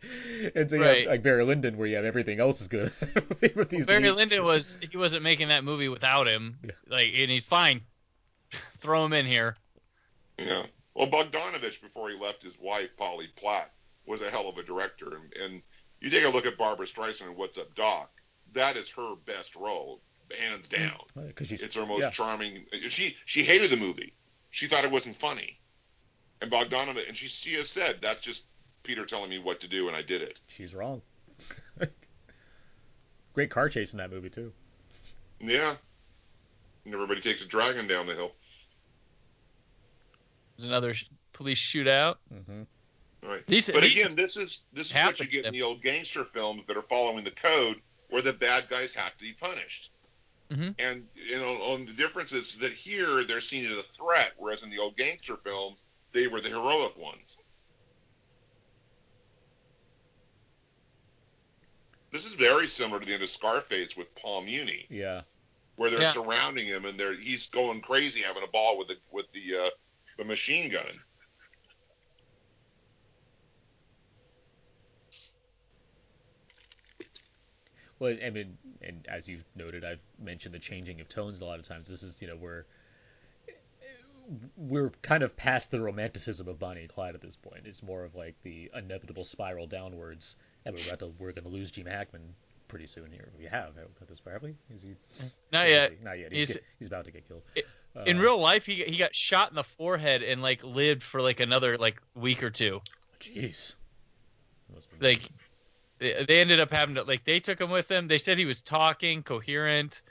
[0.54, 0.98] and so you Right.
[1.00, 2.90] have like Barry Lyndon where you have everything else is good.
[3.70, 6.58] these Barry lead- Lyndon was he wasn't making that movie without him.
[6.64, 6.70] Yeah.
[6.86, 7.80] Like, and he's fine.
[8.78, 9.56] Throw him in here.
[10.38, 10.66] Yeah.
[10.94, 13.72] Well, Bogdanovich, before he left his wife, Polly Platt,
[14.06, 15.16] was a hell of a director.
[15.16, 15.62] And, and
[16.00, 18.10] you take a look at Barbra Streisand in What's Up, Doc.
[18.52, 20.00] That is her best role,
[20.38, 20.78] hands mm.
[20.78, 21.00] down.
[21.16, 22.10] Oh, because she's It's her most yeah.
[22.10, 22.66] charming.
[22.88, 24.12] She she hated the movie.
[24.50, 25.58] She thought it wasn't funny.
[26.40, 28.44] And Bogdanovich, and she she has said that's just
[28.82, 30.40] Peter telling me what to do, and I did it.
[30.48, 31.00] she's wrong.
[33.32, 34.52] Great car chase in that movie too.
[35.40, 35.76] Yeah.
[36.84, 38.32] And everybody takes a dragon down the hill.
[40.62, 42.16] There's another sh- police shootout.
[42.46, 42.62] hmm
[43.24, 43.46] Right.
[43.46, 46.24] These, But these again, this is this is what you get in the old gangster
[46.24, 47.80] films that are following the code,
[48.10, 49.90] where the bad guys have to be punished.
[50.50, 50.74] Mhm.
[50.80, 54.62] And you know, on the difference is that here they're seen as a threat, whereas
[54.64, 57.38] in the old gangster films they were the heroic ones.
[62.10, 65.22] This is very similar to the end of Scarface with Paul Muni, Yeah.
[65.76, 66.12] where they're Yeah.
[66.12, 69.70] surrounding him and they're he's going crazy, having a ball with the with the uh,
[70.22, 70.86] the machine gun.
[77.98, 81.60] Well, I mean, and as you've noted, I've mentioned the changing of tones a lot
[81.60, 81.86] of times.
[81.88, 82.66] This is, you know, where
[84.56, 87.62] we're kind of past the romanticism of Bonnie and Clyde at this point.
[87.64, 90.34] It's more of like the inevitable spiral downwards,
[90.64, 92.22] and we're about to we're going to lose Gene Hackman
[92.66, 93.28] pretty soon here.
[93.38, 94.56] We have at this point.
[94.74, 94.96] Is he?
[95.52, 96.02] Not yet.
[96.02, 96.32] Not yet.
[96.32, 97.42] He's, He's- get- he's about to get killed.
[97.54, 101.02] It- Uh, In real life, he he got shot in the forehead and like lived
[101.02, 102.80] for like another like week or two.
[103.20, 103.74] Jeez.
[105.00, 105.20] Like
[105.98, 108.08] they they ended up having to like they took him with them.
[108.08, 110.02] They said he was talking, coherent,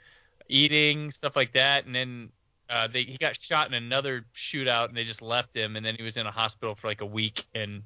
[0.48, 2.30] eating stuff like that, and then
[2.70, 5.96] uh, they he got shot in another shootout, and they just left him, and then
[5.96, 7.82] he was in a hospital for like a week and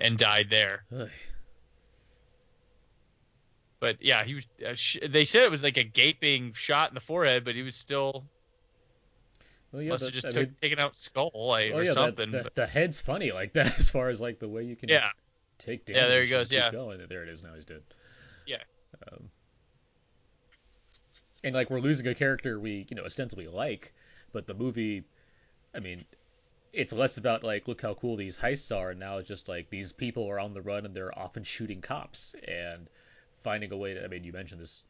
[0.00, 0.84] and died there.
[0.94, 1.08] Ugh.
[3.80, 4.46] But yeah, he was.
[4.66, 7.62] Uh, sh- they said it was like a gaping shot in the forehead, but he
[7.62, 8.24] was still
[9.78, 11.90] Well, yeah, must have just I took, mean, taken out skull like, oh or yeah,
[11.90, 12.30] that- something.
[12.32, 14.88] the, but- the head's funny like that as far as like the way you can
[14.88, 15.10] yeah,
[15.58, 16.02] take damage.
[16.02, 16.72] Yeah, there he goes, yeah.
[16.72, 17.00] going.
[17.08, 17.44] There it is.
[17.44, 17.82] Now he's dead.
[18.44, 18.62] Yeah.
[19.12, 19.30] Um,
[21.44, 23.92] and like we're losing a character we you know ostensibly like,
[24.32, 25.04] but the movie,
[25.72, 26.04] I mean,
[26.72, 29.70] it's less about like look how cool these heists are, and now it's just like
[29.70, 32.88] these people are on the run and they're often shooting cops and
[33.44, 34.04] finding a way to.
[34.04, 34.82] I mean, you mentioned this,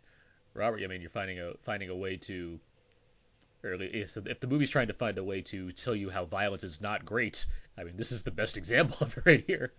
[0.55, 0.81] Robert.
[0.83, 2.59] I mean, you're finding a finding a way to.
[3.65, 6.65] Or if if the movie's trying to find a way to tell you how violence
[6.65, 9.73] is not great, I mean, this is the best example of it right here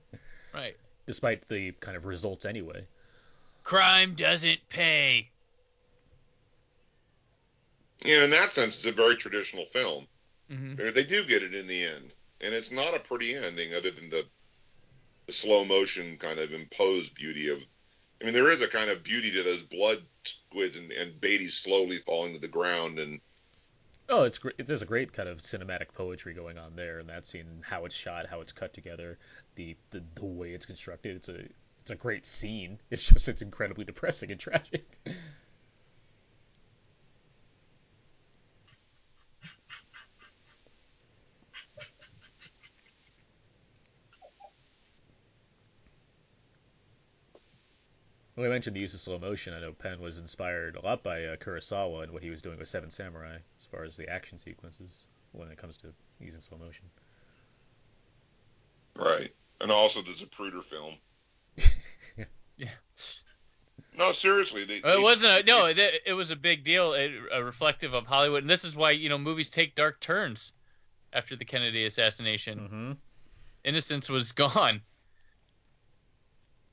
[0.54, 0.76] right.
[1.06, 2.86] despite the kind of results anyway.
[3.64, 5.30] Crime doesn't pay.
[8.02, 10.08] And in that sense, it's a very traditional film.
[10.50, 13.74] hmm They- They do get it in the end, and it's not a pretty ending,
[13.74, 14.26] other than the,
[15.28, 17.60] the slow motion kind of imposed beauty of.
[18.22, 21.50] I mean, there is a kind of beauty to those blood squibs and, and Beatty
[21.50, 23.22] slowly falling to the ground, and
[24.10, 24.66] Oh, it's great.
[24.66, 27.62] There's a great kind of cinematic poetry going on there in that scene.
[27.62, 29.20] How it's shot, how it's cut together,
[29.56, 31.16] the the, the way it's constructed.
[31.18, 31.46] It's a
[31.82, 32.80] it's a great scene.
[32.90, 35.00] It's just it's incredibly depressing and tragic.
[48.40, 49.54] Well, I mentioned the use of slow motion.
[49.54, 52.58] I know Penn was inspired a lot by uh, Kurosawa and what he was doing
[52.58, 55.88] with Seven Samurai as far as the action sequences when it comes to
[56.22, 56.86] using slow motion.
[58.96, 60.96] right, and also the Zapruder film.
[62.56, 62.68] Yeah.
[63.98, 65.66] No, seriously, they, Well, they- it wasn't a, no.
[65.66, 68.92] It, it was a big deal, it, a reflective of Hollywood, and this is why
[68.92, 70.54] you know movies take dark turns
[71.12, 72.60] after the Kennedy assassination.
[72.60, 72.92] Mm-hmm.
[73.66, 74.82] Innocence was gone.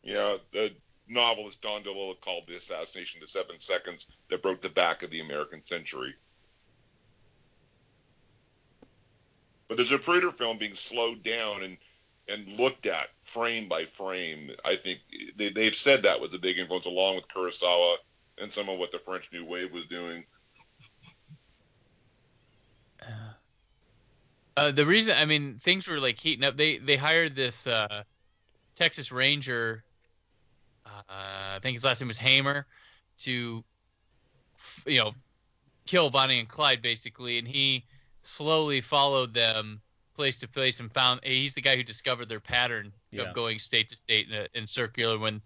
[0.04, 0.72] Yeah, the
[1.08, 5.20] novelist Don DeLillo called the assassination the seven seconds that broke the back of the
[5.20, 6.14] American century.
[9.68, 11.76] But the Zapruder film being slowed down and
[12.28, 14.98] and looked at frame by frame, I think
[15.36, 17.96] they, they've said that was a big influence, along with Kurosawa
[18.38, 20.24] and some of what the French New Wave was doing.
[24.56, 26.56] Uh, the reason, I mean, things were like heating up.
[26.56, 28.02] They they hired this uh,
[28.74, 29.84] Texas Ranger.
[31.08, 32.66] Uh, I think his last name was Hamer,
[33.18, 33.64] to
[34.86, 35.12] you know
[35.86, 37.84] kill Bonnie and Clyde basically, and he
[38.20, 39.80] slowly followed them
[40.14, 43.22] place to place and found he's the guy who discovered their pattern Yeah.
[43.24, 45.42] of going state to state in, a, in circular when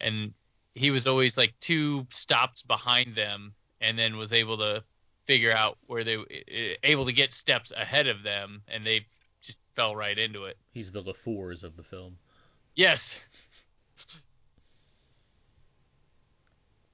[0.00, 0.32] and
[0.74, 4.82] he was always like two stops behind them and then was able to
[5.26, 6.16] figure out where they
[6.84, 9.04] able to get steps ahead of them and they
[9.42, 12.16] just fell right into it He's the LeFors of the film.
[12.76, 13.20] yes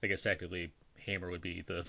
[0.02, 1.88] I guess technically Hamer would be the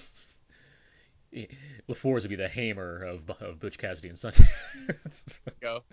[1.90, 5.40] LeFors would be the Hammer of of Butch Cassidy and Sundance.
[5.61, 5.84] go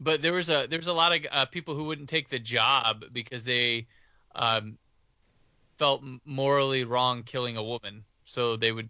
[0.00, 2.38] but there was a there was a lot of uh, people who wouldn't take the
[2.38, 3.86] job because they
[4.34, 4.76] um,
[5.78, 8.88] felt morally wrong killing a woman so they would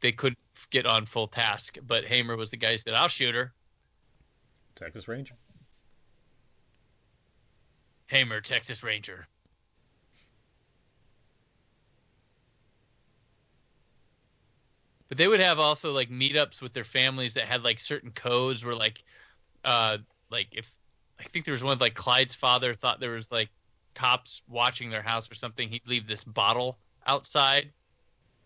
[0.00, 0.36] they could
[0.70, 3.52] get on full task but hamer was the guy who said i'll shoot her
[4.74, 5.34] Texas Ranger.
[8.08, 9.26] Hamer texas ranger.
[15.08, 18.64] But they would have also like meetups with their families that had like certain codes
[18.64, 19.02] where like
[19.64, 19.98] uh
[20.30, 20.68] like if
[21.18, 23.48] i think there was one like clyde's father thought there was like
[23.94, 27.72] cops watching their house or something he'd leave this bottle outside.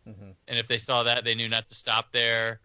[0.08, 0.30] Mm-hmm.
[0.48, 2.58] and if they saw that they knew not to stop there.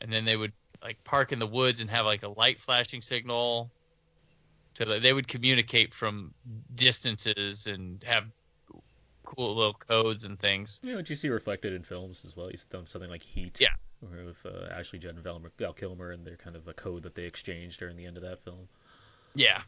[0.00, 0.52] And then they would
[0.82, 3.70] like park in the woods and have like a light flashing signal
[4.74, 6.32] to they would communicate from
[6.74, 8.24] distances and have
[9.24, 10.80] cool little codes and things.
[10.82, 12.50] Yeah, what you see reflected in films as well.
[12.50, 13.60] You see something like Heat.
[13.60, 13.68] Yeah.
[14.00, 17.14] With uh, Ashley Judd and Val, Val Kilmer and their kind of a code that
[17.14, 18.68] they exchanged during the end of that film.
[19.34, 19.62] Yeah.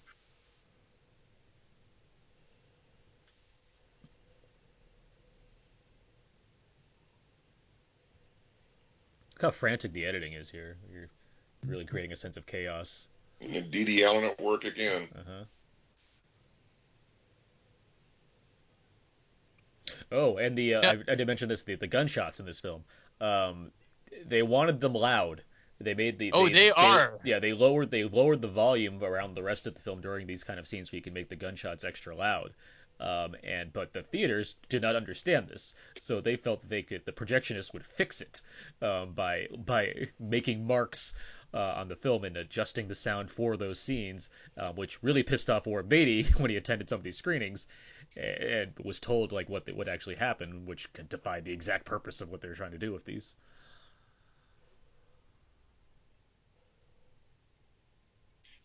[9.35, 10.77] Look how frantic the editing is here.
[10.93, 11.09] You're
[11.67, 13.09] really creating a sense of chaos
[13.41, 15.09] and Dede Allen at work again.
[15.15, 15.45] Uh-huh.
[20.11, 21.03] Oh, and the uh, Yeah.
[21.09, 22.85] I, I did mention this the, the gunshots in this film.
[23.21, 23.71] Um,
[24.27, 25.43] they wanted them loud.
[25.81, 27.19] They made the Oh, they are.
[27.25, 30.45] yeah they lowered they lowered the volume around the rest of the film during these
[30.45, 32.55] kind of scenes so you can make the gunshots extra loud.
[33.01, 37.05] Um, and but the theaters did not understand this, so they felt that they could
[37.05, 38.41] the projectionist would fix it
[38.81, 41.13] um, by by making marks
[41.55, 44.29] uh, on the film and adjusting the sound for those scenes,
[44.59, 47.67] uh, which really pissed off Warren Beatty when he attended some of these screenings
[48.17, 52.31] and was told like what what actually happened, which could defy the exact purpose of
[52.31, 53.35] what they're trying to do with these.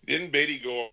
[0.05, 0.89] Didn't Beatty go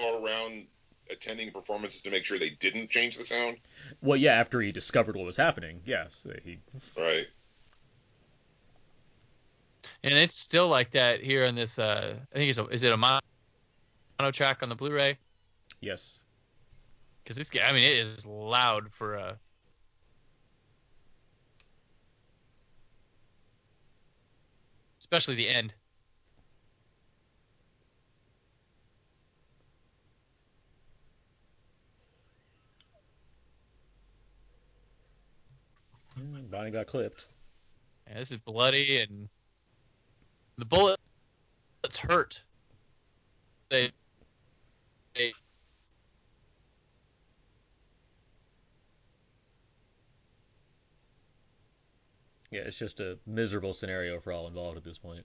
[0.00, 0.66] around
[1.10, 3.58] attending performances to make sure they didn't change the sound?
[4.00, 6.58] Well, yeah, after he discovered what was happening, yes, he
[6.96, 7.26] Right.
[10.02, 11.78] And it's still like that here in this.
[11.78, 13.20] Uh, I think it's a, is it a mono
[14.32, 15.18] track on the Blu-ray?
[15.80, 16.18] yes.
[17.22, 19.38] Because this, I mean, it is loud for a.
[24.98, 25.74] Especially the end.
[36.50, 37.26] Bonnie got clipped.
[38.08, 39.28] Yeah, this is bloody and
[40.58, 40.98] the bullets
[42.00, 42.42] hurt.
[43.70, 43.92] They,
[45.14, 45.32] they
[52.50, 55.24] Yeah, it's just a miserable scenario for all involved at this point.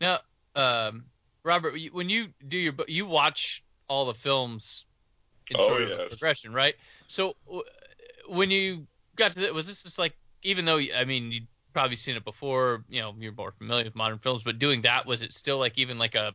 [0.00, 0.18] now,
[0.54, 1.04] um,
[1.44, 4.86] Robert, when you do your, bu- you watch all the films
[5.50, 6.08] in Oh, sort of yes.
[6.08, 6.74] progression, right?
[7.08, 7.64] So w-
[8.28, 8.86] when you
[9.16, 11.46] got to that, was this just like, even though I mean you'd
[11.78, 15.06] probably seen it before, you know, you're more familiar with modern films, but doing that
[15.06, 16.34] was it still like even like a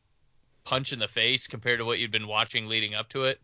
[0.64, 3.42] punch in the face compared to what you'd been watching leading up to it,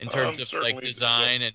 [0.00, 0.80] in terms Um, of like yeah.
[0.80, 1.54] design and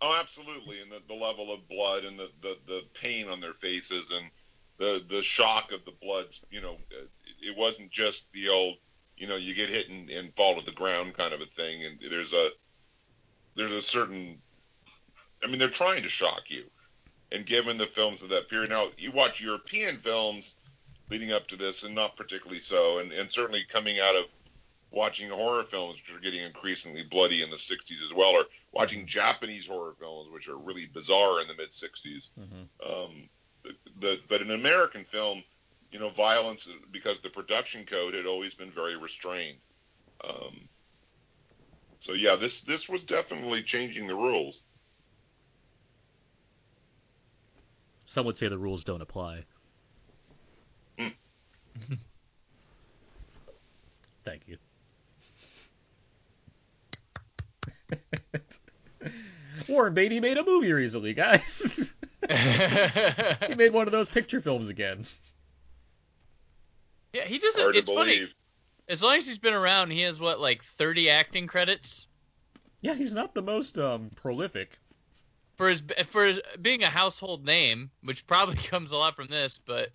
[0.00, 0.80] Oh, absolutely.
[0.80, 4.30] And the, the level of blood and the, the, the pain on their faces and
[4.78, 6.78] the, the shock of the blood, you know,
[7.42, 8.76] it wasn't just the old,
[9.16, 11.84] you know, you get hit and, and fall to the ground kind of a thing.
[11.84, 12.50] And there's a,
[13.56, 14.40] there's a certain,
[15.42, 16.70] I mean, they're trying to shock you.
[17.30, 20.54] And given the films of that period, now you watch European films
[21.10, 22.98] leading up to this and not particularly so.
[22.98, 24.24] And, and certainly coming out of
[24.90, 29.06] watching horror films, which are getting increasingly bloody in the 60s as well, or watching
[29.06, 32.30] Japanese horror films, which are really bizarre in the mid 60s.
[32.34, 33.28] hmm Um,
[34.00, 35.42] the, but in American film,
[35.90, 39.58] you know, violence, because the production code had always been very restrained.
[40.24, 40.68] Um,
[42.00, 44.60] so yeah, this this was definitely changing the rules.
[48.08, 49.44] Some would say the rules don't apply.
[54.24, 54.56] Thank you.
[59.68, 61.94] Warren Beatty made a movie recently, guys.
[62.30, 65.04] he made one of those picture films again.
[67.12, 67.60] yeah, he doesn't.
[67.60, 68.26] Hard it's funny.
[68.88, 72.06] As long as he's been around, he has what like 30 acting credits
[72.80, 74.78] Yeah, he's not the most um, prolific.
[75.58, 79.58] For his for his, being a household name, which probably comes a lot from this,
[79.58, 79.90] but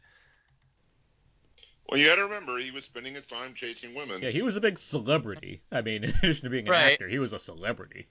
[1.89, 4.21] Well, you got to remember, he was spending his time chasing women.
[4.21, 5.63] Yeah, he was a big celebrity.
[5.71, 6.93] I mean, in addition to being an Right.
[6.93, 8.07] actor, he was a celebrity.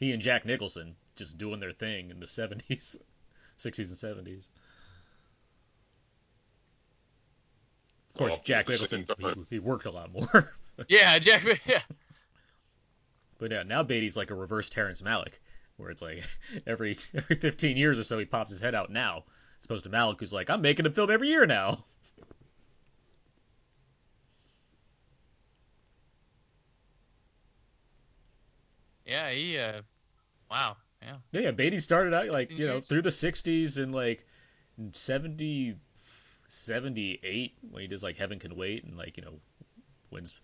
[0.00, 2.98] He and Jack Nicholson just doing their thing in the 70s,
[3.58, 4.48] 60s, and 70s.
[8.14, 10.54] Of course, Well, Jack at the same Nicholson, he, he worked a lot more.
[10.88, 11.44] yeah, Jack.
[11.66, 11.82] Yeah,
[13.38, 15.34] but yeah, now Beatty's like a reverse Terrence Malick,
[15.76, 16.24] where it's like
[16.66, 19.24] every every 15 years or so he pops his head out now.
[19.58, 21.84] As opposed to Malick, who's like, I'm making a film every year now.
[29.06, 29.58] yeah, he.
[29.58, 29.82] Uh,
[30.50, 30.76] wow.
[31.02, 31.16] Yeah.
[31.32, 34.24] Yeah, yeah, Beatty started out like, you know, through the 60s and like
[34.92, 35.76] 70,
[36.48, 39.38] 78 when he does like Heaven Can Wait and like, you know,
[40.10, 40.34] wins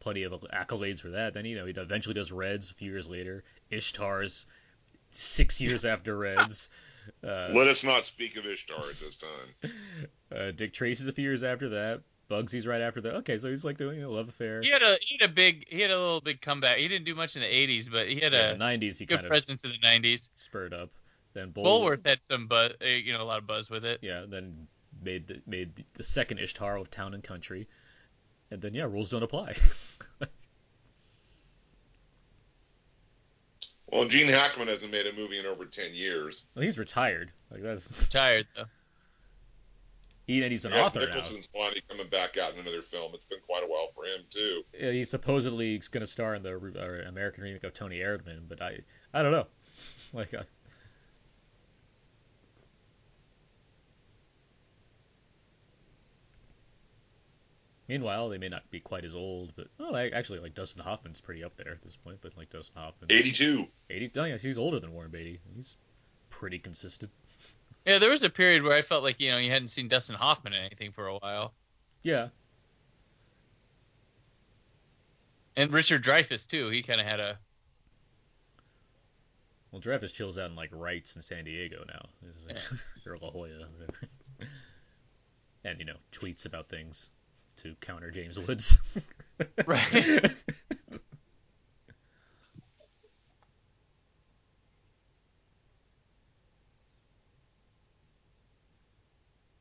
[0.00, 1.34] plenty of accolades for that.
[1.34, 4.46] Then, you know, he eventually does Reds a few years later, Ishtar's
[5.10, 6.70] six years after Reds.
[7.24, 9.72] Uh, Let us not speak of Ishtar at this time.
[10.36, 12.02] uh, Dick Tracy's a few years after that.
[12.30, 13.14] Bugsy's right after that.
[13.16, 14.60] Okay, so he's like doing, a Love Affair.
[14.60, 16.76] He had a he had a big he had a little big comeback.
[16.76, 19.14] He didn't do much in the 80s, but he had Yeah, a 90s he good
[19.14, 20.28] kind of presence in the 90s.
[20.34, 20.90] spurred up.
[21.32, 24.00] Then Bull, Bulworth had some buzz, uh, you know, a lot of buzz with it.
[24.02, 24.66] yeah, then
[25.02, 27.66] made the made the second Ishtar of Town and Country,
[28.50, 29.54] and then yeah, rules don't apply.
[33.90, 36.44] Well, Gene Hackman hasn't made a movie in over ten years.
[36.54, 37.32] Well, he's retired.
[37.50, 38.64] Like that's Retired though.
[40.26, 41.06] he and he's an Yes, author now.
[41.06, 43.12] Nicholson's finally coming back out in another film.
[43.14, 44.62] It's been quite a while for him too.
[44.78, 48.60] Yeah, He's supposedly going to star in the uh, American remake of Toni Erdmann, but
[48.60, 48.80] I
[49.14, 49.46] I don't know.
[50.12, 50.42] Like uh, I,
[57.88, 61.22] Meanwhile, they may not be quite as old, but oh, I, actually, like Dustin Hoffman's
[61.22, 62.18] pretty up there at this point.
[62.20, 63.66] But like Dustin Hoffman, Eighty-two.
[63.88, 64.10] eighty.
[64.16, 65.40] Oh yeah, he's older than Warren Beatty.
[65.56, 65.76] He's
[66.28, 67.10] pretty consistent.
[67.86, 70.16] Yeah, there was a period where I felt like you know you hadn't seen Dustin
[70.16, 71.54] Hoffman in anything for a while,
[72.02, 72.28] Yeah,
[75.56, 76.68] and Richard Dreyfuss too.
[76.68, 77.38] He kind of had a
[79.72, 82.06] well, Dreyfuss chills out in like Wrights in San Diego now,
[83.06, 83.66] or La Jolla,
[85.64, 87.08] and you know tweets about things
[87.58, 88.76] to counter James Woods.
[89.66, 90.32] Right.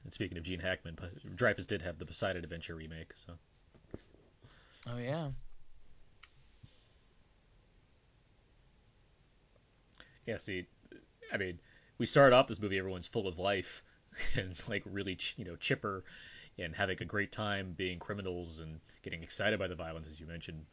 [0.08, 0.98] And speaking of Gene Hackman,
[1.36, 3.34] Dreyfuss did have the Poseidon Adventure remake, so
[4.90, 5.32] oh yeah.
[10.26, 10.38] yeah.
[10.38, 10.66] See,
[11.34, 11.60] I mean,
[11.98, 13.84] we started off this movie, everyone's full of life
[14.38, 16.06] and like really, ch- you know, chipper
[16.60, 20.26] and having a great time being criminals and getting excited by the violence, as you
[20.26, 20.66] mentioned.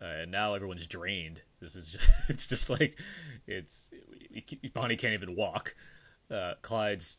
[0.00, 1.40] Uh, and now everyone's drained.
[1.60, 2.98] This is just, it's just like,
[3.46, 3.90] it's,
[4.74, 5.74] Bonnie can't even walk.
[6.30, 7.16] Uh, Clyde's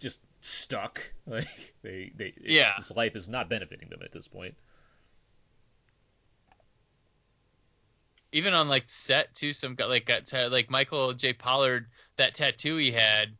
[0.00, 1.00] just stuck.
[1.26, 2.72] Like, they, they, Yeah.
[2.76, 4.54] this life is not benefiting them at this point.
[8.32, 11.32] Even on like set too, some got like got ta- like Michael J.
[11.34, 11.86] Pollard
[12.16, 13.36] that tattoo he had.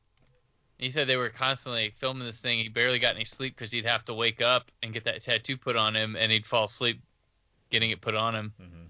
[0.82, 2.58] He said they were constantly filming this thing.
[2.58, 5.56] He barely got any sleep because he'd have to wake up and get that tattoo
[5.56, 7.00] put on him, and he'd fall asleep
[7.70, 8.52] getting it put on him.
[8.58, 8.86] hmm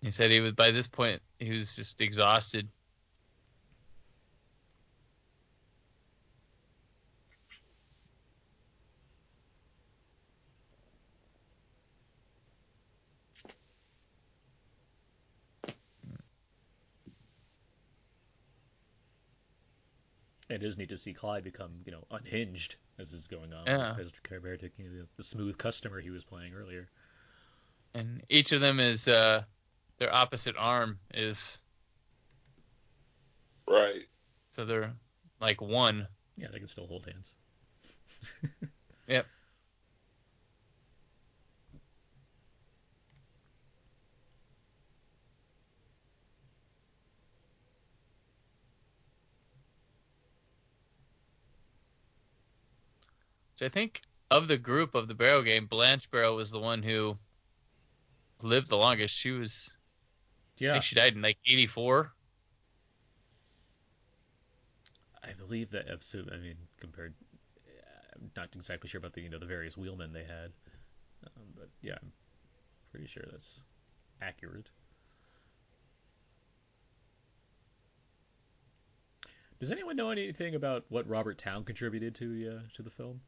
[0.00, 2.66] He said he was by this point he was just exhausted.
[20.52, 23.66] It is neat to see Clyde become, you know, unhinged as this is going on,
[23.66, 23.96] Yeah.
[23.98, 26.86] as compared to you know, the, the smooth customer he was playing earlier.
[27.94, 29.42] And each of them is uh
[29.98, 31.58] their opposite arm is
[33.66, 34.02] Right.
[34.50, 34.92] so they're
[35.40, 36.06] like one.
[36.36, 37.34] Yeah, they can still hold hands.
[53.62, 56.82] So I think of the group of the Barrow game, Blanche Barrow was the one
[56.82, 57.16] who
[58.42, 59.14] lived the longest.
[59.14, 59.72] She was,
[60.68, 62.12] I Yeah, think she died in like 84.
[65.22, 66.30] I believe that episode.
[66.32, 67.14] I mean, compared,
[68.14, 70.52] I'm not exactly sure about the you know the various wheelmen they had,
[71.26, 72.12] um, but yeah, I'm
[72.90, 73.60] pretty sure that's
[74.20, 74.70] accurate.
[79.58, 83.22] Does anyone know anything about what Robert Towne contributed to the uh, to the film?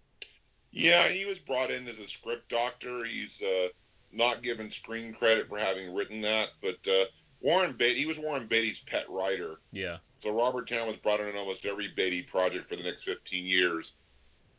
[0.75, 3.05] Yeah, he was brought in as a script doctor.
[3.05, 3.69] He's uh,
[4.13, 7.05] not given screen credit for having written that, but uh,
[7.41, 9.61] Warren Beatty, he was Warren Beatty's pet writer.
[9.71, 13.05] Yeah, So Robert Towne was brought in on almost every Beatty project for the next
[13.05, 13.93] 15 years,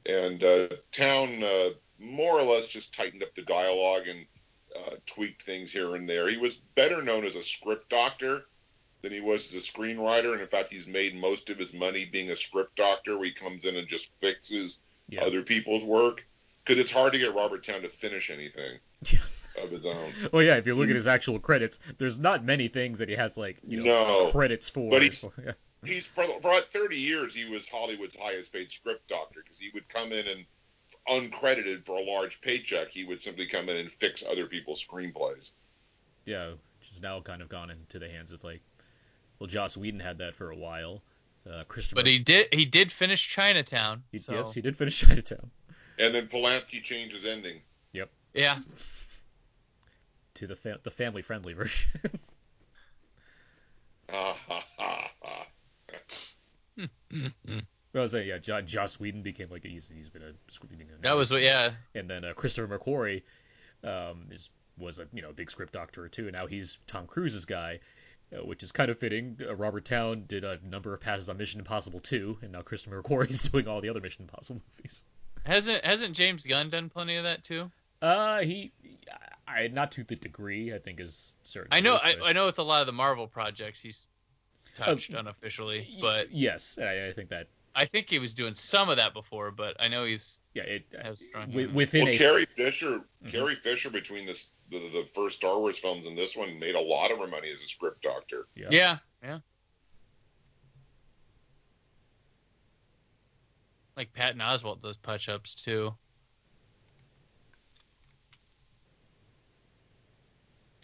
[0.05, 1.69] and uh, Towne uh,
[1.99, 4.25] more or less just tightened up the dialogue and
[4.73, 6.29] uh, tweaked things here and there.
[6.29, 8.45] He was better known as a script doctor
[9.01, 12.05] than he was as a screenwriter, and in fact, he's made most of his money
[12.05, 14.79] being a script doctor, where he comes in and just fixes
[15.09, 16.25] yeah, other people's work
[16.63, 18.79] because it's hard to get Robert Towne to finish anything
[19.11, 19.19] yeah.
[19.63, 20.11] of his own.
[20.31, 20.55] Well, yeah.
[20.55, 23.57] If you look at his actual credits, there's not many things that he has like
[23.67, 24.31] you know No.
[24.31, 24.89] credits for.
[24.89, 25.51] But he's- yeah.
[25.83, 29.69] He's for, for about 30 years he was Hollywood's highest paid script doctor because he
[29.75, 30.45] would come in and
[31.07, 35.51] uncredited for a large paycheck, he would simply come in and fix other people's screenplays.
[36.25, 36.49] Yeah,
[36.79, 38.61] which has now kind of gone into the hands of like,
[39.37, 41.03] well, Joss Whedon had that for a while.
[41.49, 44.03] Uh, Christopher, But he did he did finish Chinatown.
[44.11, 45.51] he- so, yes, he did finish Chinatown
[45.99, 47.61] And then Polanski changed his ending.
[47.93, 48.09] Yep.
[48.33, 48.59] Yeah.
[50.35, 51.89] to the fa- the family friendly version.
[54.09, 55.45] Ha ha ha ha.
[57.95, 60.73] I was saying, yeah, jo- Joss Whedon became like he's he's been a script.
[61.01, 61.71] That was what yeah.
[61.93, 63.23] and then uh, Christopher McQuarrie
[63.83, 67.45] um, is was a you know big script doctor too, and now he's Tom Cruise's
[67.45, 67.79] guy,
[68.31, 69.37] which is kind of fitting.
[69.41, 73.01] Uh, Robert Towne did a number of passes on Mission Impossible 2, and now Christopher
[73.01, 75.03] McQuarrie's doing all the other Mission Impossible movies.
[75.45, 77.69] Hasn't hasn't James Gunn done plenty of that too?
[78.01, 78.71] Uh, he,
[79.47, 81.69] I, I not to the degree I think is certain.
[81.71, 81.95] I know.
[81.95, 84.07] others, I, but- I know with a lot of the Marvel projects, he's
[84.73, 88.53] touched Oh, unofficially, y- but yes, I, I think that I think he was doing
[88.55, 89.51] some of that before.
[89.51, 91.47] But I know he's yeah, it has strong.
[91.47, 93.31] wi- within well, a Carrie Fisher, Mhm.
[93.31, 96.81] Carrie Fisher, between this the, the first Star Wars films and this one, made a
[96.81, 98.47] lot of her money as a script doctor.
[98.55, 98.67] yeah.
[98.69, 99.39] yeah, yeah.
[103.95, 105.93] Like Patton Oswalt does punch ups too.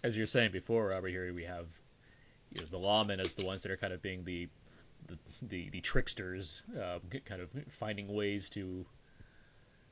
[0.03, 1.67] as you're saying before, Robert, here we have
[2.51, 4.47] you know, the lawmen as the ones that are kind of being the
[5.07, 8.85] the the, the tricksters, uh, kind of finding ways to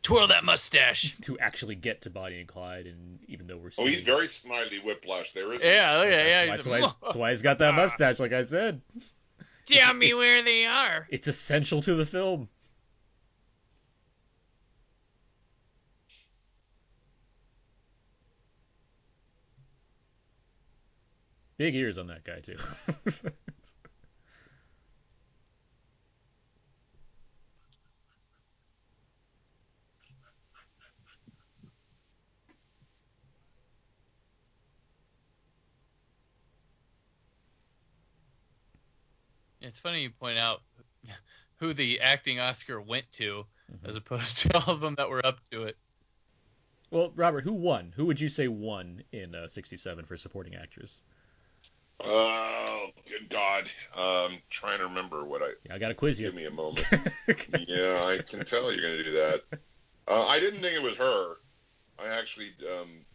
[0.02, 1.18] Twirl that mustache.
[1.22, 4.80] to actually get to Bonnie and Clyde, and even though we're Oh, he's very smiley
[4.80, 6.46] whiplash there, isn't Yeah, oh, look at that's, yeah.
[6.50, 7.78] why, that's, why that's why he's got that ah.
[7.78, 8.82] mustache, like I said.
[9.66, 11.08] Tell me where they are.
[11.10, 12.50] It's essential to the film.
[21.58, 22.56] Big ears on that guy too.
[39.70, 40.62] It's funny you point out
[41.58, 43.88] who the acting Oscar went to, Mhm.
[43.88, 45.78] as opposed to all of them that were up to it.
[46.90, 47.94] well, Robert, who won?
[47.96, 51.04] Who would you say won in uh, '67 for supporting actress?
[52.00, 53.70] Oh, good God.
[53.94, 55.52] Um, trying to remember what I.
[55.66, 56.26] Yeah, I got to quiz you.
[56.28, 56.84] Give me a moment.
[57.68, 59.44] yeah, I can tell you're going to do that.
[60.08, 61.36] Uh, I didn't think it was her.
[62.00, 63.06] I actually um,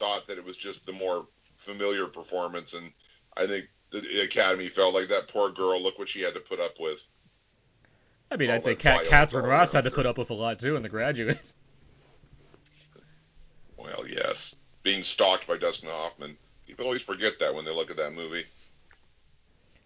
[0.00, 2.92] thought that it was just the more familiar performance, and
[3.36, 5.82] I think the Academy felt like that poor girl.
[5.82, 6.98] Look what she had to put up with.
[8.30, 10.58] I mean, All I'd say that Katharine Ross had to put up with a lot
[10.58, 11.40] too in The Graduate.
[13.76, 16.36] Well, yes, being stalked by Dustin Hoffman.
[16.66, 18.44] People always forget that when they look at that movie.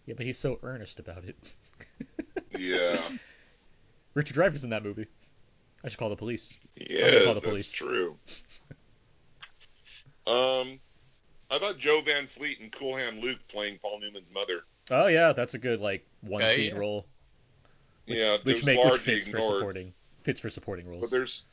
[0.06, 1.36] yeah, but he's so earnest about it.
[2.58, 3.00] Yeah,
[4.14, 5.06] Richard Dreyfuss in that movie.
[5.84, 6.56] I should call the police.
[6.76, 7.72] yeah, call the that's police.
[7.72, 8.16] true.
[10.26, 10.78] Um,
[11.52, 14.64] I thought Jo Van Fleet and Cool Hand Luke playing Paul Newman's mother.
[14.90, 16.80] Oh yeah, that's a good like one Okay, scene yeah.
[16.80, 17.06] role,
[18.06, 19.92] which, yeah, which was make which largely fits for supporting
[20.22, 21.02] fits for supporting roles.
[21.02, 21.44] But there's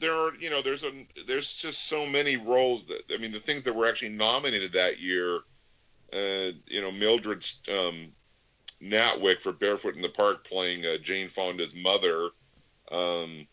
[0.00, 0.90] there are you know there's a
[1.28, 4.98] there's just so many roles that I mean the things that were actually nominated that
[4.98, 5.40] year.
[6.12, 8.12] Uh, you know Mildred um,
[8.82, 12.30] Natwick for Barefoot in the Park playing uh, Jane Fonda's mother
[12.92, 13.46] um,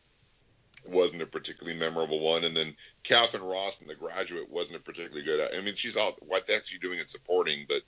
[0.85, 5.23] wasn't a particularly memorable one, and then Katharine Ross in The Graduate wasn't a particularly
[5.23, 5.53] good.
[5.53, 7.81] I mean she's all what the heck's she doing in supporting, but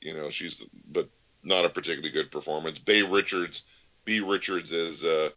[0.00, 1.08] you know she's but
[1.42, 2.78] not a particularly good performance.
[2.78, 3.64] Beah Richards,
[4.04, 5.30] Beah Richards as uh,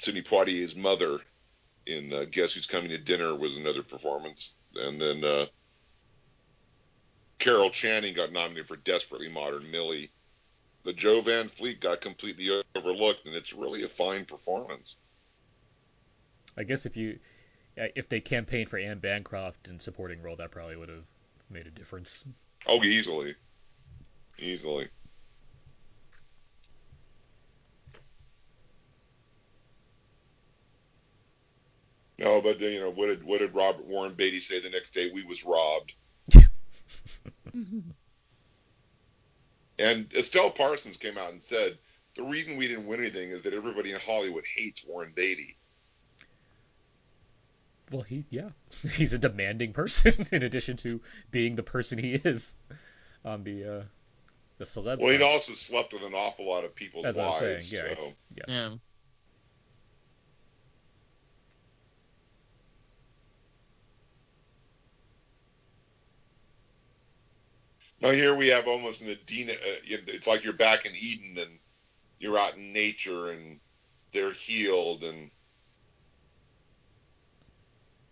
[0.00, 1.20] Sidney Poitier's mother
[1.86, 5.46] in uh, Guess Who's Coming to Dinner was another performance, and then uh,
[7.38, 10.10] Carol Channing got nominated for Desperately Modern Millie.
[10.84, 14.96] But Jo Van Fleet got completely overlooked, and it's really a fine performance.
[16.58, 17.18] I guess if you
[17.80, 21.04] uh, if they campaigned for Anne Bancroft in supporting role, that probably would have
[21.48, 22.24] made a difference.
[22.66, 23.36] Oh, easily,
[24.38, 24.88] easily.
[32.18, 35.10] No, but you know what did what did Robert Warren Beatty say the next day?
[35.12, 35.94] We was robbed.
[39.80, 41.78] And Estelle Parsons came out and said
[42.16, 45.56] the reason we didn't win anything is that everybody in Hollywood hates Warren Beatty.
[47.90, 48.50] Well, he yeah,
[48.92, 51.00] he's a demanding person in addition to
[51.30, 52.56] being the person he is
[53.24, 53.82] on the uh,
[54.58, 54.98] the celeb.
[54.98, 57.62] Well, he'd also slept with an awful lot of people's That's what I'm saying.
[57.68, 57.86] Yeah, so.
[57.86, 58.44] it's, yeah.
[58.48, 58.74] Yeah.
[68.00, 69.52] Now here we have almost an Adina.
[69.52, 71.58] Uh, it's like you're back in Eden and
[72.20, 73.58] you're out in nature and
[74.12, 75.30] they're healed and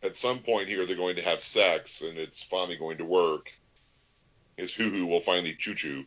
[0.07, 3.53] at some point here they're going to have sex and it's finally going to work.
[4.57, 6.05] His hoo hoo will finally choo choo.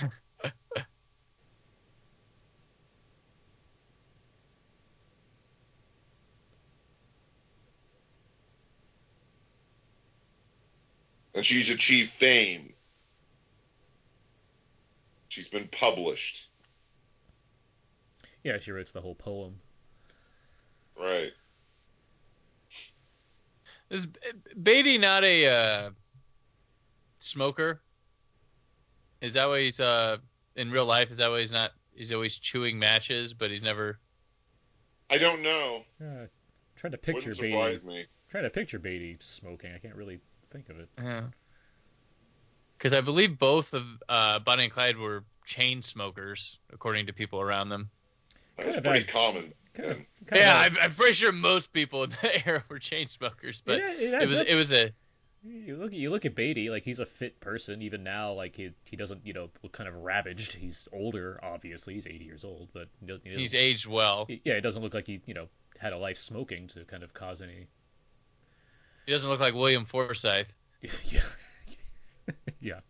[11.34, 12.72] and she's achieved fame.
[15.28, 16.48] She's been published.
[18.42, 19.56] Yeah, she writes the whole poem.
[20.98, 21.32] Right.
[23.90, 24.06] Is
[24.62, 25.90] Beatty not a uh,
[27.18, 27.80] smoker?
[29.20, 30.18] Is that why he's uh
[30.56, 31.10] in real life?
[31.10, 31.70] Is that why he's not?
[31.94, 33.98] He's always chewing matches, but he's never.
[35.08, 35.84] I don't know.
[36.00, 36.26] Uh,
[36.74, 37.54] trying to picture Wouldn't Beatty.
[37.86, 37.94] me.
[37.94, 39.72] Trying trying to picture Beatty smoking.
[39.72, 40.88] I can't really think of it.
[40.98, 41.22] Yeah.
[42.76, 47.40] Because I believe both of uh, Bonnie and Clyde were chain smokers, according to people
[47.40, 47.88] around them.
[48.58, 49.54] That was Kind of pretty adds- common.
[49.76, 49.96] Kind of,
[50.26, 53.80] kind yeah, I'm, I'm pretty sure most people in that era were chain smokers, but
[53.80, 54.46] it, it it was up.
[54.48, 54.92] it was a
[55.44, 58.32] You look, you look at Beatty, like he's a fit person even now.
[58.32, 60.54] Like he, he doesn't, you know, look kind of ravaged.
[60.54, 61.94] He's older, obviously.
[61.94, 64.26] He's 80 years old, but he doesn't, he doesn't- he's aged well.
[64.28, 65.48] yeah, it doesn't look like he, you know,
[65.78, 67.66] had a life smoking to kind of cause any.
[69.04, 70.48] He doesn't look like William Forsythe.
[70.80, 71.20] yeah,
[72.60, 72.80] yeah.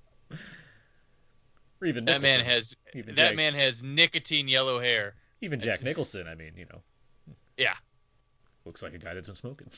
[1.80, 5.14] Or even That man has even that man has nicotine yellow hair.
[5.46, 6.26] Even Jack Nicholson.
[6.28, 6.82] I mean, you know,
[7.56, 7.74] Yeah.
[8.64, 9.68] looks like a guy that's been smoking.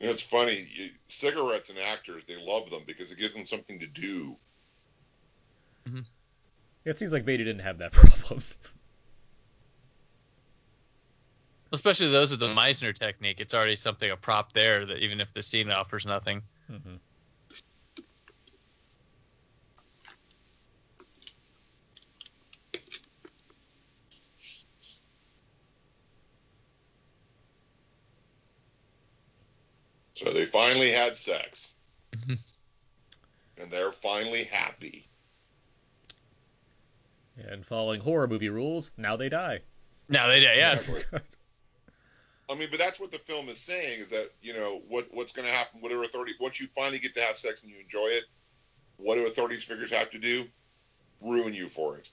[0.00, 0.66] You know, it's funny.
[0.72, 4.36] You, cigarettes and actors, they love them because it gives them something to do.
[6.84, 8.42] it seems like Beatty didn't have that problem.
[11.72, 13.38] Especially those with the Meisner technique.
[13.38, 16.42] It's already something a prop there that even if the scene offers nothing.
[16.68, 16.96] hmm
[30.22, 31.74] So they finally had sex.
[32.12, 32.38] Mhm.
[33.56, 35.06] and they're finally happy.
[37.38, 39.60] And following horror movie rules, now they die.
[40.08, 40.88] Now they die, yes.
[40.88, 41.20] Exactly.
[42.50, 45.30] I mean, but that's what the film is saying is that you know what what's
[45.32, 45.80] going to happen.
[45.80, 48.24] Whatever authority, once you finally get to have sex and you enjoy it,
[48.96, 50.44] what do authority figures have to do?
[51.20, 52.10] Ruin you for it.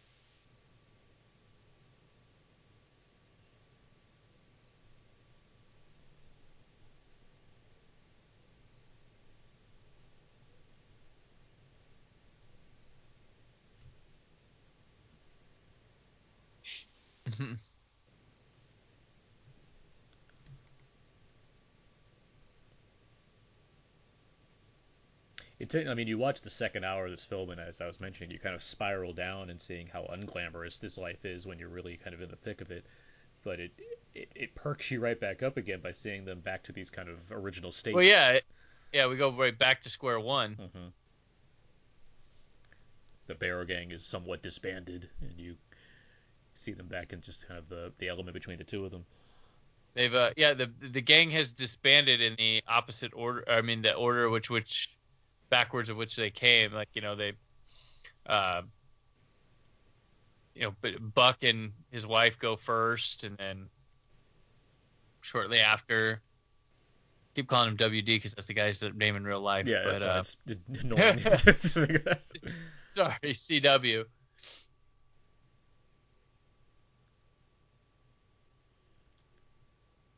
[17.39, 17.59] Mhm.
[25.59, 27.99] It's, I mean, you watch the second hour of this film, and as I was
[27.99, 31.68] mentioning, you kind of spiral down and seeing how unglamorous this life is when you're
[31.69, 32.85] really kind of in the thick of it.
[33.43, 33.72] But it,
[34.14, 37.09] it it perks you right back up again by seeing them back to these kind
[37.09, 37.95] of original states.
[37.95, 38.39] well, yeah.
[38.93, 40.55] Yeah, we go right back to square one.
[40.55, 40.88] hmm
[43.27, 45.57] The Barrow Gang is somewhat disbanded, and you
[46.57, 49.05] see them back and just kind of the the element between the two of them.
[49.93, 53.43] They've uh yeah the the gang has disbanded in the opposite order.
[53.47, 54.97] I mean the order which which
[55.49, 56.73] backwards of which they came.
[56.73, 57.34] Like you know they,
[58.25, 58.61] uh,
[60.55, 63.67] you know, but Buck and his wife go first, and then
[65.21, 66.21] shortly after.
[67.35, 69.67] Keep calling him WD because that's the guy's name in real life.
[69.67, 72.21] Yeah, but that's uh, it's annoying to think of that.
[72.93, 74.05] sorry, CW.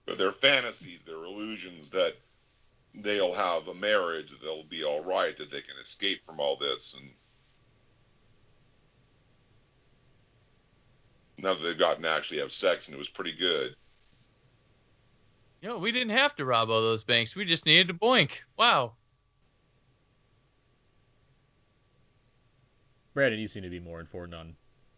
[0.09, 2.15] But they're fantasies, they're illusions that
[2.95, 6.55] they'll have a marriage, that they'll be all right, that they can escape from all
[6.55, 7.11] this, and
[11.37, 13.75] now that they've gotten to actually have sex, and it was pretty good.
[15.61, 17.35] You know, we didn't have to rob all those banks.
[17.35, 18.39] We just needed to boink.
[18.57, 18.93] Wow.
[23.13, 24.55] Brandon, you seem to be more informed on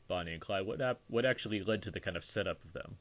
[0.08, 0.66] Bonnie and Clyde.
[0.66, 2.96] What what actually led to the kind of setup of them?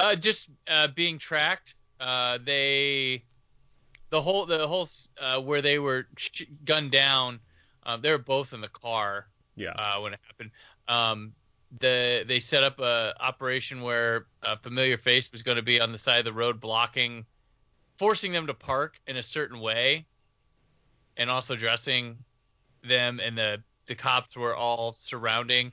[0.00, 1.74] Uh, just uh, being tracked.
[2.00, 3.22] Uh, they,
[4.08, 4.88] the whole, the whole,
[5.20, 7.38] uh, where they were sh- gunned down.
[7.84, 9.72] Uh, they were both in the car Yeah.
[9.72, 10.50] uh, when it happened.
[10.88, 11.32] Um,
[11.80, 15.92] the they set up a operation where a familiar face was going to be on
[15.92, 17.24] the side of the road blocking,
[17.98, 20.06] forcing them to park in a certain way,
[21.16, 22.16] and also dressing
[22.82, 23.20] them.
[23.22, 25.72] And the the cops were all surrounding,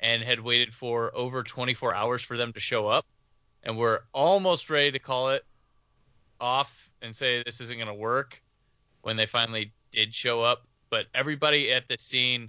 [0.00, 3.06] and had waited for over 24 hours for them to show up,
[3.68, 5.44] and we're almost ready to call it
[6.40, 8.42] off and say this isn't going to work
[9.02, 10.66] when they finally did show up.
[10.90, 12.48] But everybody at the scene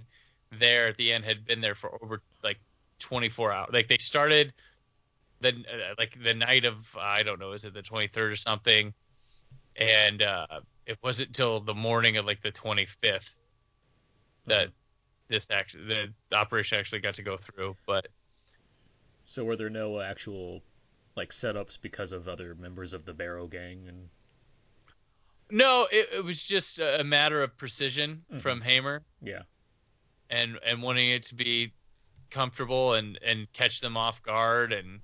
[0.58, 2.58] there at the end had been there for over like
[3.00, 3.70] 24 hours.
[3.70, 4.54] Like they started
[5.42, 8.94] the uh, like the night of I don't know, is it the 23rd or something?
[9.76, 10.46] And uh,
[10.86, 13.28] it wasn't till the morning of like the 25th
[14.46, 14.68] that
[15.28, 17.76] this actually the, the operation actually got to go through.
[17.86, 18.08] But
[19.26, 20.62] So were there no actual
[21.16, 24.08] like setups because of other members of the Barrow Gang and
[25.52, 28.40] no, it, it was just a a matter of precision Mhm.
[28.40, 29.42] from Hamer yeah.
[30.30, 31.72] and and wanting it to be
[32.30, 35.00] comfortable and and catch them off guard and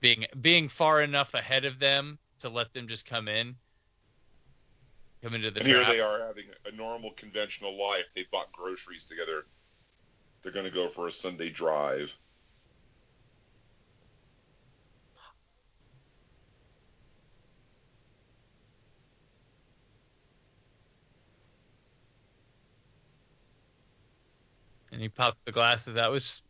[0.00, 3.56] being being far enough ahead of them to let them just come in
[5.22, 8.04] come into the and here they are having a normal, conventional life.
[8.14, 9.44] They bought groceries together.
[10.42, 12.10] They're going to go for a Sunday drive.
[24.92, 25.94] And he popped the glasses.
[25.94, 26.42] That was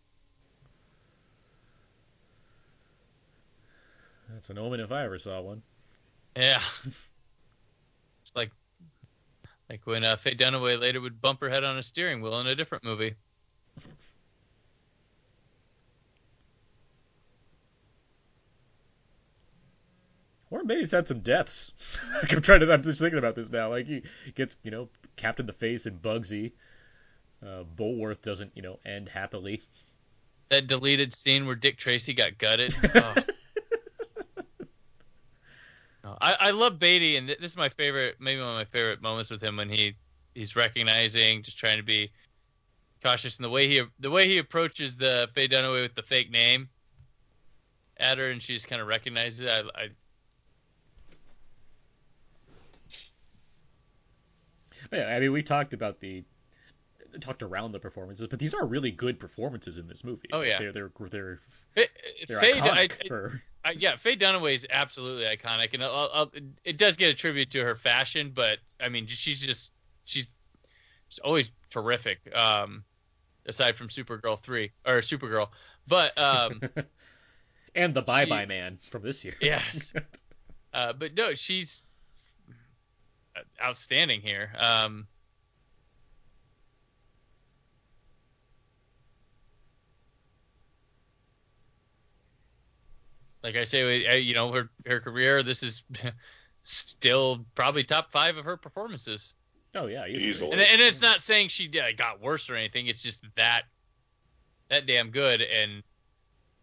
[4.29, 5.63] That's an omen if I ever saw one.
[6.37, 6.63] yeah.
[6.87, 8.51] it's like
[9.69, 12.47] like when uh, Faye Dunaway later would bump her head on a steering wheel in
[12.47, 13.15] a different movie.
[20.51, 21.73] Warren Beatty's had some deaths.
[22.31, 22.73] I'm trying to.
[22.73, 23.69] I'm just thinking about this now.
[23.71, 24.03] Like he
[24.35, 26.53] gets, you know, capped in the face in Bugsy.
[27.43, 29.63] Uh, Bulworth doesn't, you know, end happily.
[30.51, 32.75] That deleted scene where Dick Tracy got gutted.
[36.03, 36.17] Oh.
[36.19, 39.31] I, I love Beatty, and this is my favorite, maybe one of my favorite moments
[39.31, 39.95] with him when he
[40.35, 42.11] he's recognizing, just trying to be
[43.03, 46.31] cautious in the way he the way he approaches the Faye Dunaway with the fake
[46.31, 46.71] name
[47.99, 49.49] at her, and she just kind of recognizes it.
[49.49, 49.89] I, I
[54.91, 56.25] Yeah, I mean, we talked about the
[57.21, 60.29] talked around the performances, but these are really good performances in this movie.
[60.33, 60.59] Oh, yeah.
[60.59, 61.39] they're they're they're,
[62.29, 66.33] they're Faye, iconic I, for I, yeah, Faye Dunaway is absolutely iconic, and I'll, I'll,
[66.65, 69.73] it does get a tribute to her fashion, but I mean, she's just
[70.05, 70.27] she's,
[71.09, 72.19] she's always terrific.
[72.35, 72.85] Um,
[73.47, 75.49] aside from Supergirl three or Supergirl,
[75.87, 76.61] but um,
[77.75, 79.35] and the Bye She- Bye Man from this year.
[79.41, 79.93] Yes.
[80.73, 81.83] uh, but no, she's
[83.63, 84.51] outstanding here.
[84.59, 85.07] Um,
[93.43, 95.43] like I say, uh, you know, her her career.
[95.43, 95.85] This is
[96.63, 99.35] still probably top five of her performances.
[99.75, 100.53] oh yeah, he's Easily.
[100.53, 102.87] And, and it's not saying she uh, got worse or anything.
[102.87, 103.63] It's just that
[104.69, 105.83] that damn good, and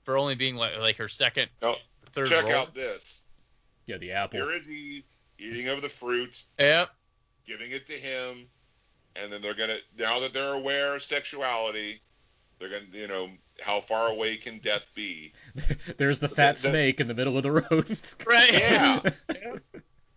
[0.03, 1.75] for only being like, like her second, Now,
[2.13, 2.53] third check role.
[2.53, 3.21] out this.
[3.85, 4.39] Yeah, the apple.
[4.39, 5.03] Here is Eve
[5.39, 6.89] eating of the fruit, Yep.
[7.45, 8.47] giving it to him,
[9.15, 12.01] and then they're gonna now that they're aware of sexuality,
[12.59, 13.29] they're gonna you know
[13.61, 15.33] how far away can death be?
[15.97, 17.99] There's the fat the- the- snake in the middle of the road.
[18.25, 18.53] Right.
[18.53, 19.01] Yeah.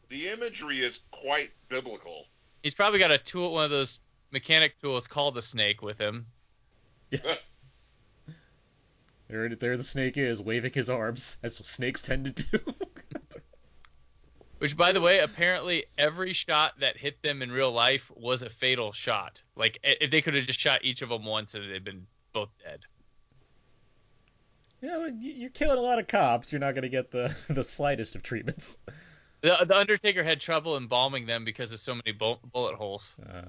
[0.08, 2.26] The imagery is quite biblical.
[2.64, 4.00] He's probably got a tool, one of those
[4.32, 6.26] mechanic tools called the snake with him.
[9.28, 12.74] there, there the snake is, waving his arms, as snakes tend to do.
[14.58, 18.50] Which, by the way, apparently every shot that hit them in real life was a
[18.50, 19.42] fatal shot.
[19.56, 22.50] Like if they could have just shot each of them once and they'd been both
[22.64, 22.80] dead.
[24.82, 26.52] Yeah, well, you- you're killing a lot of cops.
[26.52, 28.78] You're not going to get the the slightest of treatments.
[29.42, 33.14] The, the Undertaker had trouble embalming them because of so many bu- bullet holes.
[33.26, 33.42] Uh,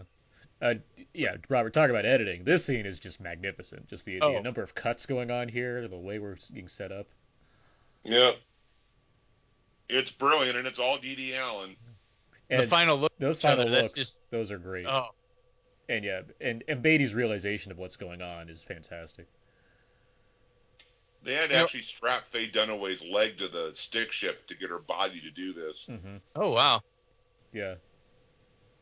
[0.64, 0.74] uh,
[1.14, 2.44] yeah, Robert, talk about editing.
[2.44, 3.88] This scene is just magnificent.
[3.88, 4.34] Just the, Oh.
[4.34, 7.08] the number of cuts going on here, the way we're being set up.
[8.04, 8.38] Yep.
[9.90, 11.76] It's brilliant, and it's all Dede Allen.
[12.50, 13.12] And the final look.
[13.20, 14.86] those each other, final looks, just- those are great.
[14.86, 15.10] Oh,
[15.90, 19.28] And yeah, and, and Beatty's realization of what's going on is fantastic.
[21.24, 24.56] They had to You know- actually strap Faye Dunaway's leg to the stick shift to
[24.56, 26.82] get her body to do this hmm oh wow.
[27.54, 27.76] Yeah.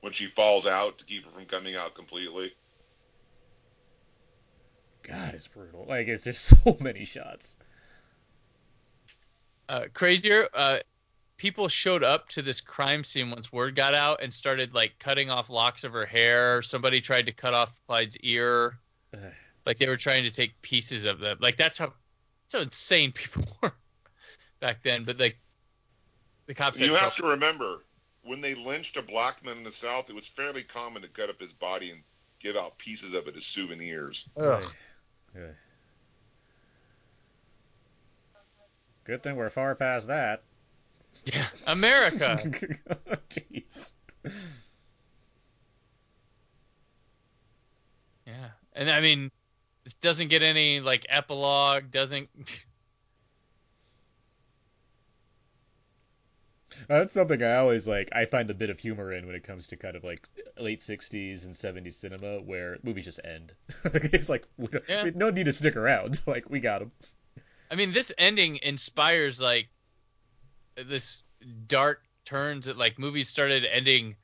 [0.02, 2.54] when she falls out to keep her from coming out completely.
[5.04, 5.86] God, it's brutal.
[5.88, 7.58] Like, it's there's so many shots.
[9.68, 10.48] Uh, crazier.
[10.54, 10.80] Uh,
[11.38, 15.30] people showed up to this crime scene once word got out and started like cutting
[15.30, 16.62] off locks of her hair.
[16.62, 18.78] Somebody tried to cut off Clyde's ear.
[19.66, 21.38] Like they were trying to take pieces of them.
[21.40, 21.94] Like that's how,
[22.50, 23.74] that's how insane people were
[24.60, 25.04] back then.
[25.06, 25.38] But like
[26.48, 26.80] the cops.
[26.80, 27.16] You have trouble.
[27.16, 27.86] to remember,
[28.24, 31.30] when they lynched a black man in the South, it was fairly common to cut
[31.30, 32.02] up his body and
[32.40, 34.28] give out pieces of it as souvenirs.
[34.38, 34.64] Ugh.
[35.36, 35.42] Ugh.
[39.04, 40.44] Good thing we're far past that.
[41.26, 42.38] Yeah, America.
[43.30, 43.94] Jeez.
[48.26, 49.32] yeah, and I mean,
[49.90, 51.92] it doesn't get any like epilogue.
[51.92, 52.30] Doesn't.
[56.90, 58.10] Uh, that's something I always like.
[58.12, 60.80] I find a bit of humor in when it comes to kind of like late
[60.82, 63.52] '60s and '70s cinema, where movies just end.
[63.86, 65.04] it's like we don't, Yeah.
[65.04, 66.22] we don't need to stick around.
[66.28, 66.92] Like we got them.
[67.72, 69.68] I mean, this ending inspires like
[70.76, 71.24] this
[71.68, 74.16] dark turns that like movies started ending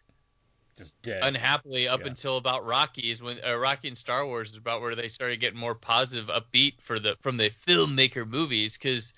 [0.78, 1.24] Just dead.
[1.24, 2.08] unhappily up Yeah.
[2.08, 5.40] until about Rocky is when uh, Rocky and Star Wars is about where they started
[5.40, 9.14] getting more positive, upbeat for the from the filmmaker movies because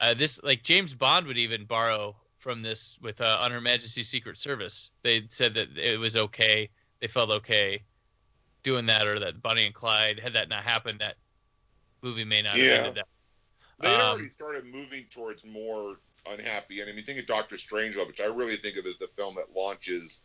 [0.00, 4.08] uh, this like James Bond would even borrow from this with uh, On Her Majesty's
[4.08, 4.90] Secret Service.
[5.02, 6.68] They said that it was okay,
[7.00, 7.82] they felt okay
[8.64, 11.16] doing that, or that Bonnie and Clyde had that not happened, that
[12.02, 12.64] movie may not Yeah.
[12.64, 13.08] have ended that.
[13.80, 16.80] They had Um, already started moving towards more unhappy.
[16.80, 19.36] And I mean, think of Doctor Strangelove, which I really think of as the film
[19.36, 20.20] that launches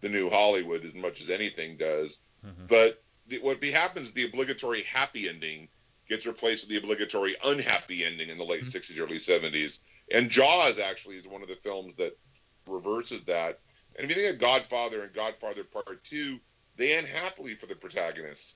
[0.00, 2.18] the new Hollywood as much as anything does.
[2.44, 2.68] Mhm.
[2.68, 5.68] But the, what be happens, the obligatory happy ending
[6.08, 8.70] gets replaced with the obligatory unhappy ending in the late Mhm.
[8.70, 9.80] 60s, early 70s.
[10.12, 12.16] And Jaws actually is one of the films that
[12.66, 13.58] reverses that.
[13.96, 16.38] And if you think of Godfather and Godfather Part 2,
[16.76, 18.54] they end happily for the protagonist.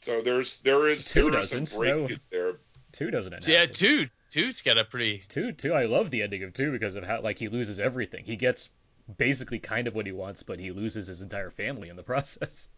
[0.00, 2.08] So there's there is Two there is some doesn't, no.
[2.30, 2.52] there.
[2.92, 3.44] Two doesn't end.
[3.44, 3.74] So, yeah, happily.
[3.74, 5.72] two two's got a pretty Two, two.
[5.74, 8.24] I love the ending of two because of how like he loses everything.
[8.24, 8.70] He gets
[9.16, 12.68] basically kind of what he wants, but he loses his entire family in the process.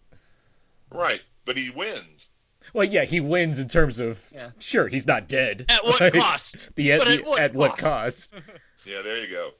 [0.90, 1.22] Right.
[1.44, 2.30] But he wins.
[2.72, 4.50] Well, yeah, he wins in terms of Yeah.
[4.58, 5.66] sure he's not dead.
[5.68, 6.68] at what Like, cost?
[6.76, 8.30] The, But the- at what at what cost?
[8.32, 8.42] cost?
[8.86, 9.50] Yeah, there you go.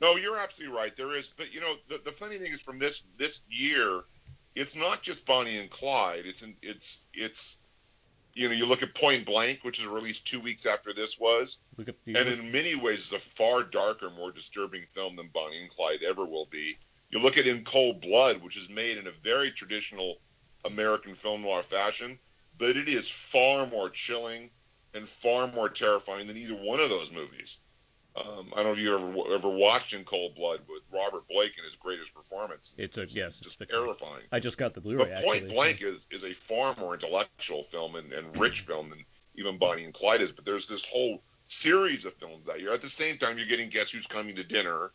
[0.00, 0.96] No, you're absolutely right.
[0.96, 4.00] There is, but you know, the, the funny thing is, from this this year,
[4.56, 6.26] it's not just Bonnie and Clyde.
[6.26, 7.58] It's in, it's it's,
[8.34, 11.58] you know, you look at Point Blank, which is released two weeks after this was,
[11.76, 15.28] Look at the, and in many ways is a far darker, more disturbing film than
[15.28, 16.78] Bonnie and Clyde ever will be.
[17.10, 20.18] You look at In Cold Blood, which is made in a very traditional
[20.64, 22.18] American film noir fashion,
[22.58, 24.50] but it is far more chilling
[24.94, 27.58] and far more terrifying than either one of those movies.
[28.14, 31.56] Um, I don't know if you ever ever watched In Cold Blood with Robert Blake
[31.56, 32.74] in his greatest performance.
[32.76, 33.86] it's a yes, it's Just spectacular.
[33.86, 34.24] terrifying.
[34.30, 35.40] I just got the Blu-ray But actually.
[35.40, 39.04] Point Blank is, is a far more intellectual film and, and rich film than
[39.36, 40.30] even Bonnie and Clyde is.
[40.32, 42.72] But there's this whole series of films that year.
[42.72, 44.90] At the same time, you're getting Guess Who's Coming to Dinner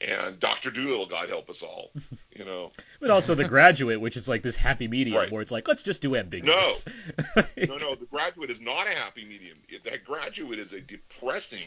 [0.00, 1.90] and Doctor Dolittle, God help us all.
[2.38, 2.70] You know,
[3.00, 5.32] But also The Graduate, which is like this happy medium Right.
[5.32, 6.84] where it's like let's just do ambiguous.
[7.36, 7.94] no, no, no.
[7.96, 9.58] The Graduate is not a happy medium.
[9.68, 11.66] It, that Graduate is a depressing,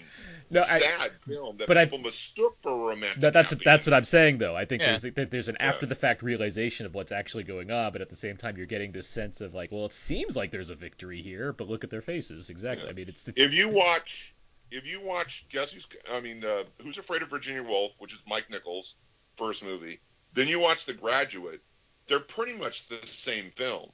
[0.49, 3.19] no, I, sad film that but I- people mistook for a romantic.
[3.19, 3.93] that, that's happy that's what.
[3.95, 4.55] I'm saying though.
[4.55, 4.91] I think Yeah.
[4.97, 5.67] there's that there's an Yeah.
[5.67, 8.65] after the fact realization of what's actually going on, but at the same time you're
[8.65, 11.83] getting this sense of like, well, it seems like there's a victory here, but look
[11.83, 12.49] at their faces.
[12.49, 12.85] Exactly.
[12.85, 12.91] Yeah.
[12.91, 14.33] I mean, it's, it's If you watch,
[14.72, 15.88] if you watch, guess who's?
[16.11, 18.95] I mean, uh, Who's Afraid of Virginia Woolf, which is Mike Nichols'
[19.38, 19.99] first movie.
[20.34, 21.61] Then you watch The Graduate.
[22.07, 23.91] They're pretty much the same film.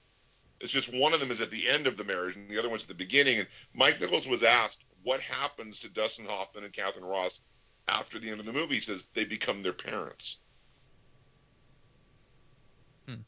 [0.60, 2.70] It's just one of them is at the end of the marriage, and the other
[2.70, 3.40] one's at the beginning.
[3.40, 7.40] And Mike Nichols was asked what happens to Dustin Hoffman and Katharine Ross
[7.88, 8.76] after the end of the movie.
[8.76, 10.42] He says they become their parents.
[13.08, 13.22] Hmm.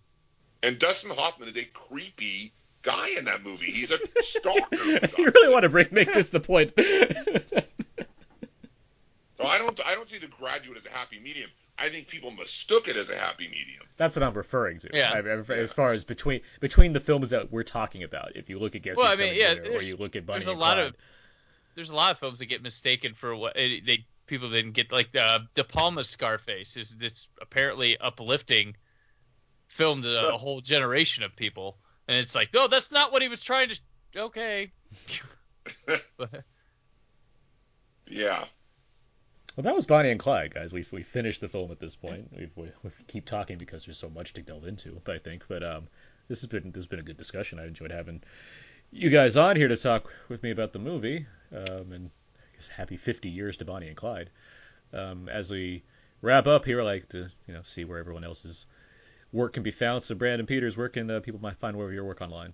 [0.64, 3.72] And Dustin Hoffman is a creepy guy in that movie.
[3.72, 4.78] He's a stalker.
[5.08, 6.74] for you really want to bring make this the point.
[9.38, 11.50] So I don't I don't see the graduate as a happy medium.
[11.78, 13.84] I think people mistook it as a happy medium.
[13.96, 14.90] That's what I'm referring to.
[14.94, 15.12] Yeah.
[15.14, 15.56] I, I- Yeah.
[15.56, 18.82] As far as between between the films that we're talking about, if you look at
[18.82, 20.48] Guess Well, Who's I mean, Coming yeah, to Dinner, or you look at Bonnie there's
[20.48, 20.88] a and lot Clyde.
[20.88, 20.96] of
[21.76, 24.92] there's a lot of films that get mistaken for what eh, they people didn't get
[24.92, 28.76] like the De Palma Scarface is this apparently uplifting
[29.68, 31.78] film to a whole generation of people
[32.10, 33.80] and it's like no that's not what he was trying to
[34.18, 34.72] okay
[36.18, 36.44] But-
[38.12, 38.44] Yeah.
[39.56, 40.74] Well, that was Bonnie and Clyde, guys.
[40.74, 42.28] We we finished the film at this point.
[42.36, 45.00] We we we keep talking because there's so much to delve into.
[45.08, 45.88] I think, but um,
[46.28, 47.60] this has been this has been a good discussion.
[47.60, 48.24] I enjoyed having
[48.92, 51.28] you guys on here to talk with me about the movie.
[51.56, 54.30] Um, and I guess happy 50 years to Bonnie and Clyde.
[54.94, 55.84] Um, as we
[56.22, 58.66] wrap up here, I like to you know see where everyone else's
[59.32, 60.04] work can be found.
[60.04, 62.54] So, Brandon Peters, where can uh, people might find more of your work online?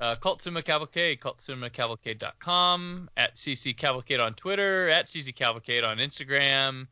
[0.00, 6.86] uh, Cult Cinema Cavalcade, cultcinemacavalcade.com, at CC Cavalcade on Twitter, at CC Cavalcade on Instagram.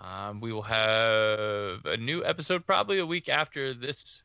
[0.00, 4.22] Um, we will have a new episode probably a week after this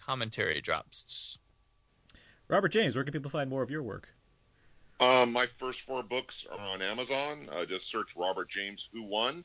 [0.00, 1.38] commentary drops.
[2.48, 4.08] Robert James, where can people find more of your work?
[5.00, 7.48] Um, my first four books are on Amazon.
[7.50, 9.44] Uh, just search Robert James Who Won,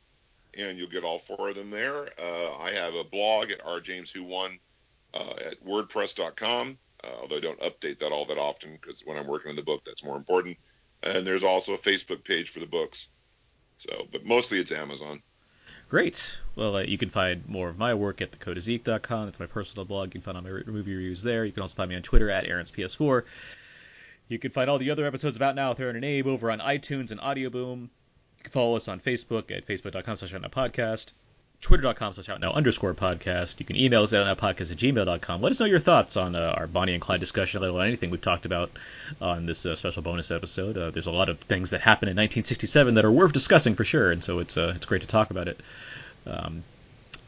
[0.57, 2.09] and you'll get all four of them there.
[2.19, 4.59] Uh, I have a blog at rjameswhowon
[5.13, 9.27] uh, at wordpress.com, uh, although I don't update that all that often because when I'm
[9.27, 10.57] working on the book, that's more important.
[11.03, 13.09] And there's also a Facebook page for the books.
[13.77, 15.21] So, but mostly it's Amazon.
[15.87, 16.37] Great.
[16.55, 19.27] Well, uh, you can find more of my work at thecodeiszeek.com.
[19.27, 20.09] It's my personal blog.
[20.09, 21.45] You can find all my movie reviews there.
[21.45, 23.23] You can also find me on Twitter at Aaron'sPS4.
[24.27, 26.51] You can find all the other episodes of Out Now with Aaron and Abe over
[26.51, 27.89] on iTunes and Audio Boom.
[28.39, 31.11] You can follow us on Facebook at facebook.com slash podcast,
[31.59, 33.59] twitter.com slash outnow underscore podcast.
[33.59, 35.41] You can email us at outnowpodcast at gmail.com.
[35.41, 38.11] Let us know your thoughts on uh, our Bonnie and Clyde discussion, let alone anything
[38.11, 38.71] we've talked about
[39.21, 40.77] on this uh, special bonus episode.
[40.77, 43.83] Uh, there's a lot of things that happened in 1967 that are worth discussing for
[43.83, 45.59] sure, and so it's uh, it's great to talk about it.
[46.25, 46.63] Um,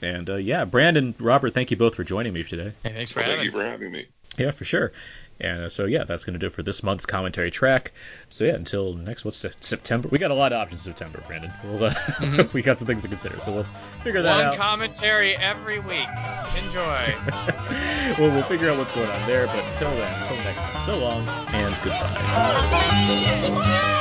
[0.01, 2.71] and uh, yeah, Brandon, Robert, thank you both for joining me today.
[2.83, 4.07] Hey, thanks for Well, thank you for having me.
[4.37, 4.93] Yeah, for sure.
[5.41, 7.91] And so yeah, that's going to do it for this month's commentary track.
[8.29, 10.07] So yeah, until next what's September?
[10.11, 11.51] We got a lot of options in September, Brandon.
[11.63, 12.53] We'll, uh, Mhm.
[12.57, 13.63] we got some things to consider, so we'll
[14.03, 14.37] figure that out.
[14.37, 14.55] One out.
[14.55, 16.07] commentary every week.
[16.65, 16.81] Enjoy.
[18.19, 19.47] well, we'll figure out what's going on there.
[19.47, 23.91] But until then, until next time, so long and goodbye.